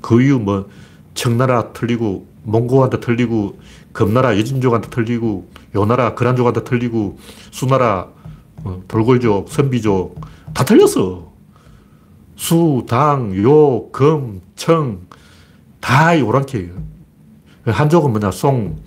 그 0.00 0.22
이후 0.22 0.38
뭐 0.38 0.68
청나라 1.14 1.72
털리고 1.72 2.26
몽고한테 2.44 3.00
털리고 3.00 3.58
금나라 3.92 4.38
여진족한테 4.38 4.90
털리고 4.90 5.50
요나라 5.74 6.14
그란족한테 6.14 6.62
털리고 6.62 7.18
수나라 7.50 8.08
어, 8.64 8.82
돌골족 8.86 9.48
선비족 9.48 10.20
다 10.54 10.64
털렸어. 10.64 11.26
수, 12.36 12.86
당, 12.88 13.36
요, 13.42 13.90
금, 13.90 14.40
청, 14.54 15.00
다 15.80 16.12
오랑캐예요. 16.12 16.97
한족은 17.72 18.10
뭐냐, 18.10 18.30
송, 18.30 18.82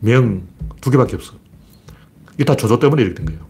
명, 0.00 0.46
두 0.80 0.90
개밖에 0.90 1.16
없어. 1.16 1.34
이게 2.34 2.44
다 2.44 2.56
조조 2.56 2.78
때문에 2.78 3.02
이렇게 3.02 3.16
된 3.16 3.26
거예요. 3.26 3.46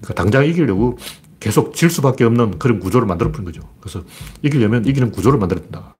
그러니까 0.00 0.14
당장 0.14 0.44
이기려고 0.44 0.98
계속 1.40 1.74
질 1.74 1.90
수밖에 1.90 2.24
없는 2.24 2.58
그런 2.58 2.80
구조를 2.80 3.06
만들어 3.06 3.30
푸는 3.30 3.46
거죠. 3.46 3.68
그래서 3.80 4.02
이기려면 4.42 4.84
이기는 4.86 5.10
구조를 5.10 5.38
만들어야 5.38 5.62
된다. 5.62 5.96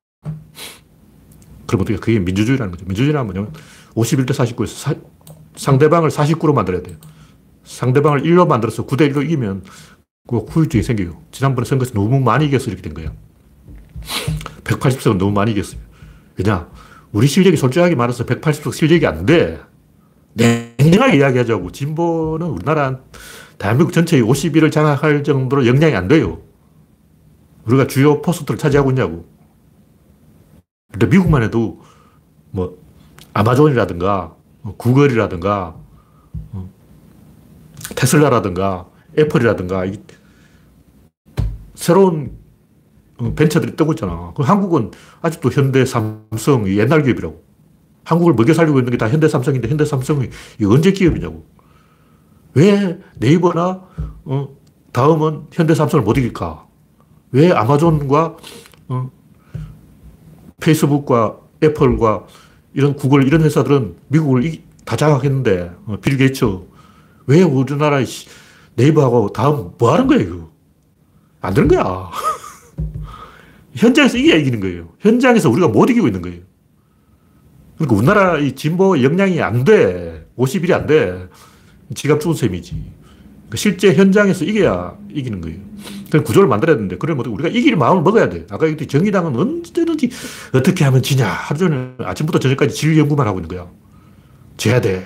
그럼 1.66 1.82
어떻게, 1.82 1.96
그게 1.96 2.18
민주주의라는 2.18 2.70
거죠. 2.70 2.84
민주주의란 2.86 3.26
뭐냐면 3.26 3.52
51대 3.94 4.30
49에서 4.30 4.66
사, 4.66 4.94
상대방을 5.56 6.10
49로 6.10 6.54
만들어야 6.54 6.82
돼요. 6.82 6.96
상대방을 7.64 8.22
1로 8.22 8.46
만들어서 8.46 8.86
9대 8.86 9.12
1로 9.12 9.24
이기면 9.24 9.64
그 10.28 10.38
후유증이 10.38 10.82
생겨요. 10.82 11.20
지난번에 11.30 11.66
선거에서 11.66 11.92
너무 11.94 12.20
많이 12.20 12.46
이겨서 12.46 12.66
이렇게 12.70 12.82
된 12.82 12.94
거예요. 12.94 13.14
180석은 14.64 15.16
너무 15.16 15.32
많이 15.32 15.52
이겼어요. 15.52 15.80
왜냐? 16.36 16.68
우리 17.14 17.28
실력이 17.28 17.56
솔직하게 17.56 17.94
말해서 17.94 18.26
180석 18.26 18.74
실력이 18.74 19.06
안 19.06 19.24
돼. 19.24 19.60
냉정하게 20.34 21.18
이야기하자고. 21.18 21.70
진보는 21.70 22.48
우리나라 22.48 22.98
대한민국 23.56 23.92
전체의 23.92 24.20
51을 24.24 24.72
장악할 24.72 25.22
정도로 25.22 25.64
역량이 25.66 25.94
안 25.94 26.08
돼요. 26.08 26.42
우리가 27.66 27.86
주요 27.86 28.20
포스트를 28.20 28.58
차지하고 28.58 28.90
있냐고. 28.90 29.26
근데 30.90 31.06
미국만 31.06 31.44
해도 31.44 31.80
뭐 32.50 32.76
아마존이라든가 33.32 34.34
뭐 34.62 34.76
구글이라든가 34.76 35.76
어, 36.52 36.70
테슬라라든가 37.94 38.88
애플이라든가 39.16 39.84
새로운 41.76 42.26
어, 42.26 42.43
벤처들이 43.36 43.76
뜨고 43.76 43.92
있잖아. 43.92 44.32
그 44.36 44.42
한국은 44.42 44.90
아직도 45.22 45.50
현대, 45.50 45.84
삼성, 45.84 46.68
옛날 46.68 47.02
기업이라고. 47.02 47.42
한국을 48.04 48.34
먹여 48.34 48.52
살리고 48.52 48.78
있는 48.78 48.90
게 48.90 48.98
다 48.98 49.08
현대, 49.08 49.28
삼성인데 49.28 49.68
현대, 49.68 49.84
삼성이 49.84 50.28
언제 50.66 50.92
기업이냐고. 50.92 51.46
왜 52.54 52.98
네이버나 53.18 53.82
어, 54.24 54.48
다음은 54.92 55.44
현대, 55.52 55.74
삼성을 55.74 56.04
못 56.04 56.16
이길까? 56.18 56.66
왜 57.32 57.50
아마존과 57.52 58.36
어, 58.88 59.10
페이스북과 60.60 61.38
애플과 61.62 62.26
이런 62.74 62.94
구글 62.96 63.26
이런 63.26 63.42
회사들은 63.42 63.96
미국을 64.08 64.44
이, 64.44 64.62
다 64.84 64.96
장악했는데 64.96 65.72
어, 65.86 65.96
빌 66.00 66.16
게이츠 66.16 66.44
왜 67.26 67.42
우리나라 67.42 67.98
네이버하고 68.76 69.32
다음 69.32 69.72
뭐 69.78 69.92
하는 69.92 70.06
거야 70.06 70.18
이거? 70.20 70.50
안 71.40 71.54
되는 71.54 71.68
거야. 71.68 72.10
현장에서 73.74 74.18
이겨야 74.18 74.36
이기는 74.36 74.60
거예요. 74.60 74.92
현장에서 75.00 75.50
우리가 75.50 75.68
못 75.68 75.90
이기고 75.90 76.06
있는 76.06 76.22
거예요. 76.22 76.40
그러니까 77.76 77.96
우리나라 77.96 78.38
이 78.38 78.52
진보 78.52 79.00
역량이 79.02 79.40
안 79.42 79.64
돼. 79.64 80.26
51이 80.38 80.72
안 80.72 80.86
돼. 80.86 81.28
지갑 81.94 82.20
죽은 82.20 82.36
셈이지. 82.36 82.70
그러니까 82.72 83.56
실제 83.56 83.94
현장에서 83.94 84.44
이겨야 84.44 84.96
이기는 85.12 85.40
거예요. 85.40 85.58
그 86.10 86.22
구조를 86.22 86.48
만들어야 86.48 86.76
되는데, 86.76 86.96
그러면 86.96 87.26
우리가 87.26 87.48
이길 87.48 87.76
마음을 87.76 88.02
먹어야 88.02 88.28
돼. 88.28 88.46
아까 88.50 88.68
얘기했 88.68 88.88
정의당은 88.88 89.34
언제든지 89.34 90.10
어떻게 90.52 90.84
하면 90.84 91.02
지냐. 91.02 91.26
하루 91.26 91.58
종일 91.58 91.94
아침부터 91.98 92.38
저녁까지 92.38 92.74
질 92.74 92.96
연구만 92.96 93.26
하고 93.26 93.38
있는 93.40 93.48
거야. 93.48 93.68
져야 94.56 94.80
돼. 94.80 95.04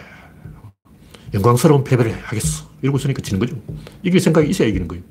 영광스러운 1.32 1.84
패배를 1.84 2.12
하겠어. 2.22 2.68
이러고 2.82 2.98
있으니까 2.98 3.22
지는 3.22 3.40
거죠. 3.40 3.56
이길 4.02 4.20
생각이 4.20 4.48
있어야 4.50 4.68
이기는 4.68 4.86
거예요. 4.88 5.02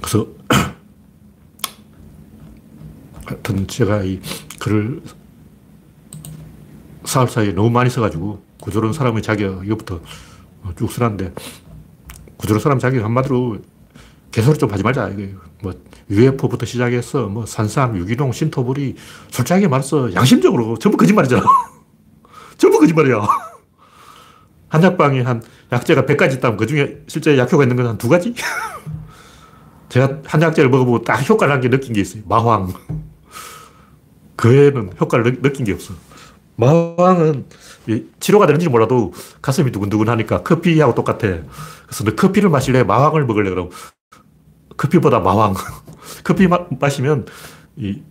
그래서 0.00 0.26
하여튼 3.26 3.66
제가 3.66 4.02
이 4.02 4.20
글을 4.58 5.02
사흘 7.04 7.28
사이에 7.28 7.52
너무 7.52 7.70
많이 7.70 7.90
써가지고 7.90 8.42
구조론 8.60 8.92
사람의 8.92 9.22
자격 9.22 9.64
이것부터 9.64 10.00
쭉 10.76 10.90
써놨는데 10.90 11.32
구조론 12.36 12.60
사람 12.60 12.78
자격 12.78 13.04
한마디로 13.04 13.58
개소리 14.30 14.58
좀 14.58 14.70
하지 14.70 14.82
말자. 14.82 15.10
뭐 15.62 15.72
UFO부터 16.10 16.66
시작해서 16.66 17.26
뭐 17.26 17.46
산삼, 17.46 17.96
유기농, 17.96 18.32
신토불이 18.32 18.94
솔직하게 19.30 19.68
말해서 19.68 20.12
양심적으로 20.14 20.78
전부 20.78 20.96
거짓말이잖아. 20.98 21.42
전부 22.58 22.78
거짓말이야. 22.78 23.22
한약방에 24.68 25.22
한 25.22 25.42
약재가 25.72 26.02
100가지 26.02 26.34
있다면 26.34 26.58
그 26.58 26.66
중에 26.66 27.02
실제 27.08 27.36
약효가 27.38 27.64
있는 27.64 27.76
건 27.76 27.86
한 27.86 27.96
두 27.98 28.08
가지? 28.08 28.34
제가 29.88 30.18
한약재를 30.26 30.70
먹어보고 30.70 31.02
딱 31.02 31.28
효과를 31.28 31.52
한 31.54 31.60
게 31.60 31.68
느낀 31.70 31.92
게 31.94 32.00
있어요. 32.00 32.22
마황. 32.26 32.72
그 34.36 34.50
외에는 34.50 34.92
효과를 35.00 35.40
느, 35.42 35.52
낀게 35.52 35.72
없어. 35.72 35.94
마황은 36.56 37.46
치료가 38.20 38.46
되는지 38.46 38.68
몰라도 38.68 39.12
가슴이 39.42 39.70
두근두근 39.72 40.08
하니까 40.08 40.42
커피하고 40.42 40.94
똑같아. 40.94 41.18
그래서 41.18 42.04
너 42.04 42.14
커피를 42.14 42.50
마실래? 42.50 42.82
마황을 42.82 43.24
먹을래? 43.26 43.50
그럼 43.50 43.70
커피보다 44.76 45.20
마황. 45.20 45.54
커피 46.24 46.46
마, 46.46 46.60
마시면 46.78 47.26
이 47.76 48.02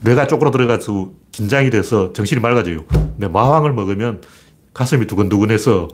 뇌가 0.00 0.26
쪼그라들어가지고 0.26 1.14
긴장이 1.32 1.70
돼서 1.70 2.12
정신이 2.12 2.40
맑아져요. 2.40 2.84
근데 2.86 3.28
마황을 3.28 3.72
먹으면 3.72 4.22
가슴이 4.74 5.06
두근두근해서 5.06 5.88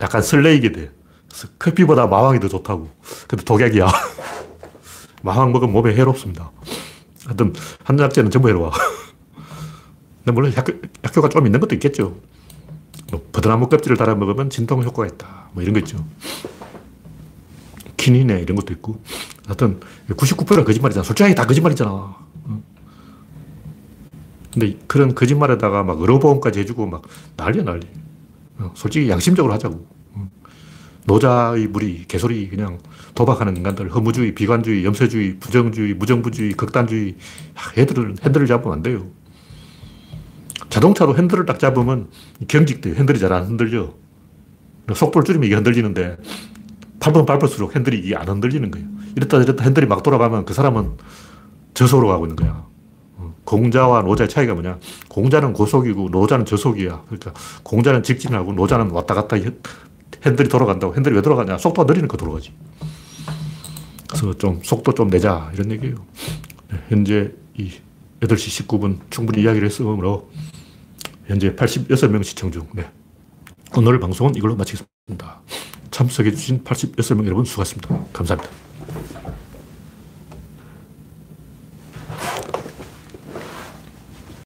약간 0.00 0.22
설레이게 0.22 0.72
돼. 0.72 0.90
커피보다 1.58 2.06
마황이 2.06 2.40
더 2.40 2.48
좋다고. 2.48 2.90
근데 3.28 3.44
독약이야. 3.44 3.86
마황 5.22 5.52
먹으면 5.52 5.72
몸에 5.72 5.94
해롭습니다. 5.94 6.50
하여튼 7.24 7.52
한약재는 7.84 8.30
전부 8.30 8.48
해로워. 8.48 8.72
근데 10.24 10.32
물론 10.32 10.52
약효, 10.56 10.72
약효가 11.04 11.28
좀 11.28 11.46
있는 11.46 11.60
것도 11.60 11.74
있겠죠. 11.76 12.16
뭐 13.10 13.26
버드나무 13.32 13.68
껍질을 13.68 13.96
달아 13.96 14.14
먹으면 14.14 14.50
진통 14.50 14.82
효과가 14.82 15.06
있다. 15.06 15.50
뭐 15.52 15.62
이런 15.62 15.74
거 15.74 15.80
있죠. 15.80 16.04
키니네 17.96 18.40
이런 18.40 18.56
것도 18.56 18.72
있고. 18.74 19.02
하여튼 19.46 19.80
99%는 20.08 20.64
거짓말이잖아. 20.64 21.04
솔직하게 21.04 21.34
다 21.34 21.46
거짓말이잖아. 21.46 22.16
근데 24.52 24.76
그런 24.86 25.14
거짓말에다가 25.14 25.84
막 25.84 26.00
의료보험까지 26.00 26.60
해주고 26.60 26.86
막 26.86 27.02
난리야 27.36 27.64
난리. 27.64 27.86
어, 28.58 28.72
솔직히 28.74 29.08
양심적으로 29.08 29.52
하자고. 29.54 29.86
노자의 31.10 31.66
무리, 31.66 32.04
개소리, 32.06 32.48
그냥 32.48 32.78
도박하는 33.16 33.56
인간들, 33.56 33.92
허무주의, 33.92 34.32
비관주의, 34.32 34.84
염세주의, 34.84 35.38
부정주의, 35.40 35.94
무정부주의, 35.94 36.52
극단주의, 36.52 37.16
애들을 37.76 38.14
핸들을 38.22 38.46
잡으면 38.46 38.76
안 38.76 38.82
돼요. 38.82 39.08
자동차도 40.68 41.16
핸들을 41.16 41.46
딱 41.46 41.58
잡으면 41.58 42.10
경직돼요. 42.46 42.94
핸들이 42.94 43.18
잘 43.18 43.32
안 43.32 43.44
흔들려. 43.44 43.92
속도를 44.94 45.24
줄이면 45.24 45.46
이게 45.46 45.56
흔들리는데 45.56 46.16
밟으면 47.00 47.26
밟을수록 47.26 47.74
핸들이 47.74 48.14
안 48.14 48.28
흔들리는 48.28 48.70
거예요. 48.70 48.86
이랬다 49.16 49.42
저랬다 49.42 49.64
핸들이 49.64 49.86
막 49.86 50.04
돌아가면 50.04 50.44
그 50.44 50.54
사람은 50.54 50.92
저속으로 51.74 52.06
가고 52.06 52.26
있는 52.26 52.36
거야. 52.36 52.64
어, 53.16 53.34
공자와 53.44 54.02
노자의 54.02 54.28
차이가 54.28 54.54
뭐냐. 54.54 54.78
공자는 55.08 55.54
고속이고 55.54 56.10
노자는 56.10 56.44
저속이야. 56.44 57.02
그러니까 57.06 57.32
공자는 57.64 58.04
직진하고 58.04 58.52
노자는 58.52 58.90
왔다 58.90 59.14
갔다 59.14 59.36
핸들이 60.24 60.48
돌아간다고. 60.48 60.94
핸들이 60.94 61.14
왜 61.14 61.22
돌아가냐. 61.22 61.58
속도가 61.58 61.92
느리니까 61.92 62.16
돌아가지. 62.16 62.52
그래서 64.08 64.34
좀 64.34 64.60
속도 64.62 64.92
좀 64.92 65.08
내자. 65.08 65.50
이런 65.54 65.70
얘기예요. 65.72 65.96
네, 66.70 66.78
현재 66.88 67.32
이 67.56 67.70
8시 68.20 68.66
19분 68.66 68.98
충분히 69.10 69.42
이야기를 69.42 69.66
했으므로 69.66 70.30
현재 71.26 71.54
86명 71.54 72.24
시청 72.24 72.50
중. 72.50 72.66
네. 72.72 72.90
오늘 73.76 74.00
방송은 74.00 74.34
이걸로 74.34 74.56
마치겠습니다. 74.56 75.40
참석해주신 75.90 76.64
86명 76.64 77.24
여러분 77.26 77.44
수고하셨습니다. 77.44 78.06
감사합니다. 78.12 78.69